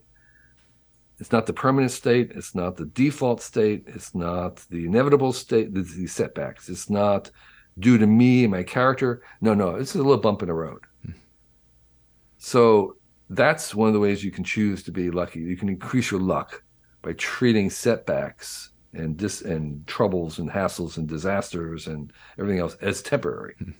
it's 1.18 1.32
not 1.32 1.46
the 1.46 1.52
permanent 1.52 1.92
state. 1.92 2.32
It's 2.34 2.54
not 2.54 2.76
the 2.76 2.86
default 2.86 3.40
state. 3.40 3.84
It's 3.86 4.14
not 4.14 4.56
the 4.70 4.84
inevitable 4.84 5.32
state. 5.32 5.70
It's 5.74 5.94
the 5.94 6.06
setbacks. 6.06 6.68
It's 6.68 6.90
not 6.90 7.30
due 7.78 7.98
to 7.98 8.06
me 8.06 8.44
and 8.44 8.52
my 8.52 8.62
character. 8.62 9.22
No, 9.40 9.54
no, 9.54 9.76
it's 9.76 9.94
a 9.94 9.98
little 9.98 10.18
bump 10.18 10.42
in 10.42 10.48
the 10.48 10.54
road. 10.54 10.80
So 12.38 12.96
that's 13.30 13.74
one 13.74 13.88
of 13.88 13.94
the 13.94 14.00
ways 14.00 14.22
you 14.22 14.30
can 14.30 14.44
choose 14.44 14.82
to 14.84 14.92
be 14.92 15.10
lucky. 15.10 15.40
You 15.40 15.56
can 15.56 15.68
increase 15.68 16.10
your 16.10 16.20
luck 16.20 16.62
by 17.02 17.14
treating 17.14 17.70
setbacks 17.70 18.70
and 18.92 19.16
dis 19.16 19.42
and 19.42 19.86
troubles 19.86 20.38
and 20.38 20.50
hassles 20.50 20.96
and 20.96 21.08
disasters 21.08 21.86
and 21.86 22.12
everything 22.38 22.60
else 22.60 22.76
as 22.80 23.02
temporary. 23.02 23.54
Hmm. 23.58 23.70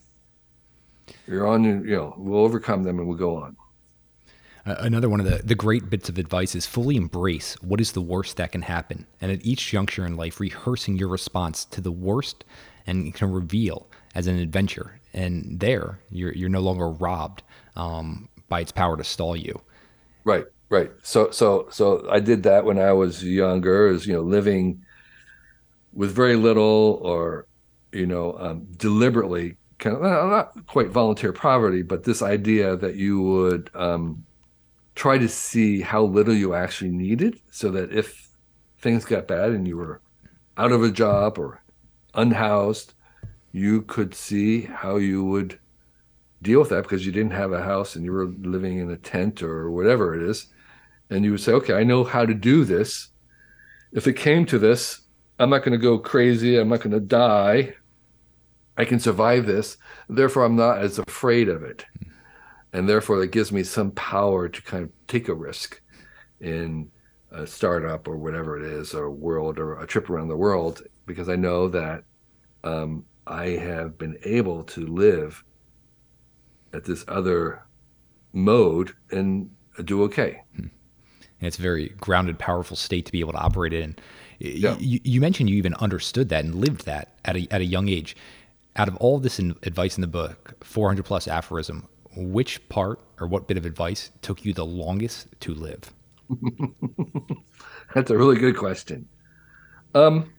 You're 1.26 1.46
on, 1.46 1.64
you 1.64 1.96
know, 1.96 2.14
we'll 2.16 2.40
overcome 2.40 2.82
them 2.82 2.98
and 2.98 3.06
we'll 3.06 3.16
go 3.16 3.36
on. 3.36 3.56
Uh, 4.66 4.74
another 4.80 5.08
one 5.08 5.20
of 5.20 5.26
the, 5.26 5.42
the 5.44 5.54
great 5.54 5.88
bits 5.88 6.08
of 6.08 6.18
advice 6.18 6.54
is 6.54 6.66
fully 6.66 6.96
embrace 6.96 7.54
what 7.62 7.80
is 7.80 7.92
the 7.92 8.00
worst 8.00 8.36
that 8.36 8.52
can 8.52 8.62
happen. 8.62 9.06
And 9.20 9.30
at 9.30 9.44
each 9.44 9.70
juncture 9.70 10.04
in 10.04 10.16
life, 10.16 10.40
rehearsing 10.40 10.98
your 10.98 11.08
response 11.08 11.64
to 11.66 11.80
the 11.80 11.92
worst 11.92 12.44
and 12.86 13.14
can 13.14 13.30
reveal 13.30 13.86
as 14.14 14.26
an 14.26 14.38
adventure. 14.38 14.98
And 15.14 15.60
there, 15.60 16.00
you're, 16.10 16.32
you're 16.32 16.48
no 16.48 16.60
longer 16.60 16.90
robbed 16.90 17.42
um, 17.76 18.28
by 18.48 18.60
its 18.60 18.72
power 18.72 18.96
to 18.96 19.04
stall 19.04 19.36
you. 19.36 19.60
Right, 20.24 20.46
right. 20.68 20.90
So, 21.02 21.30
so, 21.30 21.68
so 21.70 22.06
I 22.10 22.18
did 22.18 22.42
that 22.42 22.64
when 22.64 22.78
I 22.78 22.92
was 22.92 23.22
younger, 23.22 23.88
is, 23.88 24.06
you 24.06 24.14
know, 24.14 24.22
living 24.22 24.82
with 25.92 26.12
very 26.12 26.36
little 26.36 26.98
or, 27.02 27.46
you 27.92 28.06
know, 28.06 28.36
um, 28.38 28.66
deliberately 28.76 29.56
kind 29.78 29.96
of 29.96 30.02
not 30.02 30.66
quite 30.66 30.88
volunteer 30.88 31.32
poverty, 31.32 31.82
but 31.82 32.04
this 32.04 32.22
idea 32.22 32.76
that 32.76 32.96
you 32.96 33.22
would 33.22 33.70
um, 33.74 34.24
try 34.96 35.18
to 35.18 35.28
see 35.28 35.82
how 35.82 36.02
little 36.02 36.34
you 36.34 36.54
actually 36.54 36.90
needed 36.90 37.38
so 37.50 37.70
that 37.70 37.92
if 37.92 38.30
things 38.78 39.04
got 39.04 39.28
bad 39.28 39.50
and 39.50 39.68
you 39.68 39.76
were 39.76 40.00
out 40.56 40.72
of 40.72 40.82
a 40.82 40.90
job 40.90 41.38
or 41.38 41.62
unhoused, 42.14 42.94
you 43.52 43.82
could 43.82 44.14
see 44.14 44.62
how 44.62 44.96
you 44.96 45.22
would 45.22 45.58
deal 46.42 46.60
with 46.60 46.70
that 46.70 46.82
because 46.82 47.04
you 47.04 47.12
didn't 47.12 47.32
have 47.32 47.52
a 47.52 47.62
house 47.62 47.94
and 47.94 48.04
you 48.04 48.12
were 48.12 48.26
living 48.40 48.78
in 48.78 48.90
a 48.90 48.96
tent 48.96 49.42
or 49.42 49.70
whatever 49.70 50.14
it 50.14 50.28
is. 50.28 50.46
And 51.10 51.24
you 51.24 51.32
would 51.32 51.40
say, 51.40 51.52
okay, 51.52 51.74
I 51.74 51.84
know 51.84 52.02
how 52.02 52.24
to 52.24 52.34
do 52.34 52.64
this. 52.64 53.08
If 53.92 54.06
it 54.06 54.14
came 54.14 54.46
to 54.46 54.58
this, 54.58 55.02
I'm 55.38 55.50
not 55.50 55.62
going 55.62 55.78
to 55.78 55.78
go 55.78 55.98
crazy. 55.98 56.56
I'm 56.56 56.70
not 56.70 56.80
going 56.80 56.92
to 56.92 57.00
die. 57.00 57.74
I 58.78 58.84
can 58.86 58.98
survive 58.98 59.46
this. 59.46 59.76
Therefore, 60.08 60.44
I'm 60.44 60.56
not 60.56 60.78
as 60.78 60.98
afraid 60.98 61.48
of 61.48 61.62
it 61.62 61.84
and 62.76 62.88
therefore 62.88 63.22
it 63.22 63.32
gives 63.32 63.52
me 63.52 63.62
some 63.62 63.90
power 63.92 64.48
to 64.48 64.62
kind 64.62 64.84
of 64.84 64.90
take 65.06 65.28
a 65.28 65.34
risk 65.34 65.80
in 66.40 66.90
a 67.32 67.46
startup 67.46 68.06
or 68.06 68.16
whatever 68.16 68.58
it 68.58 68.64
is 68.64 68.94
or 68.94 69.04
a 69.04 69.10
world 69.10 69.58
or 69.58 69.80
a 69.80 69.86
trip 69.86 70.10
around 70.10 70.28
the 70.28 70.36
world 70.36 70.82
because 71.06 71.28
i 71.28 71.36
know 71.36 71.68
that 71.68 72.04
um, 72.64 73.04
i 73.26 73.48
have 73.48 73.96
been 73.98 74.16
able 74.24 74.62
to 74.62 74.86
live 74.86 75.42
at 76.72 76.84
this 76.84 77.04
other 77.08 77.66
mode 78.32 78.92
and 79.10 79.50
do 79.84 80.02
okay. 80.04 80.42
And 80.54 80.70
it's 81.40 81.58
a 81.58 81.62
very 81.62 81.88
grounded 82.00 82.38
powerful 82.38 82.76
state 82.76 83.06
to 83.06 83.12
be 83.12 83.20
able 83.20 83.32
to 83.32 83.38
operate 83.38 83.72
in. 83.72 83.96
Yeah. 84.38 84.76
you, 84.78 85.00
you 85.02 85.20
mentioned 85.20 85.50
you 85.50 85.56
even 85.56 85.74
understood 85.74 86.28
that 86.28 86.44
and 86.44 86.54
lived 86.54 86.84
that 86.84 87.16
at 87.24 87.36
a, 87.36 87.48
at 87.50 87.60
a 87.60 87.64
young 87.64 87.88
age. 87.88 88.16
Out 88.76 88.88
of 88.88 88.96
all 88.96 89.18
this 89.18 89.38
advice 89.38 89.96
in 89.96 90.02
the 90.02 90.06
book 90.06 90.62
400 90.64 91.04
plus 91.04 91.26
aphorism 91.26 91.88
which 92.16 92.68
part 92.68 93.00
or 93.20 93.26
what 93.26 93.46
bit 93.46 93.56
of 93.56 93.66
advice 93.66 94.10
took 94.22 94.44
you 94.44 94.52
the 94.52 94.66
longest 94.66 95.28
to 95.40 95.54
live? 95.54 95.92
That's 97.94 98.10
a 98.10 98.16
really 98.16 98.36
good 98.36 98.56
question. 98.56 99.08
Um, 99.94 100.32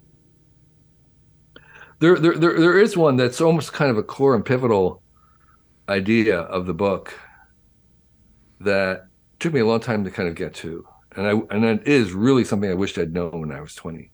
there, 1.99 2.17
there, 2.19 2.37
there, 2.37 2.59
there 2.59 2.79
is 2.79 2.95
one 2.95 3.17
that's 3.17 3.41
almost 3.41 3.73
kind 3.73 3.89
of 3.89 3.97
a 3.97 4.03
core 4.03 4.35
and 4.35 4.45
pivotal 4.45 5.01
idea 5.89 6.39
of 6.39 6.65
the 6.65 6.73
book 6.73 7.19
that 8.59 9.07
took 9.39 9.53
me 9.53 9.61
a 9.61 9.65
long 9.65 9.79
time 9.79 10.03
to 10.03 10.11
kind 10.11 10.29
of 10.29 10.35
get 10.35 10.53
to, 10.55 10.85
and 11.15 11.27
I, 11.27 11.55
and 11.55 11.65
it 11.65 11.87
is 11.87 12.13
really 12.13 12.43
something 12.43 12.69
I 12.69 12.75
wished 12.75 12.97
I'd 12.97 13.13
known 13.13 13.41
when 13.41 13.51
I 13.51 13.61
was 13.61 13.73
twenty, 13.73 14.11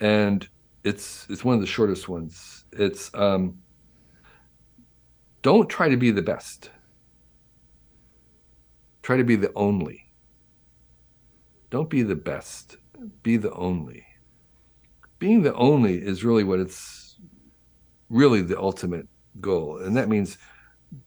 and 0.00 0.48
it's 0.82 1.26
it's 1.30 1.44
one 1.44 1.54
of 1.54 1.60
the 1.60 1.66
shortest 1.66 2.08
ones. 2.08 2.64
It's 2.72 3.12
um, 3.14 3.58
don't 5.44 5.68
try 5.68 5.90
to 5.90 5.96
be 5.98 6.10
the 6.10 6.22
best. 6.22 6.70
Try 9.02 9.18
to 9.18 9.24
be 9.24 9.36
the 9.36 9.52
only. 9.54 10.10
Don't 11.68 11.90
be 11.90 12.02
the 12.02 12.16
best. 12.16 12.78
Be 13.22 13.36
the 13.36 13.52
only. 13.52 14.06
Being 15.18 15.42
the 15.42 15.54
only 15.54 15.96
is 15.98 16.24
really 16.24 16.44
what 16.44 16.60
it's 16.60 17.18
really 18.08 18.40
the 18.40 18.58
ultimate 18.58 19.06
goal. 19.38 19.78
And 19.78 19.94
that 19.98 20.08
means 20.08 20.38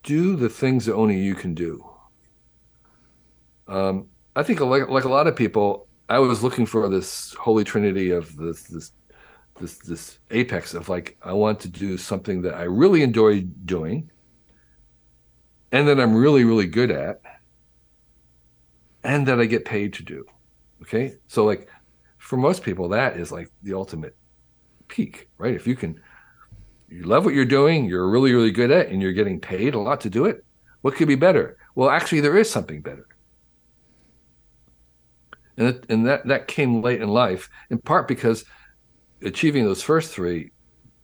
do 0.04 0.36
the 0.36 0.48
things 0.48 0.86
that 0.86 0.94
only 0.94 1.18
you 1.18 1.34
can 1.34 1.54
do. 1.54 1.84
Um, 3.66 4.06
I 4.36 4.44
think 4.44 4.60
like, 4.60 4.88
like 4.88 5.04
a 5.04 5.08
lot 5.08 5.26
of 5.26 5.34
people, 5.34 5.88
I 6.08 6.20
was 6.20 6.44
looking 6.44 6.64
for 6.64 6.88
this 6.88 7.34
holy 7.34 7.64
trinity 7.64 8.12
of 8.12 8.36
this, 8.36 8.62
this 8.62 8.92
this 9.58 9.78
this 9.78 10.18
apex 10.30 10.72
of 10.74 10.88
like 10.88 11.18
I 11.22 11.32
want 11.32 11.58
to 11.60 11.68
do 11.68 11.98
something 11.98 12.42
that 12.42 12.54
I 12.54 12.62
really 12.62 13.02
enjoy 13.02 13.40
doing 13.64 14.08
and 15.72 15.88
that 15.88 16.00
I'm 16.00 16.14
really, 16.14 16.44
really 16.44 16.66
good 16.66 16.90
at, 16.90 17.20
and 19.04 19.26
that 19.26 19.40
I 19.40 19.46
get 19.46 19.64
paid 19.64 19.92
to 19.94 20.02
do. 20.02 20.24
Okay. 20.82 21.14
So, 21.26 21.44
like, 21.44 21.68
for 22.18 22.36
most 22.36 22.62
people, 22.62 22.88
that 22.90 23.16
is 23.16 23.32
like 23.32 23.50
the 23.62 23.74
ultimate 23.74 24.16
peak, 24.88 25.28
right? 25.38 25.54
If 25.54 25.66
you 25.66 25.76
can, 25.76 26.00
you 26.88 27.04
love 27.04 27.24
what 27.24 27.34
you're 27.34 27.44
doing, 27.44 27.84
you're 27.84 28.08
really, 28.08 28.32
really 28.32 28.50
good 28.50 28.70
at, 28.70 28.88
and 28.88 29.00
you're 29.00 29.12
getting 29.12 29.40
paid 29.40 29.74
a 29.74 29.78
lot 29.78 30.00
to 30.02 30.10
do 30.10 30.24
it, 30.24 30.44
what 30.82 30.94
could 30.94 31.08
be 31.08 31.14
better? 31.14 31.58
Well, 31.74 31.90
actually, 31.90 32.20
there 32.20 32.36
is 32.36 32.50
something 32.50 32.80
better. 32.80 33.06
And, 35.56 35.84
and 35.88 36.06
that, 36.06 36.26
that 36.26 36.48
came 36.48 36.82
late 36.82 37.02
in 37.02 37.08
life, 37.08 37.50
in 37.70 37.78
part 37.78 38.08
because 38.08 38.44
achieving 39.22 39.64
those 39.64 39.82
first 39.82 40.12
three 40.12 40.52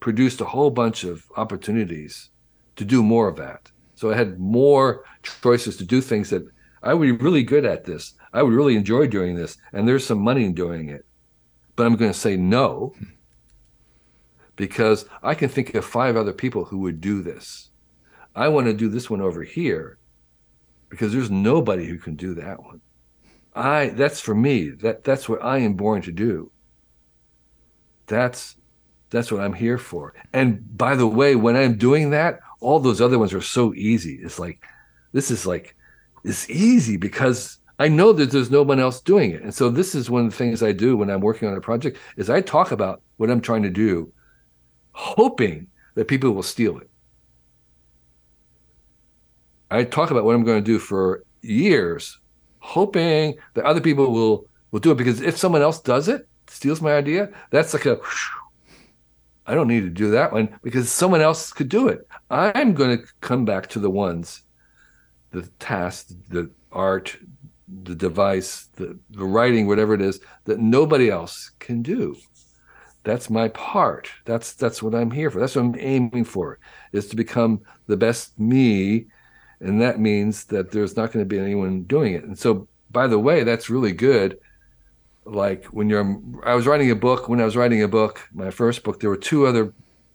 produced 0.00 0.40
a 0.40 0.44
whole 0.44 0.70
bunch 0.70 1.04
of 1.04 1.24
opportunities 1.36 2.30
to 2.76 2.84
do 2.84 3.02
more 3.02 3.28
of 3.28 3.36
that. 3.36 3.70
So 3.94 4.10
I 4.10 4.16
had 4.16 4.38
more 4.38 5.04
choices 5.22 5.76
to 5.76 5.84
do 5.84 6.00
things 6.00 6.30
that 6.30 6.46
I 6.82 6.94
would 6.94 7.04
be 7.18 7.24
really 7.24 7.42
good 7.42 7.64
at 7.64 7.84
this. 7.84 8.14
I 8.32 8.42
would 8.42 8.52
really 8.52 8.76
enjoy 8.76 9.06
doing 9.06 9.36
this, 9.36 9.56
and 9.72 9.86
there's 9.86 10.06
some 10.06 10.18
money 10.18 10.44
in 10.44 10.54
doing 10.54 10.88
it. 10.88 11.06
But 11.76 11.86
I'm 11.86 11.96
going 11.96 12.12
to 12.12 12.18
say 12.18 12.36
no 12.36 12.94
because 14.56 15.06
I 15.22 15.34
can 15.34 15.48
think 15.48 15.74
of 15.74 15.84
five 15.84 16.16
other 16.16 16.32
people 16.32 16.64
who 16.64 16.78
would 16.78 17.00
do 17.00 17.22
this. 17.22 17.70
I 18.34 18.48
want 18.48 18.66
to 18.66 18.74
do 18.74 18.88
this 18.88 19.08
one 19.08 19.20
over 19.20 19.42
here 19.42 19.98
because 20.88 21.12
there's 21.12 21.30
nobody 21.30 21.86
who 21.86 21.98
can 21.98 22.16
do 22.16 22.34
that 22.34 22.62
one. 22.62 22.80
I 23.54 23.88
that's 23.88 24.20
for 24.20 24.34
me. 24.34 24.70
That 24.70 25.04
that's 25.04 25.28
what 25.28 25.42
I 25.42 25.58
am 25.58 25.74
born 25.74 26.02
to 26.02 26.12
do. 26.12 26.50
That's 28.06 28.56
that's 29.10 29.30
what 29.30 29.40
I'm 29.40 29.52
here 29.52 29.78
for. 29.78 30.14
And 30.32 30.76
by 30.76 30.96
the 30.96 31.06
way, 31.06 31.36
when 31.36 31.56
I'm 31.56 31.76
doing 31.76 32.10
that, 32.10 32.40
all 32.64 32.80
those 32.80 33.00
other 33.00 33.18
ones 33.18 33.34
are 33.34 33.42
so 33.42 33.74
easy. 33.74 34.18
It's 34.22 34.38
like 34.38 34.64
this 35.12 35.30
is 35.30 35.46
like 35.46 35.76
it's 36.24 36.48
easy 36.48 36.96
because 36.96 37.58
I 37.78 37.88
know 37.88 38.12
that 38.12 38.30
there's 38.30 38.50
no 38.50 38.62
one 38.62 38.80
else 38.80 39.00
doing 39.00 39.32
it. 39.32 39.42
And 39.42 39.54
so 39.54 39.68
this 39.68 39.94
is 39.94 40.08
one 40.08 40.24
of 40.24 40.30
the 40.30 40.36
things 40.36 40.62
I 40.62 40.72
do 40.72 40.96
when 40.96 41.10
I'm 41.10 41.20
working 41.20 41.48
on 41.48 41.56
a 41.56 41.60
project 41.60 41.98
is 42.16 42.30
I 42.30 42.40
talk 42.40 42.72
about 42.72 43.02
what 43.18 43.30
I'm 43.30 43.40
trying 43.40 43.64
to 43.64 43.70
do, 43.70 44.12
hoping 44.92 45.66
that 45.94 46.08
people 46.08 46.32
will 46.32 46.42
steal 46.42 46.78
it. 46.78 46.88
I 49.70 49.84
talk 49.84 50.10
about 50.10 50.24
what 50.24 50.34
I'm 50.34 50.44
going 50.44 50.62
to 50.62 50.72
do 50.72 50.78
for 50.78 51.24
years, 51.42 52.18
hoping 52.60 53.34
that 53.54 53.64
other 53.64 53.80
people 53.80 54.10
will 54.12 54.46
will 54.70 54.80
do 54.80 54.90
it 54.90 54.96
because 54.96 55.20
if 55.20 55.36
someone 55.36 55.62
else 55.62 55.80
does 55.80 56.08
it, 56.08 56.26
steals 56.48 56.80
my 56.80 56.94
idea, 56.94 57.28
that's 57.50 57.74
like 57.74 57.86
a 57.86 57.98
I 59.46 59.54
don't 59.54 59.68
need 59.68 59.82
to 59.82 59.90
do 59.90 60.10
that 60.12 60.32
one 60.32 60.58
because 60.62 60.90
someone 60.90 61.20
else 61.20 61.52
could 61.52 61.68
do 61.68 61.88
it. 61.88 62.06
I'm 62.30 62.74
going 62.74 62.98
to 62.98 63.04
come 63.20 63.44
back 63.44 63.68
to 63.70 63.78
the 63.78 63.90
ones, 63.90 64.42
the 65.32 65.42
task, 65.58 66.10
the 66.30 66.50
art, 66.72 67.16
the 67.82 67.94
device, 67.94 68.68
the, 68.76 68.98
the 69.10 69.24
writing, 69.24 69.66
whatever 69.66 69.94
it 69.94 70.00
is 70.00 70.20
that 70.44 70.60
nobody 70.60 71.10
else 71.10 71.50
can 71.58 71.82
do. 71.82 72.16
That's 73.02 73.28
my 73.28 73.48
part. 73.48 74.10
That's 74.24 74.54
that's 74.54 74.82
what 74.82 74.94
I'm 74.94 75.10
here 75.10 75.30
for. 75.30 75.38
That's 75.38 75.56
what 75.56 75.62
I'm 75.62 75.76
aiming 75.78 76.24
for 76.24 76.58
is 76.92 77.06
to 77.08 77.16
become 77.16 77.60
the 77.86 77.98
best 77.98 78.38
me, 78.38 79.06
and 79.60 79.82
that 79.82 80.00
means 80.00 80.44
that 80.46 80.72
there's 80.72 80.96
not 80.96 81.12
going 81.12 81.22
to 81.22 81.28
be 81.28 81.38
anyone 81.38 81.82
doing 81.82 82.14
it. 82.14 82.24
And 82.24 82.38
so, 82.38 82.66
by 82.90 83.06
the 83.06 83.18
way, 83.18 83.44
that's 83.44 83.68
really 83.68 83.92
good 83.92 84.38
like 85.26 85.64
when 85.66 85.88
you're 85.88 86.20
i 86.44 86.54
was 86.54 86.66
writing 86.66 86.90
a 86.90 86.94
book 86.94 87.28
when 87.28 87.40
i 87.40 87.44
was 87.44 87.56
writing 87.56 87.82
a 87.82 87.88
book 87.88 88.28
my 88.34 88.50
first 88.50 88.84
book 88.84 89.00
there 89.00 89.08
were 89.08 89.16
two 89.16 89.46
other 89.46 89.72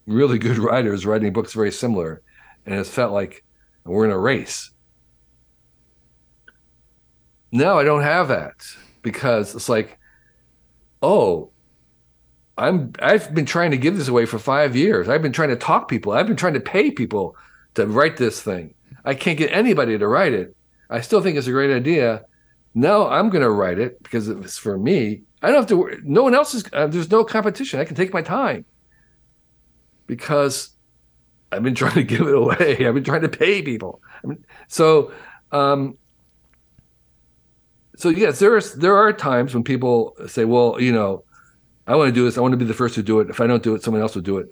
really 0.09 0.39
good 0.39 0.57
writers 0.69 1.05
writing 1.05 1.31
books 1.31 1.53
very 1.53 1.71
similar. 1.71 2.21
And 2.65 2.75
it 2.75 2.87
felt 2.87 3.13
like 3.13 3.43
we're 3.85 4.05
in 4.05 4.11
a 4.11 4.17
race. 4.17 4.71
Now 7.51 7.79
i 7.79 7.83
don't 7.83 8.03
have 8.03 8.27
that 8.27 8.53
because 9.01 9.55
it's 9.55 9.69
like 9.69 9.97
oh 11.01 11.49
i'm 12.57 12.91
i've 13.01 13.33
been 13.33 13.45
trying 13.45 13.71
to 13.71 13.77
give 13.77 13.97
this 13.97 14.07
away 14.07 14.25
for 14.25 14.37
five 14.37 14.75
years. 14.75 15.09
I've 15.09 15.23
been 15.23 15.31
trying 15.31 15.49
to 15.49 15.55
talk 15.55 15.87
people. 15.87 16.11
I've 16.11 16.27
been 16.27 16.35
trying 16.35 16.53
to 16.53 16.59
pay 16.59 16.91
people 16.91 17.35
to 17.73 17.87
write 17.87 18.17
this 18.17 18.41
thing. 18.41 18.75
I 19.05 19.15
can't 19.15 19.37
get 19.37 19.51
anybody 19.51 19.97
to 19.97 20.07
write 20.07 20.33
it. 20.33 20.55
I 20.91 21.01
still 21.01 21.21
think 21.21 21.37
it's 21.37 21.47
a 21.47 21.51
great 21.51 21.75
idea. 21.75 22.25
No, 22.73 23.07
I'm 23.07 23.29
going 23.29 23.41
to 23.41 23.49
write 23.49 23.79
it 23.79 24.01
because 24.03 24.27
it's 24.29 24.57
for 24.57 24.77
me. 24.77 25.23
I 25.41 25.47
don't 25.47 25.57
have 25.57 25.67
to. 25.67 25.77
Worry. 25.77 25.97
No 26.03 26.23
one 26.23 26.35
else 26.35 26.53
is. 26.53 26.63
Uh, 26.71 26.87
there's 26.87 27.09
no 27.09 27.23
competition. 27.23 27.79
I 27.79 27.85
can 27.85 27.95
take 27.95 28.13
my 28.13 28.21
time 28.21 28.65
because 30.07 30.69
I've 31.51 31.63
been 31.63 31.75
trying 31.83 31.95
to 31.95 32.03
give 32.03 32.21
it 32.21 32.35
away. 32.35 32.85
I've 32.85 32.93
been 32.93 33.03
trying 33.03 33.21
to 33.21 33.29
pay 33.29 33.61
people. 33.61 34.01
I 34.23 34.27
mean, 34.27 34.45
so, 34.67 35.11
um, 35.51 35.97
so 37.95 38.09
yes, 38.09 38.39
there 38.39 38.55
is 38.57 38.73
there 38.75 38.97
are 38.97 39.11
times 39.13 39.53
when 39.53 39.63
people 39.63 40.15
say, 40.27 40.45
"Well, 40.45 40.79
you 40.79 40.91
know, 40.91 41.23
I 41.87 41.95
want 41.95 42.09
to 42.09 42.13
do 42.13 42.25
this. 42.25 42.37
I 42.37 42.41
want 42.41 42.51
to 42.51 42.57
be 42.57 42.65
the 42.65 42.73
first 42.73 42.95
to 42.95 43.03
do 43.03 43.19
it. 43.19 43.29
If 43.29 43.41
I 43.41 43.47
don't 43.47 43.63
do 43.63 43.75
it, 43.75 43.83
someone 43.83 44.01
else 44.01 44.15
will 44.15 44.21
do 44.21 44.37
it." 44.37 44.49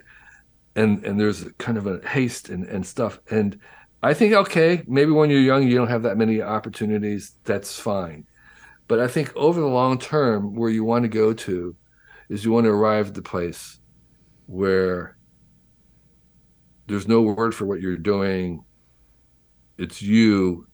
And 0.74 1.04
and 1.04 1.20
there's 1.20 1.44
kind 1.58 1.78
of 1.78 1.86
a 1.86 2.06
haste 2.06 2.48
and 2.48 2.64
and 2.64 2.86
stuff. 2.86 3.20
And 3.30 3.60
I 4.02 4.14
think 4.14 4.32
okay, 4.32 4.82
maybe 4.86 5.10
when 5.10 5.30
you're 5.30 5.40
young, 5.40 5.66
you 5.66 5.74
don't 5.74 5.88
have 5.88 6.04
that 6.04 6.16
many 6.16 6.40
opportunities. 6.40 7.34
That's 7.44 7.78
fine. 7.78 8.26
But 8.86 9.00
I 9.00 9.08
think 9.08 9.34
over 9.36 9.60
the 9.60 9.66
long 9.66 9.98
term, 9.98 10.54
where 10.54 10.70
you 10.70 10.84
want 10.84 11.02
to 11.02 11.08
go 11.08 11.32
to, 11.32 11.76
is 12.28 12.44
you 12.44 12.52
want 12.52 12.64
to 12.64 12.70
arrive 12.70 13.08
at 13.08 13.14
the 13.14 13.22
place 13.22 13.80
where 14.46 15.16
there's 16.86 17.08
no 17.08 17.20
word 17.20 17.54
for 17.54 17.66
what 17.66 17.80
you're 17.80 17.96
doing. 17.96 18.64
It's 19.76 20.00
you 20.00 20.68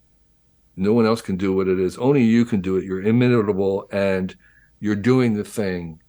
no 0.76 0.92
one 0.92 1.06
else 1.06 1.22
can 1.22 1.36
do 1.36 1.52
what 1.52 1.68
it 1.68 1.78
is. 1.78 1.96
Only 1.98 2.24
you 2.24 2.44
can 2.44 2.60
do 2.60 2.76
it. 2.76 2.84
You're 2.84 3.02
imitable 3.02 3.86
and 3.92 4.34
you're 4.80 4.96
doing 4.96 5.34
the 5.34 5.44
thing 5.44 6.00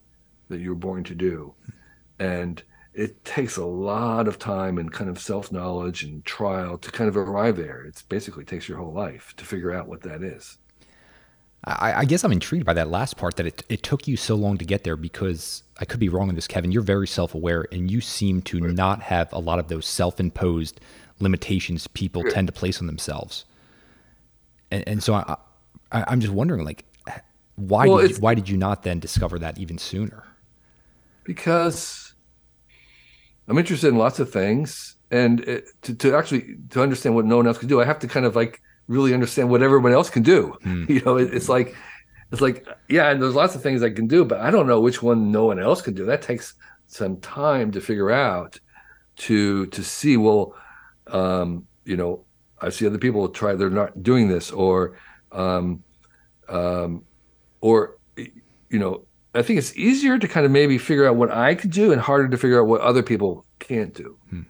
that 0.49 0.59
you're 0.59 0.75
born 0.75 1.03
to 1.05 1.15
do. 1.15 1.53
And 2.19 2.61
it 2.95 3.23
takes 3.25 3.57
a 3.57 3.65
lot 3.65 4.27
of 4.27 4.39
time 4.39 4.77
and 4.77 4.91
kind 4.91 5.09
of 5.09 5.19
self 5.19 5.51
knowledge 5.51 6.03
and 6.03 6.23
trial 6.25 6.77
to 6.77 6.91
kind 6.91 7.07
of 7.07 7.17
arrive 7.17 7.57
there. 7.57 7.83
It 7.83 8.01
basically 8.09 8.45
takes 8.45 8.67
your 8.67 8.77
whole 8.77 8.93
life 8.93 9.33
to 9.37 9.45
figure 9.45 9.71
out 9.71 9.87
what 9.87 10.01
that 10.01 10.23
is. 10.23 10.57
I, 11.67 12.01
I, 12.01 12.05
guess 12.05 12.23
I'm 12.23 12.31
intrigued 12.31 12.63
by 12.63 12.75
that 12.75 12.91
last 12.91 13.17
part 13.17 13.37
that 13.37 13.47
it, 13.47 13.63
it 13.69 13.81
took 13.81 14.07
you 14.07 14.17
so 14.17 14.35
long 14.35 14.59
to 14.59 14.65
get 14.65 14.83
there 14.83 14.95
because 14.95 15.63
I 15.79 15.85
could 15.85 15.99
be 15.99 16.09
wrong 16.09 16.29
on 16.29 16.35
this, 16.35 16.47
Kevin. 16.47 16.71
You're 16.71 16.83
very 16.83 17.07
self 17.07 17.33
aware 17.33 17.65
and 17.71 17.89
you 17.89 18.01
seem 18.01 18.43
to 18.43 18.59
right. 18.59 18.75
not 18.75 19.01
have 19.01 19.33
a 19.33 19.39
lot 19.39 19.57
of 19.57 19.67
those 19.67 19.87
self 19.87 20.19
imposed 20.19 20.79
limitations 21.19 21.87
people 21.87 22.21
right. 22.21 22.33
tend 22.33 22.47
to 22.47 22.53
place 22.53 22.79
on 22.81 22.87
themselves 22.87 23.45
and, 24.71 24.83
and 24.87 25.03
so 25.03 25.13
I, 25.13 25.37
I, 25.91 26.11
am 26.11 26.19
just 26.19 26.33
wondering, 26.33 26.65
like, 26.65 26.85
why 27.55 27.87
well, 27.87 27.99
did 27.99 28.11
you, 28.11 28.17
why 28.17 28.35
did 28.35 28.49
you 28.49 28.57
not 28.57 28.83
then 28.83 28.99
discover 28.99 29.39
that 29.39 29.57
even 29.57 29.77
sooner? 29.77 30.23
Because 31.23 32.04
I'm 33.47 33.57
interested 33.57 33.87
in 33.87 33.97
lots 33.97 34.19
of 34.19 34.31
things, 34.31 34.95
and 35.11 35.41
it, 35.41 35.65
to 35.83 35.95
to 35.95 36.15
actually 36.15 36.57
to 36.71 36.81
understand 36.81 37.15
what 37.15 37.25
no 37.25 37.37
one 37.37 37.47
else 37.47 37.57
can 37.57 37.67
do, 37.67 37.81
I 37.81 37.85
have 37.85 37.99
to 37.99 38.07
kind 38.07 38.25
of 38.25 38.35
like 38.35 38.61
really 38.87 39.13
understand 39.13 39.49
what 39.49 39.63
everyone 39.63 39.91
else 39.91 40.09
can 40.09 40.23
do. 40.23 40.57
Hmm. 40.63 40.85
You 40.89 41.01
know, 41.01 41.17
it, 41.17 41.33
it's 41.33 41.49
like 41.49 41.75
it's 42.31 42.41
like 42.41 42.67
yeah, 42.89 43.09
and 43.09 43.21
there's 43.21 43.35
lots 43.35 43.55
of 43.55 43.61
things 43.61 43.83
I 43.83 43.89
can 43.89 44.07
do, 44.07 44.25
but 44.25 44.39
I 44.39 44.51
don't 44.51 44.67
know 44.67 44.79
which 44.81 45.01
one 45.01 45.31
no 45.31 45.45
one 45.45 45.59
else 45.59 45.81
can 45.81 45.93
do. 45.93 46.05
That 46.05 46.21
takes 46.21 46.55
some 46.87 47.17
time 47.17 47.71
to 47.71 47.81
figure 47.81 48.11
out 48.11 48.59
to 49.17 49.65
to 49.67 49.83
see 49.83 50.17
well 50.17 50.55
um 51.07 51.65
you 51.85 51.95
know 51.95 52.25
I 52.65 52.69
see 52.69 52.87
other 52.87 52.97
people 52.97 53.27
try; 53.29 53.53
they're 53.53 53.69
not 53.69 54.01
doing 54.01 54.27
this, 54.27 54.51
or, 54.51 54.97
um, 55.31 55.83
um, 56.47 57.03
or, 57.61 57.97
you 58.17 58.79
know, 58.79 59.05
I 59.35 59.41
think 59.41 59.59
it's 59.59 59.75
easier 59.75 60.17
to 60.17 60.27
kind 60.27 60.45
of 60.45 60.51
maybe 60.51 60.77
figure 60.77 61.07
out 61.07 61.15
what 61.15 61.31
I 61.31 61.55
could 61.55 61.71
do, 61.71 61.91
and 61.91 62.01
harder 62.01 62.27
to 62.29 62.37
figure 62.37 62.61
out 62.61 62.67
what 62.67 62.81
other 62.81 63.03
people 63.03 63.45
can't 63.59 63.93
do. 63.93 64.17
Hmm. 64.29 64.41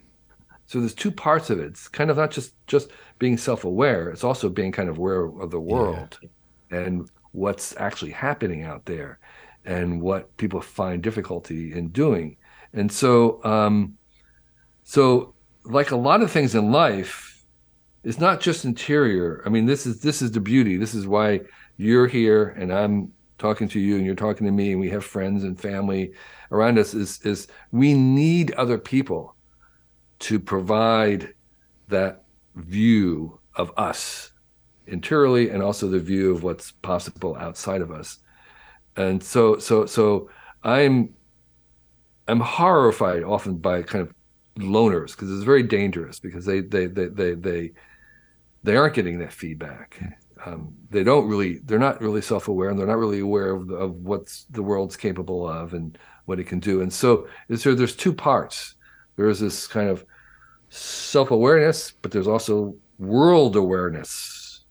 So 0.68 0.80
there's 0.80 0.94
two 0.94 1.12
parts 1.12 1.50
of 1.50 1.60
it. 1.60 1.66
It's 1.66 1.88
kind 1.88 2.10
of 2.10 2.18
not 2.18 2.32
just 2.32 2.54
just 2.68 2.92
being 3.20 3.38
self-aware; 3.38 4.10
it's 4.10 4.24
also 4.24 4.50
being 4.50 4.72
kind 4.72 4.90
of 4.90 4.98
aware 4.98 5.26
of 5.26 5.52
the 5.52 5.60
world 5.60 6.18
yeah. 6.22 6.80
and 6.80 7.10
what's 7.32 7.76
actually 7.78 8.12
happening 8.12 8.64
out 8.64 8.86
there, 8.86 9.20
and 9.66 10.02
what 10.02 10.36
people 10.38 10.62
find 10.62 11.02
difficulty 11.02 11.74
in 11.74 11.90
doing. 11.90 12.38
And 12.74 12.92
so, 12.92 13.44
um, 13.44 13.98
so 14.84 15.34
like 15.64 15.92
a 15.92 15.96
lot 15.96 16.22
of 16.22 16.32
things 16.32 16.54
in 16.54 16.72
life 16.72 17.36
it's 18.06 18.20
not 18.20 18.40
just 18.40 18.66
interior. 18.66 19.42
I 19.46 19.50
mean, 19.50 19.66
this 19.66 19.88
is 19.88 20.00
this 20.00 20.22
is 20.22 20.32
the 20.32 20.40
beauty. 20.40 20.78
This 20.78 20.94
is 20.94 21.08
why 21.08 21.42
you're 21.78 22.08
here 22.08 22.50
and 22.50 22.72
I'm 22.72 23.12
talking 23.38 23.68
to 23.68 23.80
you 23.80 23.98
and 23.98 24.06
you're 24.06 24.16
talking 24.16 24.46
to 24.46 24.52
me 24.52 24.72
and 24.72 24.80
we 24.80 24.90
have 24.90 25.04
friends 25.04 25.44
and 25.44 25.60
family 25.60 26.14
around 26.52 26.78
us 26.78 26.94
is 26.94 27.20
is 27.22 27.48
we 27.72 27.94
need 27.94 28.52
other 28.54 28.78
people 28.78 29.36
to 30.20 30.40
provide 30.40 31.34
that 31.90 32.24
view 32.56 33.40
of 33.56 33.72
us 33.78 34.32
interiorly 34.88 35.50
and 35.50 35.62
also 35.62 35.88
the 35.88 36.00
view 36.00 36.32
of 36.32 36.44
what's 36.44 36.72
possible 36.72 37.36
outside 37.36 37.82
of 37.82 37.92
us. 37.92 38.20
And 38.96 39.22
so 39.22 39.58
so 39.58 39.86
so 39.86 40.30
I'm 40.64 41.14
I'm 42.28 42.40
horrified 42.40 43.24
often 43.24 43.58
by 43.58 43.84
kind 43.84 44.08
of 44.08 44.14
loners 44.58 45.12
because 45.12 45.32
it's 45.32 45.44
very 45.44 45.64
dangerous 45.64 46.20
because 46.20 46.46
they 46.46 46.62
they 46.62 46.88
they 46.88 47.08
they 47.08 47.34
they 47.34 47.72
they 48.64 48.76
aren't 48.76 48.96
getting 48.96 49.20
that 49.20 49.34
feedback. 49.34 50.02
Um, 50.46 50.76
they 50.91 51.04
don't 51.04 51.28
really, 51.28 51.60
they're 51.66 51.80
not 51.80 52.00
really 52.02 52.22
self-aware, 52.22 52.70
and 52.70 52.78
they're 52.78 52.86
not 52.86 53.00
really 53.00 53.20
aware 53.20 53.56
of, 53.56 53.72
of 53.72 53.96
what's 53.96 54.46
the 54.52 54.62
world's 54.62 54.96
capable 54.96 55.50
of 55.50 55.74
and 55.74 55.98
what 56.26 56.39
it 56.39 56.46
can 56.46 56.60
do. 56.60 56.82
And 56.82 56.93
so, 56.93 57.28
so 57.56 57.74
there's 57.74 57.96
two 57.96 58.14
parts. 58.14 58.76
There's 59.16 59.39
this 59.39 59.66
kind 59.66 59.89
of 59.89 60.06
self-awareness, 60.70 61.93
but 62.02 62.12
there's 62.12 62.28
also 62.28 62.76
world 63.00 63.56
awareness, 63.56 64.66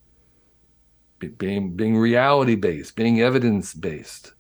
being 1.39 1.75
being 1.75 1.97
reality-based, 1.97 2.95
being 2.95 3.21
evidence-based, 3.21 4.33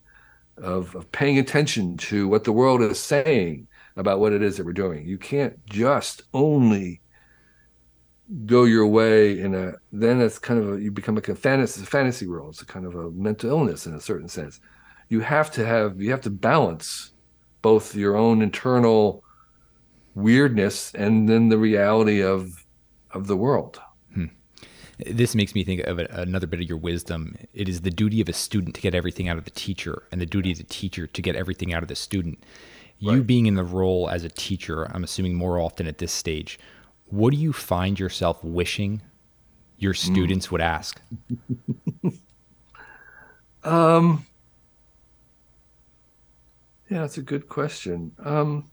of, 0.58 0.94
of 0.94 1.10
paying 1.10 1.38
attention 1.38 1.96
to 1.96 2.28
what 2.28 2.44
the 2.44 2.52
world 2.52 2.80
is 2.82 3.00
saying 3.00 3.66
about 3.96 4.20
what 4.20 4.32
it 4.32 4.42
is 4.42 4.56
that 4.56 4.66
we're 4.66 4.72
doing. 4.72 5.06
You 5.06 5.18
can't 5.18 5.64
just 5.66 6.22
only 6.32 7.00
go 8.46 8.64
your 8.64 8.86
way 8.86 9.38
in 9.38 9.54
a 9.54 9.74
then 9.92 10.20
it's 10.20 10.38
kind 10.38 10.62
of 10.62 10.74
a, 10.74 10.80
you 10.80 10.90
become 10.90 11.14
like 11.14 11.28
a 11.28 11.34
fantasy 11.34 11.82
a 11.82 11.86
fantasy 11.86 12.26
world. 12.26 12.50
It's 12.50 12.62
a 12.62 12.66
kind 12.66 12.86
of 12.86 12.94
a 12.94 13.10
mental 13.10 13.50
illness 13.50 13.86
in 13.86 13.94
a 13.94 14.00
certain 14.00 14.28
sense. 14.28 14.60
You 15.08 15.20
have 15.20 15.50
to 15.52 15.66
have 15.66 16.00
you 16.00 16.10
have 16.10 16.22
to 16.22 16.30
balance 16.30 17.12
both 17.62 17.94
your 17.94 18.16
own 18.16 18.42
internal 18.42 19.22
weirdness 20.14 20.92
and 20.94 21.28
then 21.28 21.48
the 21.48 21.58
reality 21.58 22.22
of 22.22 22.64
of 23.10 23.26
the 23.26 23.36
world. 23.36 23.80
Hmm. 24.14 24.26
this 24.98 25.34
makes 25.34 25.54
me 25.54 25.62
think 25.62 25.82
of 25.82 25.98
another 25.98 26.46
bit 26.46 26.60
of 26.60 26.68
your 26.68 26.78
wisdom. 26.78 27.36
It 27.52 27.68
is 27.68 27.82
the 27.82 27.90
duty 27.90 28.20
of 28.20 28.28
a 28.28 28.32
student 28.32 28.74
to 28.76 28.80
get 28.80 28.94
everything 28.94 29.28
out 29.28 29.38
of 29.38 29.44
the 29.44 29.50
teacher 29.50 30.04
and 30.10 30.20
the 30.20 30.26
duty 30.26 30.52
of 30.52 30.58
the 30.58 30.64
teacher 30.64 31.06
to 31.06 31.22
get 31.22 31.36
everything 31.36 31.74
out 31.74 31.82
of 31.82 31.88
the 31.88 31.94
student. 31.94 32.42
You 33.00 33.12
right. 33.12 33.26
being 33.26 33.46
in 33.46 33.54
the 33.54 33.64
role 33.64 34.08
as 34.08 34.24
a 34.24 34.30
teacher 34.30 34.84
i'm 34.94 35.04
assuming 35.04 35.34
more 35.34 35.58
often 35.58 35.86
at 35.86 35.98
this 35.98 36.12
stage 36.12 36.58
what 37.06 37.32
do 37.32 37.36
you 37.36 37.52
find 37.52 37.98
yourself 37.98 38.42
wishing 38.42 39.02
your 39.78 39.92
hmm. 39.92 40.12
students 40.12 40.46
mm. 40.48 40.52
would 40.52 40.60
ask? 40.60 41.00
um, 43.64 44.26
yeah, 46.90 47.00
that's 47.00 47.18
a 47.18 47.22
good 47.22 47.48
question. 47.48 48.12
Um, 48.22 48.70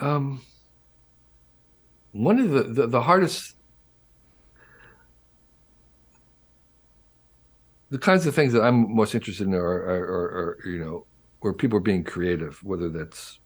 um, 0.00 0.40
one 2.12 2.38
of 2.38 2.50
the, 2.50 2.62
the, 2.62 2.86
the 2.86 3.02
hardest 3.02 3.55
the 7.90 7.98
kinds 7.98 8.26
of 8.26 8.34
things 8.34 8.52
that 8.52 8.62
I'm 8.62 8.94
most 8.94 9.14
interested 9.14 9.46
in 9.46 9.54
are, 9.54 9.60
are, 9.60 10.04
are, 10.04 10.58
are, 10.64 10.68
you 10.68 10.78
know, 10.78 11.06
where 11.40 11.52
people 11.52 11.78
are 11.78 11.82
being 11.82 12.02
creative, 12.02 12.62
whether 12.64 12.88
that's 12.88 13.38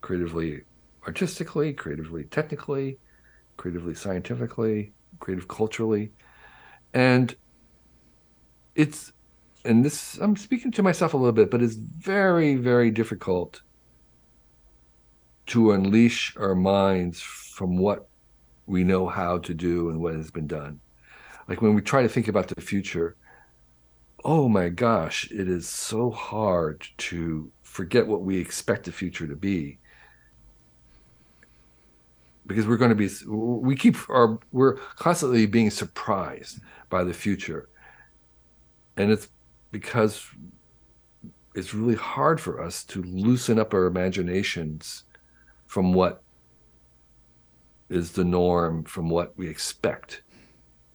creatively 0.00 0.62
artistically, 1.06 1.72
creatively 1.72 2.24
technically, 2.24 2.98
creatively 3.56 3.94
scientifically, 3.94 4.92
creative 5.18 5.48
culturally. 5.48 6.12
And 6.94 7.34
it's, 8.74 9.12
and 9.64 9.84
this, 9.84 10.18
I'm 10.18 10.36
speaking 10.36 10.70
to 10.72 10.82
myself 10.82 11.14
a 11.14 11.16
little 11.16 11.32
bit, 11.32 11.50
but 11.50 11.62
it's 11.62 11.74
very, 11.74 12.54
very 12.56 12.90
difficult 12.90 13.62
to 15.46 15.72
unleash 15.72 16.36
our 16.36 16.54
minds 16.54 17.20
from 17.20 17.76
what 17.76 18.08
we 18.66 18.84
know 18.84 19.06
how 19.08 19.38
to 19.38 19.54
do 19.54 19.90
and 19.90 20.00
what 20.00 20.14
has 20.14 20.30
been 20.30 20.46
done. 20.46 20.80
Like 21.48 21.62
when 21.62 21.74
we 21.74 21.82
try 21.82 22.02
to 22.02 22.08
think 22.08 22.28
about 22.28 22.48
the 22.48 22.60
future, 22.60 23.16
oh 24.26 24.48
my 24.48 24.68
gosh, 24.68 25.30
it 25.30 25.48
is 25.48 25.68
so 25.68 26.10
hard 26.10 26.84
to 26.98 27.52
forget 27.62 28.08
what 28.08 28.22
we 28.22 28.36
expect 28.38 28.84
the 28.84 28.92
future 28.92 29.26
to 29.28 29.36
be 29.36 29.78
because 32.44 32.66
we're 32.66 32.76
going 32.76 32.90
to 32.90 32.94
be 32.96 33.08
we 33.26 33.76
keep 33.76 33.96
our 34.10 34.38
we're 34.52 34.76
constantly 34.96 35.46
being 35.46 35.70
surprised 35.70 36.58
by 36.90 37.04
the 37.04 37.12
future 37.12 37.68
and 38.96 39.12
it's 39.12 39.28
because 39.70 40.26
it's 41.54 41.74
really 41.74 41.94
hard 41.94 42.40
for 42.40 42.60
us 42.60 42.82
to 42.84 43.02
loosen 43.02 43.58
up 43.58 43.74
our 43.74 43.86
imaginations 43.86 45.04
from 45.66 45.92
what 45.92 46.22
is 47.88 48.12
the 48.12 48.24
norm, 48.24 48.84
from 48.84 49.08
what 49.08 49.36
we 49.38 49.48
expect. 49.48 50.22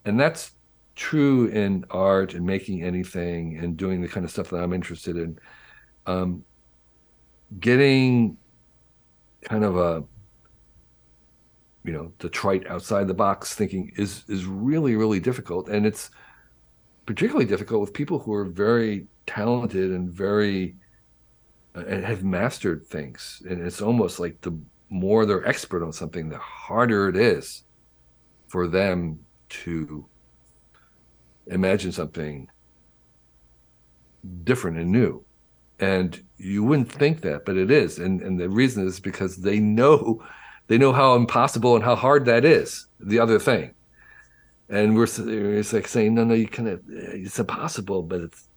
And 0.05 0.19
that's 0.19 0.51
true 1.01 1.47
in 1.47 1.83
art 1.89 2.35
and 2.35 2.45
making 2.45 2.83
anything 2.83 3.57
and 3.57 3.75
doing 3.75 4.01
the 4.01 4.07
kind 4.07 4.23
of 4.23 4.29
stuff 4.29 4.51
that 4.51 4.57
I'm 4.57 4.71
interested 4.71 5.17
in. 5.17 5.39
Um, 6.05 6.45
getting 7.59 8.37
kind 9.43 9.63
of 9.63 9.77
a 9.77 10.03
you 11.83 11.91
know 11.91 12.13
the 12.19 12.29
trite 12.29 12.67
outside 12.67 13.07
the 13.07 13.15
box 13.15 13.55
thinking 13.55 13.91
is 13.97 14.23
is 14.27 14.45
really 14.45 14.95
really 14.95 15.19
difficult 15.19 15.69
and 15.69 15.87
it's 15.87 16.11
particularly 17.07 17.47
difficult 17.47 17.81
with 17.81 17.93
people 17.93 18.19
who 18.19 18.31
are 18.31 18.45
very 18.45 19.07
talented 19.25 19.89
and 19.89 20.11
very 20.11 20.75
uh, 21.75 21.83
and 21.87 22.05
have 22.05 22.23
mastered 22.23 22.85
things 22.85 23.41
and 23.49 23.59
it's 23.59 23.81
almost 23.81 24.19
like 24.19 24.39
the 24.41 24.55
more 24.89 25.25
they're 25.25 25.47
expert 25.47 25.83
on 25.83 25.91
something 25.91 26.29
the 26.29 26.37
harder 26.37 27.09
it 27.09 27.15
is 27.17 27.63
for 28.47 28.67
them 28.67 29.19
to 29.49 30.05
imagine 31.51 31.91
something 31.91 32.49
different 34.43 34.77
and 34.77 34.91
new. 34.91 35.23
And 35.79 36.23
you 36.37 36.63
wouldn't 36.63 36.91
think 36.91 37.21
that 37.21 37.45
but 37.45 37.57
it 37.57 37.71
is. 37.71 37.99
And 37.99 38.21
and 38.21 38.39
the 38.39 38.49
reason 38.49 38.87
is 38.87 38.99
because 38.99 39.37
they 39.37 39.59
know 39.59 40.23
they 40.67 40.77
know 40.77 40.93
how 40.93 41.15
impossible 41.15 41.75
and 41.75 41.83
how 41.83 41.95
hard 41.95 42.25
that 42.25 42.45
is 42.45 42.87
the 42.99 43.19
other 43.19 43.39
thing. 43.39 43.73
And 44.69 44.95
we're 44.95 45.07
it's 45.59 45.73
like 45.73 45.87
saying 45.87 46.13
no 46.13 46.23
no 46.23 46.33
you 46.33 46.47
can't 46.47 46.81
it's 46.89 47.39
impossible 47.39 48.03
but 48.03 48.21
it's 48.21 48.47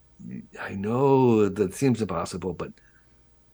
i 0.61 0.73
know 0.75 1.49
that 1.49 1.75
seems 1.75 2.01
impossible 2.01 2.53
but 2.55 2.73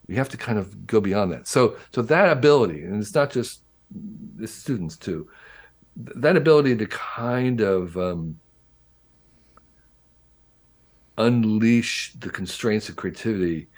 you 0.08 0.16
have 0.16 0.28
to 0.28 0.36
kind 0.36 0.58
of 0.58 0.86
go 0.86 1.00
beyond 1.00 1.32
that. 1.32 1.46
So 1.46 1.76
so 1.94 2.02
that 2.02 2.30
ability 2.30 2.82
and 2.82 3.00
it's 3.00 3.14
not 3.14 3.30
just 3.30 3.62
the 4.36 4.46
students 4.46 4.96
too 4.96 5.28
that 5.96 6.36
ability 6.36 6.76
to 6.76 6.86
kind 6.86 7.60
of 7.60 7.96
um, 7.96 8.38
unleash 11.20 12.14
the 12.18 12.30
constraints 12.30 12.88
of 12.88 12.96
creativity 12.96 13.68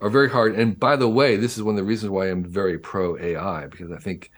are 0.00 0.10
very 0.10 0.30
hard. 0.30 0.54
And 0.56 0.78
by 0.78 0.96
the 0.96 1.08
way, 1.08 1.36
this 1.36 1.56
is 1.56 1.62
one 1.62 1.74
of 1.74 1.78
the 1.78 1.84
reasons 1.84 2.10
why 2.10 2.30
I'm 2.30 2.44
very 2.44 2.78
pro 2.78 3.18
AI 3.18 3.66
because 3.66 3.92
I 3.92 3.98
think 3.98 4.30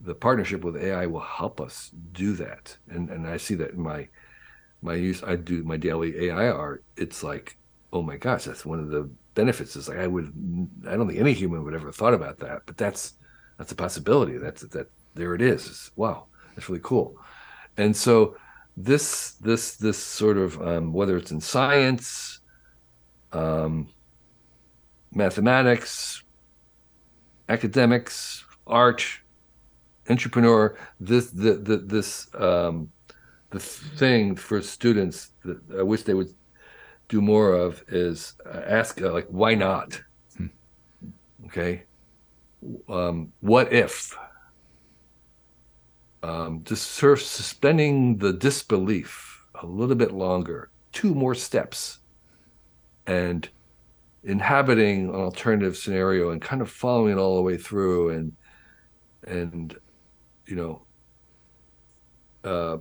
the 0.00 0.14
partnership 0.14 0.64
with 0.64 0.76
AI 0.76 1.06
will 1.06 1.20
help 1.20 1.60
us 1.60 1.90
do 2.12 2.34
that. 2.34 2.76
And 2.88 3.10
and 3.10 3.26
I 3.26 3.36
see 3.38 3.54
that 3.56 3.72
in 3.72 3.80
my 3.80 4.08
my 4.82 4.94
use. 4.94 5.22
I 5.22 5.36
do 5.36 5.62
my 5.64 5.76
daily 5.76 6.26
AI 6.26 6.48
art. 6.48 6.84
It's 6.96 7.22
like, 7.22 7.56
oh 7.92 8.02
my 8.02 8.16
gosh, 8.16 8.44
that's 8.44 8.64
one 8.66 8.80
of 8.80 8.88
the 8.90 9.10
benefits. 9.34 9.76
Is 9.76 9.88
like 9.88 9.98
I 9.98 10.06
would, 10.06 10.32
I 10.88 10.96
don't 10.96 11.08
think 11.08 11.20
any 11.20 11.32
human 11.32 11.64
would 11.64 11.74
ever 11.74 11.92
thought 11.92 12.14
about 12.14 12.38
that, 12.40 12.62
but 12.66 12.76
that's 12.76 13.14
that's 13.58 13.72
a 13.72 13.76
possibility. 13.76 14.38
That's 14.38 14.62
that. 14.62 14.90
There 15.14 15.34
it 15.34 15.42
is. 15.42 15.66
It's, 15.66 15.90
wow, 15.96 16.26
that's 16.54 16.68
really 16.68 16.82
cool. 16.84 17.16
And 17.76 17.96
so 17.96 18.36
this 18.84 19.32
this 19.32 19.76
this 19.76 19.98
sort 19.98 20.38
of 20.38 20.60
um, 20.60 20.92
whether 20.92 21.16
it's 21.16 21.30
in 21.30 21.40
science, 21.40 22.40
um, 23.32 23.88
mathematics, 25.12 26.22
academics, 27.48 28.44
art, 28.66 29.04
entrepreneur, 30.08 30.78
this 30.98 31.30
the, 31.30 31.54
the 31.54 31.76
this 31.78 32.28
um, 32.34 32.90
the 33.50 33.60
thing 33.60 34.36
for 34.36 34.62
students 34.62 35.32
that 35.44 35.60
I 35.78 35.82
wish 35.82 36.02
they 36.02 36.14
would 36.14 36.34
do 37.08 37.20
more 37.20 37.52
of 37.54 37.82
is 37.88 38.34
uh, 38.46 38.62
ask 38.66 39.00
uh, 39.02 39.12
like 39.12 39.26
why 39.28 39.54
not? 39.54 40.00
Hmm. 40.36 40.46
Okay, 41.46 41.84
um, 42.88 43.32
what 43.40 43.72
if? 43.72 44.16
Um, 46.22 46.62
just 46.64 46.90
sort 46.92 47.18
of 47.18 47.22
suspending 47.22 48.18
the 48.18 48.32
disbelief 48.32 49.44
a 49.62 49.66
little 49.66 49.96
bit 49.96 50.12
longer, 50.12 50.70
two 50.92 51.14
more 51.14 51.34
steps, 51.34 51.98
and 53.06 53.48
inhabiting 54.22 55.08
an 55.08 55.14
alternative 55.14 55.76
scenario 55.76 56.30
and 56.30 56.42
kind 56.42 56.60
of 56.60 56.70
following 56.70 57.12
it 57.12 57.18
all 57.18 57.36
the 57.36 57.42
way 57.42 57.56
through 57.56 58.10
and 58.10 58.32
and 59.26 59.76
you 60.46 60.56
know 60.56 60.82
uh, 62.44 62.76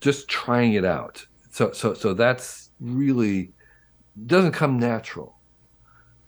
just 0.00 0.28
trying 0.28 0.74
it 0.74 0.84
out. 0.84 1.24
So 1.50 1.72
so 1.72 1.94
so 1.94 2.14
that's 2.14 2.70
really 2.80 3.52
doesn't 4.26 4.52
come 4.52 4.78
natural. 4.78 5.38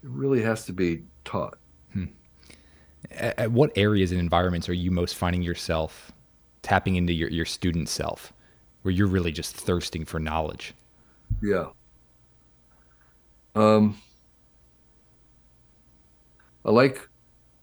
It 0.03 0.09
really 0.09 0.41
has 0.41 0.65
to 0.65 0.73
be 0.73 1.03
taught 1.23 1.57
at 3.09 3.51
what 3.51 3.71
areas 3.75 4.11
and 4.11 4.19
environments 4.19 4.69
are 4.69 4.73
you 4.73 4.91
most 4.91 5.15
finding 5.15 5.41
yourself 5.41 6.11
tapping 6.61 6.95
into 6.95 7.13
your, 7.13 7.29
your 7.29 7.45
student 7.45 7.89
self 7.89 8.31
where 8.83 8.93
you're 8.93 9.07
really 9.07 9.31
just 9.31 9.55
thirsting 9.55 10.05
for 10.05 10.19
knowledge? 10.19 10.73
Yeah. 11.41 11.67
Um 13.55 13.97
i 16.65 16.71
like 16.71 17.09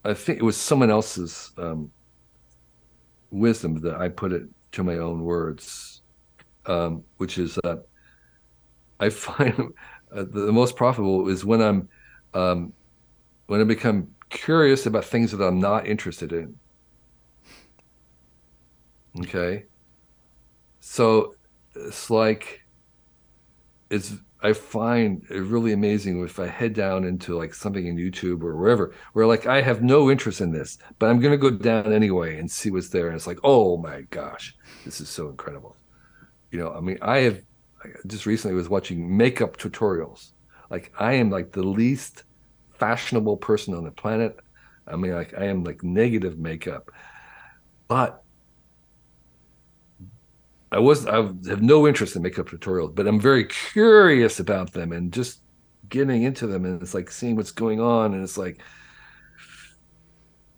i 0.05 0.15
think 0.15 0.39
it 0.39 0.45
was 0.45 0.57
someone 0.57 0.91
else's 0.91 1.53
um 1.59 1.91
wisdom 3.31 3.81
that 3.81 3.97
i 3.97 4.09
put 4.09 4.33
it 4.33 4.45
to 4.73 4.83
my 4.83 4.99
own 4.99 5.23
words 5.23 6.03
um 6.67 7.03
which 7.19 7.39
is 7.39 7.59
that 7.63 7.85
i 9.01 9.09
find 9.27 9.73
uh, 10.15 10.25
the 10.31 10.53
most 10.53 10.77
profitable 10.77 11.29
is 11.29 11.45
when 11.45 11.61
i'm 11.61 11.89
um 12.35 12.73
when 13.47 13.61
i 13.61 13.65
become 13.65 14.09
curious 14.31 14.87
about 14.87 15.05
things 15.05 15.33
that 15.33 15.45
I'm 15.45 15.61
not 15.61 15.87
interested 15.87 16.33
in. 16.33 16.57
Okay. 19.21 19.65
So 20.81 21.35
it's 21.75 22.11
like 22.11 22.63
it's 23.91 24.15
I 24.41 24.53
find 24.53 25.25
it 25.31 25.41
really 25.41 25.73
amazing 25.73 26.23
if 26.23 26.39
I 26.39 26.47
head 26.47 26.73
down 26.73 27.05
into 27.05 27.37
like 27.37 27.53
something 27.55 27.87
in 27.87 27.97
YouTube 27.97 28.43
or 28.43 28.57
wherever 28.57 28.95
where 29.13 29.27
like 29.27 29.47
I 29.47 29.61
have 29.63 29.83
no 29.83 30.11
interest 30.11 30.41
in 30.41 30.53
this, 30.53 30.79
but 30.99 31.11
I'm 31.11 31.21
gonna 31.21 31.37
go 31.37 31.51
down 31.51 31.93
anyway 31.93 32.39
and 32.39 32.51
see 32.51 32.71
what's 32.71 32.91
there. 32.91 33.09
And 33.09 33.17
it's 33.17 33.27
like, 33.27 33.41
oh 33.43 33.77
my 33.77 34.03
gosh, 34.11 34.57
this 34.85 35.01
is 35.01 35.09
so 35.09 35.29
incredible. 35.29 35.77
You 36.51 36.61
know, 36.61 36.73
I 36.73 36.81
mean, 36.81 36.99
I 37.03 37.19
have 37.19 37.43
just 38.07 38.27
recently 38.27 38.55
was 38.55 38.69
watching 38.69 39.17
makeup 39.17 39.57
tutorials. 39.57 40.33
Like 40.71 40.93
I 40.99 41.15
am 41.15 41.31
like 41.31 41.53
the 41.53 41.63
least 41.63 42.25
fashionable 42.79 43.37
person 43.37 43.75
on 43.75 43.85
the 43.85 43.91
planet. 43.91 44.39
I 44.87 44.97
mean, 44.97 45.13
like 45.13 45.35
I 45.37 45.45
am 45.45 45.65
like 45.65 45.83
negative 45.83 46.39
makeup, 46.39 46.91
but 47.89 48.23
I 50.71 50.79
was 50.79 51.07
I 51.07 51.17
have 51.17 51.63
no 51.63 51.87
interest 51.87 52.17
in 52.17 52.23
makeup 52.23 52.49
tutorials, 52.49 52.95
but 52.95 53.07
I'm 53.07 53.21
very 53.21 53.45
curious 53.45 54.41
about 54.41 54.73
them 54.73 54.93
and 54.93 55.13
just 55.13 55.41
getting 55.89 56.23
into 56.23 56.47
them 56.47 56.65
and 56.65 56.83
it's 56.83 56.95
like 56.95 57.11
seeing 57.11 57.37
what's 57.37 57.51
going 57.51 57.81
on 57.81 58.15
and 58.15 58.23
it's 58.23 58.37
like 58.37 58.61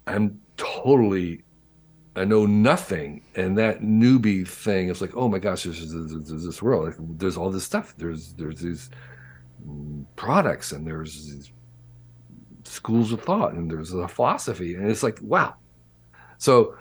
I'm 0.07 0.41
totally 0.57 1.45
I 2.17 2.25
know 2.25 2.47
nothing 2.47 3.23
and 3.37 3.57
that 3.59 3.81
newbie 3.81 4.47
thing 4.47 4.89
is 4.89 5.01
like 5.01 5.17
oh 5.17 5.29
my 5.29 5.39
gosh 5.39 5.63
there's, 5.63 5.93
there's, 5.93 6.29
there's 6.29 6.45
this 6.45 6.61
world 6.61 6.95
there's 7.19 7.37
all 7.37 7.51
this 7.51 7.65
stuff 7.65 7.95
there's 7.97 8.33
there's 8.33 8.61
these 8.61 8.91
products 10.17 10.73
and 10.73 10.85
there's 10.85 11.31
these 11.31 11.53
schools 12.81 13.13
of 13.13 13.21
thought 13.21 13.53
and 13.53 13.71
there's 13.71 13.93
a 13.93 14.09
philosophy 14.09 14.75
and 14.75 14.91
it's 14.91 15.03
like 15.03 15.19
wow. 15.21 15.55
So 16.39 16.77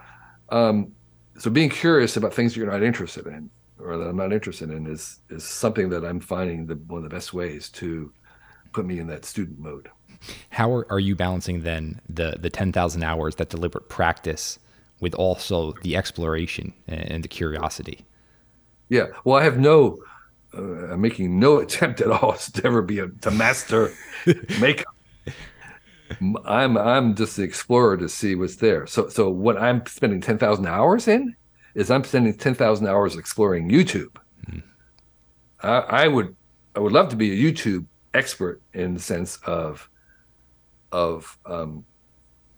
um 0.48 0.94
so 1.38 1.50
being 1.50 1.70
curious 1.70 2.16
about 2.16 2.34
things 2.34 2.56
you're 2.56 2.72
not 2.72 2.84
interested 2.84 3.28
in 3.28 3.50
or 3.80 3.98
that 3.98 4.08
i'm 4.08 4.16
not 4.16 4.32
interested 4.32 4.70
in 4.70 4.88
is 4.88 5.20
is 5.30 5.44
something 5.44 5.90
that 5.90 6.06
i'm 6.06 6.22
finding 6.22 6.66
the 6.66 6.76
one 6.88 7.04
of 7.04 7.10
the 7.10 7.14
best 7.14 7.34
ways 7.34 7.70
to 7.70 8.12
put 8.72 8.86
me 8.86 9.00
in 9.00 9.08
that 9.08 9.26
student 9.26 9.60
mode. 9.60 9.90
How 10.50 10.72
are, 10.72 10.86
are 10.90 11.00
you 11.00 11.16
balancing 11.16 11.62
then 11.62 12.00
the 12.08 12.38
the 12.40 12.50
10,000 12.50 13.04
hours 13.04 13.36
that 13.36 13.50
deliberate 13.50 13.90
practice 13.90 14.58
with 15.02 15.14
also 15.16 15.74
the 15.82 15.98
exploration 15.98 16.74
and 16.88 17.24
the 17.24 17.28
curiosity? 17.28 18.06
Yeah. 18.88 19.08
Well 19.26 19.38
i 19.38 19.44
have 19.44 19.60
no 19.60 19.98
uh, 20.58 20.94
i'm 20.94 21.02
making 21.02 21.40
no 21.40 21.58
attempt 21.66 22.00
at 22.00 22.10
all 22.10 22.34
to 22.34 22.66
ever 22.66 22.82
be 22.82 23.00
a 23.00 23.08
to 23.24 23.32
master 23.32 23.92
makeup 24.62 24.96
I'm 26.46 26.78
I'm 26.78 27.16
just 27.16 27.38
the 27.38 27.44
explorer 27.44 27.98
to 27.98 28.10
see 28.10 28.36
what's 28.36 28.58
there. 28.58 28.88
So 28.88 29.10
so 29.10 29.30
what 29.30 29.58
I'm 29.58 29.86
spending 29.86 30.22
ten 30.22 30.38
thousand 30.38 30.68
hours 30.68 31.08
in 31.08 31.36
is 31.76 31.92
I'm 31.92 32.04
spending 32.04 32.34
ten 32.36 32.56
thousand 32.56 32.88
hours 32.88 33.16
exploring 33.16 33.70
YouTube. 33.70 34.16
Mm-hmm. 34.48 34.60
I, 35.62 35.78
I, 36.04 36.08
would 36.08 36.36
I 36.76 36.80
would 36.80 36.94
love 36.94 37.10
to 37.10 37.16
be 37.16 37.32
a 37.32 37.52
YouTube 37.52 37.86
expert 38.14 38.62
in 38.74 38.94
the 38.96 39.00
sense 39.00 39.38
of 39.46 39.90
of 40.92 41.38
um, 41.46 41.86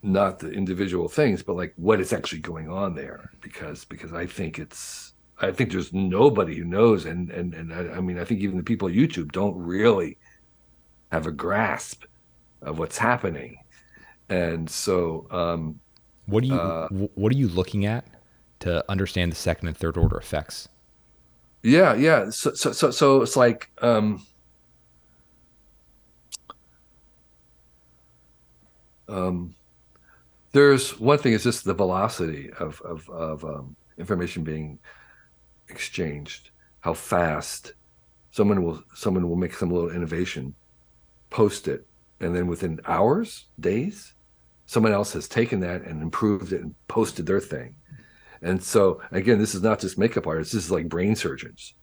not 0.01 0.39
the 0.39 0.51
individual 0.51 1.09
things, 1.09 1.43
but 1.43 1.55
like 1.55 1.73
what 1.75 1.99
is 1.99 2.13
actually 2.13 2.41
going 2.41 2.69
on 2.69 2.95
there. 2.95 3.31
Because 3.41 3.85
because 3.85 4.13
I 4.13 4.25
think 4.25 4.59
it's 4.59 5.13
I 5.41 5.51
think 5.51 5.71
there's 5.71 5.91
nobody 5.91 6.55
who 6.55 6.65
knows, 6.65 7.05
and 7.05 7.29
and 7.31 7.53
and 7.53 7.73
I, 7.73 7.97
I 7.97 8.01
mean 8.01 8.17
I 8.17 8.23
think 8.23 8.41
even 8.41 8.57
the 8.57 8.63
people 8.63 8.87
at 8.87 8.95
YouTube 8.95 9.31
don't 9.31 9.57
really 9.57 10.17
have 11.11 11.27
a 11.27 11.31
grasp 11.31 12.05
of 12.61 12.79
what's 12.79 12.97
happening 12.97 13.57
And 14.29 14.69
so, 14.69 15.27
um, 15.31 15.81
What 16.25 16.41
do 16.41 16.47
you 16.47 16.59
Uh, 16.59 16.89
what 16.89 17.31
are 17.31 17.35
you 17.37 17.47
looking 17.47 17.85
at 17.85 18.07
to 18.61 18.83
understand 18.89 19.31
the 19.31 19.35
second 19.35 19.67
and 19.67 19.77
third 19.77 19.97
order 19.97 20.17
effects? 20.17 20.67
yeah, 21.63 21.93
yeah. 21.93 22.29
So, 22.29 22.53
so, 22.53 22.71
so, 22.71 22.91
so 22.91 23.21
it's 23.21 23.35
like, 23.35 23.69
um, 23.81 24.25
um, 29.07 29.55
there's 30.53 30.99
one 30.99 31.17
thing 31.17 31.33
is 31.33 31.43
just 31.43 31.65
the 31.65 31.73
velocity 31.73 32.51
of 32.59 32.81
of, 32.81 33.09
of 33.09 33.45
um, 33.45 33.75
information 33.97 34.43
being 34.43 34.79
exchanged, 35.69 36.51
how 36.81 36.93
fast 36.93 37.73
someone 38.31 38.63
will 38.63 38.83
someone 38.95 39.29
will 39.29 39.37
make 39.37 39.55
some 39.55 39.71
little 39.71 39.91
innovation, 39.91 40.55
post 41.31 41.67
it, 41.67 41.87
and 42.21 42.35
then 42.35 42.47
within 42.47 42.79
hours, 42.85 43.45
days, 43.59 44.13
someone 44.65 44.93
else 44.93 45.13
has 45.13 45.27
taken 45.27 45.59
that 45.61 45.81
and 45.83 46.01
improved 46.01 46.53
it 46.53 46.61
and 46.61 46.75
posted 46.87 47.25
their 47.25 47.39
thing. 47.39 47.75
And 48.41 48.61
so 48.61 49.01
again, 49.11 49.37
this 49.37 49.53
is 49.53 49.61
not 49.61 49.79
just 49.79 49.97
makeup 49.97 50.27
artists. 50.27 50.53
This 50.53 50.65
is 50.65 50.71
like 50.71 50.89
brain 50.89 51.15
surgeons 51.15 51.73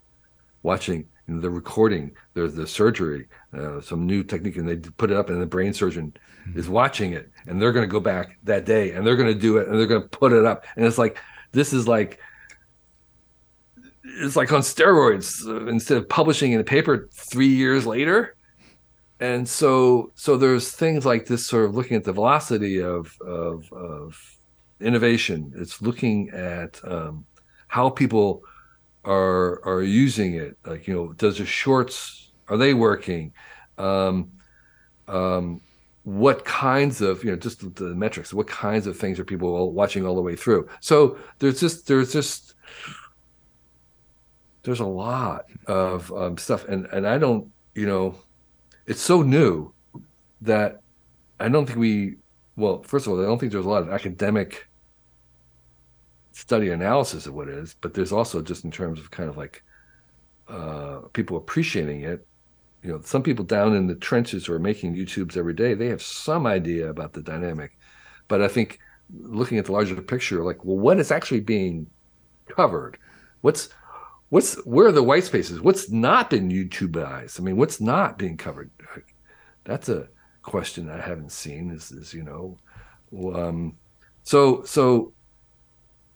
watching 0.62 1.06
you 1.26 1.34
know, 1.34 1.40
the 1.40 1.50
recording, 1.50 2.12
the 2.34 2.48
the 2.48 2.66
surgery, 2.66 3.28
uh, 3.56 3.80
some 3.80 4.06
new 4.06 4.24
technique, 4.24 4.56
and 4.56 4.68
they 4.68 4.76
put 4.76 5.10
it 5.10 5.16
up, 5.16 5.28
and 5.28 5.40
the 5.40 5.46
brain 5.46 5.72
surgeon 5.72 6.14
is 6.54 6.68
watching 6.68 7.12
it, 7.12 7.30
and 7.46 7.60
they're 7.60 7.72
going 7.72 7.86
to 7.86 7.92
go 7.92 8.00
back 8.00 8.38
that 8.44 8.64
day, 8.64 8.92
and 8.92 9.06
they're 9.06 9.16
going 9.16 9.32
to 9.32 9.38
do 9.38 9.58
it, 9.58 9.68
and 9.68 9.78
they're 9.78 9.86
going 9.86 10.02
to 10.02 10.08
put 10.08 10.32
it 10.32 10.44
up, 10.44 10.64
and 10.76 10.84
it's 10.84 10.98
like 10.98 11.18
this 11.52 11.72
is 11.72 11.86
like 11.86 12.18
it's 14.04 14.36
like 14.36 14.52
on 14.52 14.62
steroids 14.62 15.46
uh, 15.46 15.66
instead 15.66 15.98
of 15.98 16.08
publishing 16.08 16.52
in 16.52 16.60
a 16.60 16.64
paper 16.64 17.08
three 17.12 17.48
years 17.48 17.86
later 17.86 18.36
and 19.20 19.48
so 19.48 20.12
so 20.14 20.36
there's 20.36 20.70
things 20.70 21.04
like 21.04 21.26
this 21.26 21.46
sort 21.46 21.64
of 21.64 21.74
looking 21.74 21.96
at 21.96 22.04
the 22.04 22.12
velocity 22.12 22.80
of 22.80 23.16
of, 23.20 23.72
of 23.72 24.38
innovation. 24.80 25.52
It's 25.56 25.82
looking 25.82 26.30
at 26.30 26.80
um, 26.84 27.24
how 27.66 27.90
people 27.90 28.42
are 29.04 29.64
are 29.64 29.82
using 29.82 30.34
it. 30.34 30.56
Like 30.64 30.86
you 30.86 30.94
know 30.94 31.12
does 31.14 31.38
the 31.38 31.46
shorts 31.46 32.30
are 32.48 32.56
they 32.56 32.74
working? 32.74 33.32
Um, 33.76 34.30
um, 35.08 35.60
what 36.04 36.44
kinds 36.44 37.00
of 37.00 37.24
you 37.24 37.30
know 37.30 37.36
just 37.36 37.60
the, 37.60 37.70
the 37.84 37.94
metrics 37.94 38.32
what 38.32 38.46
kinds 38.46 38.86
of 38.86 38.96
things 38.96 39.18
are 39.18 39.24
people 39.24 39.72
watching 39.72 40.06
all 40.06 40.14
the 40.14 40.22
way 40.22 40.36
through? 40.36 40.68
So 40.80 41.18
there's 41.40 41.60
just 41.60 41.88
there's 41.88 42.12
just 42.12 42.54
there's 44.62 44.80
a 44.80 44.86
lot 44.86 45.46
of 45.66 46.12
um, 46.12 46.36
stuff. 46.36 46.66
And 46.68 46.86
and 46.86 47.06
i 47.06 47.18
don't 47.18 47.50
you 47.74 47.86
know 47.86 48.14
it's 48.88 49.00
so 49.00 49.22
new 49.22 49.72
that 50.40 50.80
i 51.38 51.48
don't 51.48 51.66
think 51.66 51.78
we 51.78 52.16
well 52.56 52.82
first 52.82 53.06
of 53.06 53.12
all 53.12 53.20
i 53.20 53.24
don't 53.24 53.38
think 53.38 53.52
there's 53.52 53.64
a 53.64 53.68
lot 53.68 53.82
of 53.82 53.90
academic 53.90 54.68
study 56.32 56.70
analysis 56.70 57.26
of 57.26 57.34
what 57.34 57.48
it 57.48 57.54
is 57.54 57.76
but 57.80 57.94
there's 57.94 58.12
also 58.12 58.42
just 58.42 58.64
in 58.64 58.70
terms 58.70 58.98
of 58.98 59.10
kind 59.10 59.28
of 59.28 59.36
like 59.36 59.62
uh, 60.48 61.00
people 61.12 61.36
appreciating 61.36 62.02
it. 62.02 62.26
You 62.82 62.92
know 62.92 63.00
some 63.02 63.22
people 63.22 63.44
down 63.44 63.74
in 63.74 63.86
the 63.86 63.96
trenches 63.96 64.46
who 64.46 64.52
are 64.52 64.58
making 64.58 64.94
youtubes 64.94 65.36
every 65.36 65.52
day 65.52 65.74
they 65.74 65.88
have 65.88 66.00
some 66.00 66.46
idea 66.46 66.88
about 66.88 67.12
the 67.12 67.22
dynamic. 67.22 67.76
But 68.28 68.40
i 68.40 68.48
think 68.48 68.78
looking 69.20 69.58
at 69.58 69.64
the 69.64 69.72
larger 69.72 70.00
picture 70.00 70.44
like 70.44 70.64
well 70.64 70.78
what 70.78 71.00
is 71.00 71.10
actually 71.10 71.40
being 71.40 71.86
covered? 72.46 72.98
What's 73.40 73.68
what's 74.30 74.54
where 74.66 74.88
are 74.88 74.92
the 74.92 75.02
white 75.02 75.24
spaces? 75.24 75.60
What's 75.60 75.90
not 75.90 76.30
been 76.30 76.50
youtubeized? 76.50 77.40
I 77.40 77.42
mean 77.42 77.56
what's 77.56 77.80
not 77.80 78.18
being 78.18 78.36
covered? 78.36 78.70
That's 79.64 79.88
a 79.88 80.08
question 80.48 80.88
i 80.88 81.00
haven't 81.00 81.30
seen 81.30 81.70
is 81.70 81.92
is 81.92 82.14
you 82.14 82.22
know 82.22 82.58
um 83.34 83.76
so 84.22 84.62
so 84.64 85.12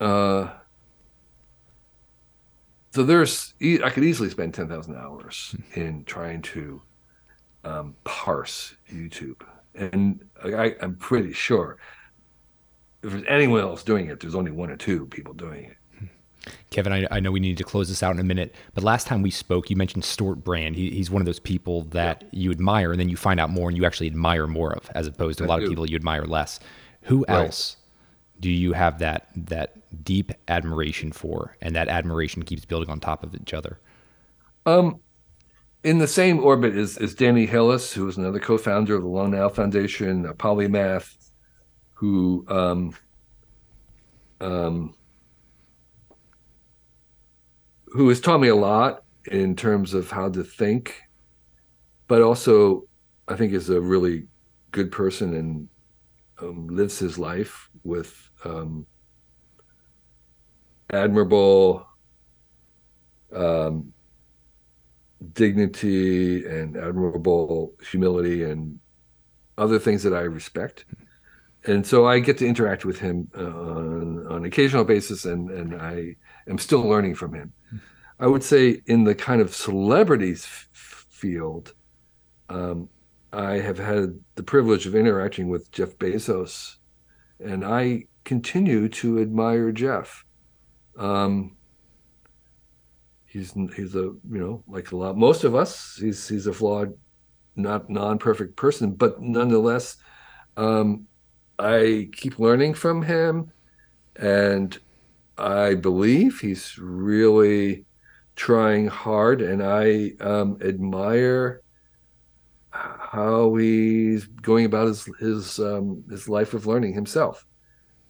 uh 0.01 0.49
so 2.95 3.03
there's 3.03 3.55
i 3.85 3.91
could 3.91 4.05
easily 4.05 4.31
spend 4.31 4.55
10,000 4.55 4.97
hours 4.97 5.55
in 5.75 6.05
trying 6.05 6.43
to 6.43 6.81
um, 7.65 7.95
parse 8.05 8.75
youtube. 8.91 9.41
And 9.75 10.25
I, 10.43 10.75
i'm 10.81 10.97
pretty 10.97 11.33
sure 11.33 11.79
if 13.03 13.11
there's 13.13 13.25
anyone 13.29 13.61
else 13.61 13.83
doing 13.83 14.07
it 14.07 14.19
there's 14.19 14.35
only 14.35 14.51
one 14.51 14.71
or 14.71 14.77
two 14.77 15.07
people 15.07 15.35
doing 15.35 15.65
it 15.65 15.77
Kevin, 16.70 16.93
I, 16.93 17.07
I, 17.11 17.20
know 17.20 17.30
we 17.30 17.40
need 17.40 17.59
to 17.59 17.64
close 17.64 17.88
this 17.88 18.03
out 18.03 18.12
in 18.12 18.18
a 18.18 18.24
minute, 18.24 18.55
but 18.74 18.82
last 18.82 19.07
time 19.07 19.22
we 19.22 19.30
spoke, 19.30 19.70
you 19.70 19.76
mentioned 19.76 20.05
Stewart 20.05 20.43
Brand. 20.43 20.74
He, 20.74 20.90
he's 20.90 21.11
one 21.11 21.22
of 21.22 21.26
those 21.26 21.38
people 21.38 21.82
that 21.84 22.22
yeah. 22.24 22.28
you 22.32 22.51
admire, 22.51 22.90
and 22.90 23.01
then 23.01 23.09
you 23.09 23.16
find 23.16 23.38
out 23.38 23.51
more, 23.51 23.68
and 23.68 23.76
you 23.76 23.84
actually 23.84 24.09
admire 24.09 24.47
more 24.47 24.72
of, 24.72 24.90
as 24.95 25.07
opposed 25.07 25.38
to 25.38 25.45
a 25.45 25.47
I 25.47 25.51
lot 25.51 25.59
do. 25.59 25.64
of 25.64 25.70
people 25.70 25.88
you 25.88 25.97
admire 25.97 26.24
less. 26.24 26.59
Who 27.03 27.24
right. 27.28 27.47
else 27.47 27.76
do 28.40 28.51
you 28.51 28.72
have 28.72 28.99
that 28.99 29.28
that 29.36 30.05
deep 30.05 30.32
admiration 30.49 31.12
for, 31.12 31.57
and 31.61 31.76
that 31.76 31.88
admiration 31.88 32.43
keeps 32.43 32.64
building 32.64 32.90
on 32.90 32.99
top 32.99 33.22
of 33.22 33.34
each 33.34 33.55
other? 33.55 33.78
Um, 34.66 35.01
in 35.84 35.99
the 35.99 36.09
same 36.09 36.40
orbit 36.40 36.76
is 36.76 36.99
is 36.99 37.14
Danny 37.14 37.47
Hillis, 37.47 37.93
who 37.93 38.09
is 38.09 38.16
another 38.16 38.40
co-founder 38.40 38.95
of 38.97 39.03
the 39.03 39.09
Long 39.09 39.30
Now 39.30 39.49
Foundation, 39.49 40.26
a 40.26 40.34
polymath, 40.34 41.16
who 41.95 42.45
um, 42.49 42.95
um, 44.40 44.95
who 47.93 48.09
has 48.09 48.20
taught 48.20 48.40
me 48.40 48.49
a 48.49 48.57
lot 48.57 49.05
in 49.26 49.55
terms 49.55 49.93
of 49.93 50.11
how 50.11 50.28
to 50.30 50.43
think, 50.43 51.03
but 52.09 52.22
also 52.22 52.88
I 53.28 53.36
think 53.36 53.53
is 53.53 53.68
a 53.68 53.80
really 53.80 54.26
good 54.70 54.90
person 54.90 55.34
and 55.34 55.68
um, 56.40 56.68
lives 56.68 56.99
his 56.99 57.18
life 57.18 57.68
with 57.84 58.30
um, 58.45 58.86
admirable 60.90 61.86
um, 63.34 63.93
dignity 65.34 66.47
and 66.47 66.76
admirable 66.76 67.74
humility 67.90 68.45
and 68.45 68.78
other 69.59 69.78
things 69.78 70.03
that 70.03 70.14
I 70.14 70.22
respect. 70.22 70.86
And 71.64 71.86
so 71.86 72.07
I 72.07 72.18
get 72.20 72.38
to 72.38 72.47
interact 72.47 72.84
with 72.84 72.99
him 72.99 73.30
uh, 73.36 73.43
on, 73.43 74.26
on 74.26 74.36
an 74.38 74.45
occasional 74.47 74.84
basis, 74.84 75.26
and, 75.26 75.51
and 75.51 75.80
I 75.80 76.16
am 76.49 76.59
still 76.59 76.80
learning 76.80 77.14
from 77.14 77.34
him. 77.34 77.53
I 78.23 78.27
would 78.27 78.45
say 78.45 78.81
in 78.87 79.03
the 79.03 79.16
kind 79.16 79.43
of 79.43 79.53
celebrities 79.53 80.45
f- 80.45 81.07
field, 81.11 81.75
um, 82.49 82.89
I 83.33 83.55
have 83.55 83.79
had 83.79 84.16
the 84.37 84.45
privilege 84.45 84.87
of 84.87 84.95
interacting 84.95 85.49
with 85.49 85.73
Jeff 85.73 85.99
Bezos, 85.99 86.77
and 87.41 87.64
I 87.64 88.05
continue 88.23 88.89
to 88.91 89.18
admire 89.20 89.73
Jeff. 89.73 90.25
Um, 90.97 91.57
he's 93.25 93.55
he's 93.75 93.97
a 93.97 94.14
you 94.31 94.39
know 94.39 94.62
like 94.68 94.93
a 94.93 94.97
lot 94.97 95.16
most 95.16 95.43
of 95.43 95.57
us 95.57 95.97
he's 95.97 96.29
he's 96.29 96.47
a 96.47 96.53
flawed, 96.53 96.97
not 97.57 97.91
non 97.91 98.18
perfect 98.18 98.55
person, 98.55 98.93
but 98.93 99.20
nonetheless, 99.20 99.97
um, 100.57 101.09
I 101.59 102.09
keep 102.12 102.39
learning 102.39 102.75
from 102.75 103.03
him, 103.03 103.51
and 104.14 104.79
I 105.37 105.75
believe 105.75 106.39
he's 106.39 106.79
really 106.79 107.85
trying 108.37 108.87
hard, 108.87 109.43
and 109.43 109.62
I 109.62 110.12
um, 110.20 110.59
admire 110.62 111.62
how 112.70 113.55
he's 113.57 114.24
going 114.26 114.64
about 114.64 114.89
his 114.89 115.09
his 115.20 115.59
um, 115.59 116.05
his 116.11 116.28
life 116.28 116.55
of 116.55 116.66
learning 116.66 116.95
himself. 116.95 117.47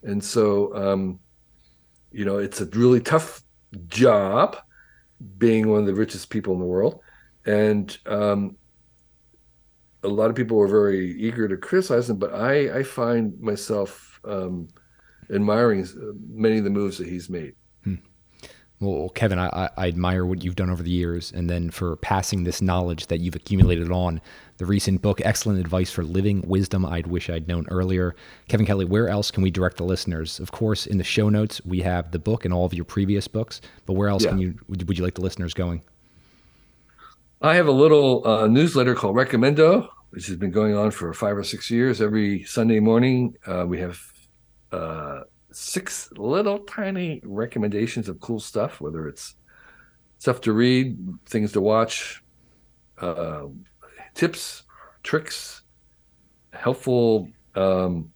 And 0.03 0.23
so, 0.23 0.75
um, 0.75 1.21
you 2.11 2.25
know, 2.25 2.39
it's 2.39 2.61
a 2.61 2.67
really 2.67 3.01
tough 3.01 3.43
job 3.87 4.57
being 5.39 5.69
one 5.69 5.81
of 5.81 5.87
the 5.87 5.95
richest 5.95 6.31
people 6.31 6.53
in 6.55 6.61
the 6.61 6.67
world, 6.67 7.01
and 7.47 7.97
um, 8.07 8.57
a 10.03 10.09
lot 10.09 10.31
of 10.31 10.37
people 10.37 10.61
are 10.61 10.69
very 10.69 11.13
eager 11.21 11.49
to 11.49 11.57
criticize 11.57 12.09
him. 12.09 12.17
But 12.17 12.35
I 12.35 12.79
I 12.79 12.83
find 12.83 13.39
myself 13.41 14.21
um, 14.25 14.69
admiring 15.31 15.87
many 16.29 16.59
of 16.59 16.65
the 16.65 16.71
moves 16.71 16.99
that 16.99 17.09
he's 17.09 17.29
made. 17.29 17.55
Well, 18.83 19.11
Kevin, 19.11 19.39
I, 19.39 19.71
I, 19.77 19.87
admire 19.87 20.27
what 20.27 20.43
you've 20.43 20.57
done 20.57 20.69
over 20.69 20.83
the 20.83 20.91
years, 20.91 21.31
and 21.31 21.49
then 21.49 21.71
for 21.71 21.95
passing 21.97 22.43
this 22.43 22.61
knowledge 22.61 23.07
that 23.07 23.21
you've 23.21 23.37
accumulated 23.37 23.93
on 23.93 24.21
the 24.57 24.67
recent 24.67 25.03
book, 25.03 25.21
Excellent 25.25 25.61
Advice 25.61 25.93
for 25.93 26.03
Living 26.03 26.43
Wisdom 26.49 26.85
I'd 26.85 27.07
Wish 27.07 27.31
I'd 27.31 27.47
Known 27.47 27.65
Earlier. 27.71 28.17
Kevin 28.49 28.67
Kelly, 28.67 28.85
where 28.85 29.09
else 29.09 29.31
can 29.31 29.45
we 29.45 29.53
direct 29.53 29.77
the 29.77 29.85
listeners? 29.85 30.41
Of 30.41 30.51
course, 30.51 30.87
in 30.87 30.99
the 30.99 31.05
show 31.05 31.29
notes, 31.29 31.61
we 31.65 31.81
have 31.83 32.11
the 32.11 32.19
book 32.19 32.45
and 32.45 32.53
all 32.53 32.65
of 32.65 32.75
your 32.75 32.85
previous 32.85 33.29
books, 33.29 33.61
but 33.87 33.93
where 33.93 34.09
else 34.09 34.25
yeah. 34.25 34.31
can 34.31 34.39
you 34.41 34.59
would, 34.67 34.89
would 34.89 34.99
you 34.99 35.05
like 35.05 35.15
the 35.15 35.21
listeners 35.21 35.55
going? 35.55 35.85
I 37.41 37.55
have 37.55 37.69
a 37.69 37.73
little 37.73 38.27
uh, 38.27 38.49
newsletter 38.49 38.97
called 38.97 39.15
Recommendo, 39.15 39.89
which 40.11 40.27
has 40.27 40.35
been 40.37 40.51
going 40.51 40.75
on 40.75 40.91
for 40.91 41.15
five 41.15 41.37
or 41.37 41.45
six 41.45 41.71
years. 41.71 42.01
Every 42.01 42.43
Sunday 42.43 42.81
morning, 42.81 43.37
uh, 43.47 43.65
we 43.65 43.79
have 43.79 44.01
uh, 44.73 45.21
six 45.53 46.11
little 46.17 46.61
tiny 46.61 47.21
recommendations 47.25 48.09
of 48.09 48.21
cool 48.21 48.41
stuff, 48.41 48.81
whether 48.81 49.09
it's 49.09 49.35
stuff 50.19 50.41
to 50.43 50.53
read, 50.53 50.97
things 51.27 51.53
to 51.53 51.61
watch, 51.61 52.23
uh, 52.99 53.47
tips, 54.15 54.63
tricks, 55.03 55.63
helpful 56.53 57.29
um, 57.55 58.11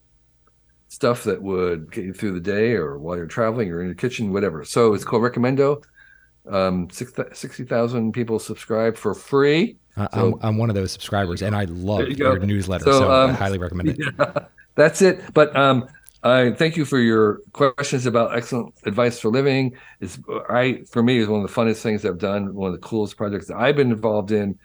stuff 0.88 1.24
that 1.24 1.42
would 1.42 1.90
get 1.90 2.04
you 2.04 2.12
through 2.12 2.32
the 2.32 2.40
day 2.40 2.72
or 2.72 2.98
while 2.98 3.16
you're 3.16 3.26
traveling 3.26 3.70
or 3.70 3.80
in 3.80 3.86
your 3.86 3.94
kitchen, 3.94 4.32
whatever. 4.32 4.64
So 4.64 4.94
it's 4.94 5.04
called 5.04 5.22
Recommendo. 5.22 5.82
Um, 6.48 6.88
60,000 6.90 8.12
people 8.12 8.38
subscribe 8.38 8.96
for 8.96 9.14
free. 9.14 9.76
Uh, 9.96 10.08
I'm, 10.12 10.34
I'm 10.42 10.58
one 10.58 10.68
of 10.68 10.76
those 10.76 10.92
subscribers, 10.92 11.42
and 11.42 11.56
I 11.56 11.64
love 11.64 12.08
you 12.08 12.14
your 12.16 12.38
newsletter, 12.38 12.84
So, 12.84 13.00
so 13.00 13.10
I 13.10 13.24
um, 13.24 13.34
highly 13.34 13.58
recommend 13.58 13.90
it. 13.90 13.98
Yeah, 14.18 14.46
that's 14.76 15.00
it. 15.02 15.22
But 15.32 15.56
um, 15.56 15.88
I 16.26 16.50
thank 16.50 16.76
you 16.76 16.84
for 16.84 16.98
your 16.98 17.40
questions 17.52 18.04
about 18.04 18.36
excellent 18.36 18.74
advice 18.84 19.20
for 19.20 19.30
living. 19.30 19.76
Is 20.00 20.18
I 20.48 20.82
for 20.90 21.00
me 21.00 21.18
is 21.18 21.28
one 21.28 21.42
of 21.42 21.48
the 21.48 21.54
funnest 21.54 21.82
things 21.82 22.04
I've 22.04 22.18
done. 22.18 22.52
One 22.52 22.74
of 22.74 22.80
the 22.80 22.86
coolest 22.86 23.16
projects 23.16 23.48
I've 23.48 23.76
been 23.76 23.92
involved 23.92 24.32
in. 24.32 24.58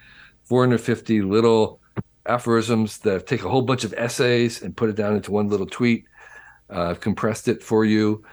450 0.46 1.22
little 1.22 1.80
aphorisms 2.26 2.98
that 3.00 3.28
take 3.28 3.44
a 3.44 3.50
whole 3.50 3.62
bunch 3.62 3.84
of 3.84 3.94
essays 3.96 4.64
and 4.64 4.76
put 4.76 4.90
it 4.90 4.96
down 4.96 5.16
into 5.16 5.32
one 5.32 5.50
little 5.50 5.68
tweet. 5.68 6.06
Uh, 6.68 6.90
I've 6.90 7.00
compressed 7.00 7.48
it 7.48 7.62
for 7.62 7.86
you. 7.86 8.24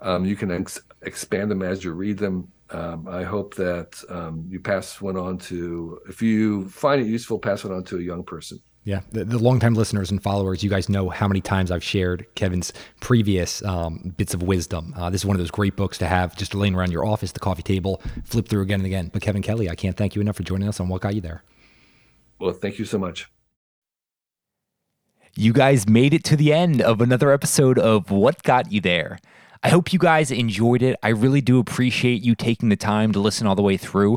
Um, 0.00 0.24
you 0.24 0.34
can 0.34 0.50
ex- 0.50 0.80
expand 1.02 1.50
them 1.50 1.62
as 1.62 1.84
you 1.84 1.92
read 1.92 2.16
them. 2.16 2.50
Um, 2.70 3.06
I 3.06 3.22
hope 3.22 3.54
that 3.56 4.02
um, 4.08 4.46
you 4.48 4.60
pass 4.60 5.00
one 5.00 5.16
on 5.16 5.36
to, 5.38 6.00
if 6.08 6.22
you 6.22 6.68
find 6.70 7.02
it 7.02 7.06
useful, 7.06 7.38
pass 7.38 7.64
it 7.64 7.70
on 7.70 7.84
to 7.84 7.98
a 7.98 8.02
young 8.02 8.24
person. 8.24 8.60
Yeah, 8.88 9.02
the, 9.12 9.22
the 9.22 9.38
longtime 9.38 9.74
listeners 9.74 10.10
and 10.10 10.22
followers, 10.22 10.64
you 10.64 10.70
guys 10.70 10.88
know 10.88 11.10
how 11.10 11.28
many 11.28 11.42
times 11.42 11.70
I've 11.70 11.84
shared 11.84 12.24
Kevin's 12.34 12.72
previous 13.00 13.62
um, 13.62 14.14
bits 14.16 14.32
of 14.32 14.42
wisdom. 14.42 14.94
Uh, 14.96 15.10
this 15.10 15.20
is 15.20 15.24
one 15.26 15.36
of 15.36 15.40
those 15.40 15.50
great 15.50 15.76
books 15.76 15.98
to 15.98 16.06
have 16.06 16.34
just 16.34 16.54
laying 16.54 16.74
around 16.74 16.90
your 16.90 17.04
office, 17.04 17.32
the 17.32 17.38
coffee 17.38 17.62
table, 17.62 18.00
flip 18.24 18.48
through 18.48 18.62
again 18.62 18.80
and 18.80 18.86
again. 18.86 19.10
But 19.12 19.20
Kevin 19.20 19.42
Kelly, 19.42 19.68
I 19.68 19.74
can't 19.74 19.94
thank 19.94 20.14
you 20.14 20.22
enough 20.22 20.36
for 20.36 20.42
joining 20.42 20.70
us 20.70 20.80
on 20.80 20.88
What 20.88 21.02
Got 21.02 21.14
You 21.14 21.20
There. 21.20 21.42
Well, 22.38 22.54
thank 22.54 22.78
you 22.78 22.86
so 22.86 22.98
much. 22.98 23.30
You 25.36 25.52
guys 25.52 25.86
made 25.86 26.14
it 26.14 26.24
to 26.24 26.36
the 26.38 26.54
end 26.54 26.80
of 26.80 27.02
another 27.02 27.30
episode 27.30 27.78
of 27.78 28.10
What 28.10 28.42
Got 28.42 28.72
You 28.72 28.80
There. 28.80 29.18
I 29.62 29.68
hope 29.68 29.92
you 29.92 29.98
guys 29.98 30.30
enjoyed 30.30 30.80
it. 30.80 30.96
I 31.02 31.08
really 31.10 31.42
do 31.42 31.58
appreciate 31.58 32.22
you 32.22 32.34
taking 32.34 32.70
the 32.70 32.76
time 32.76 33.12
to 33.12 33.20
listen 33.20 33.46
all 33.46 33.54
the 33.54 33.60
way 33.60 33.76
through. 33.76 34.16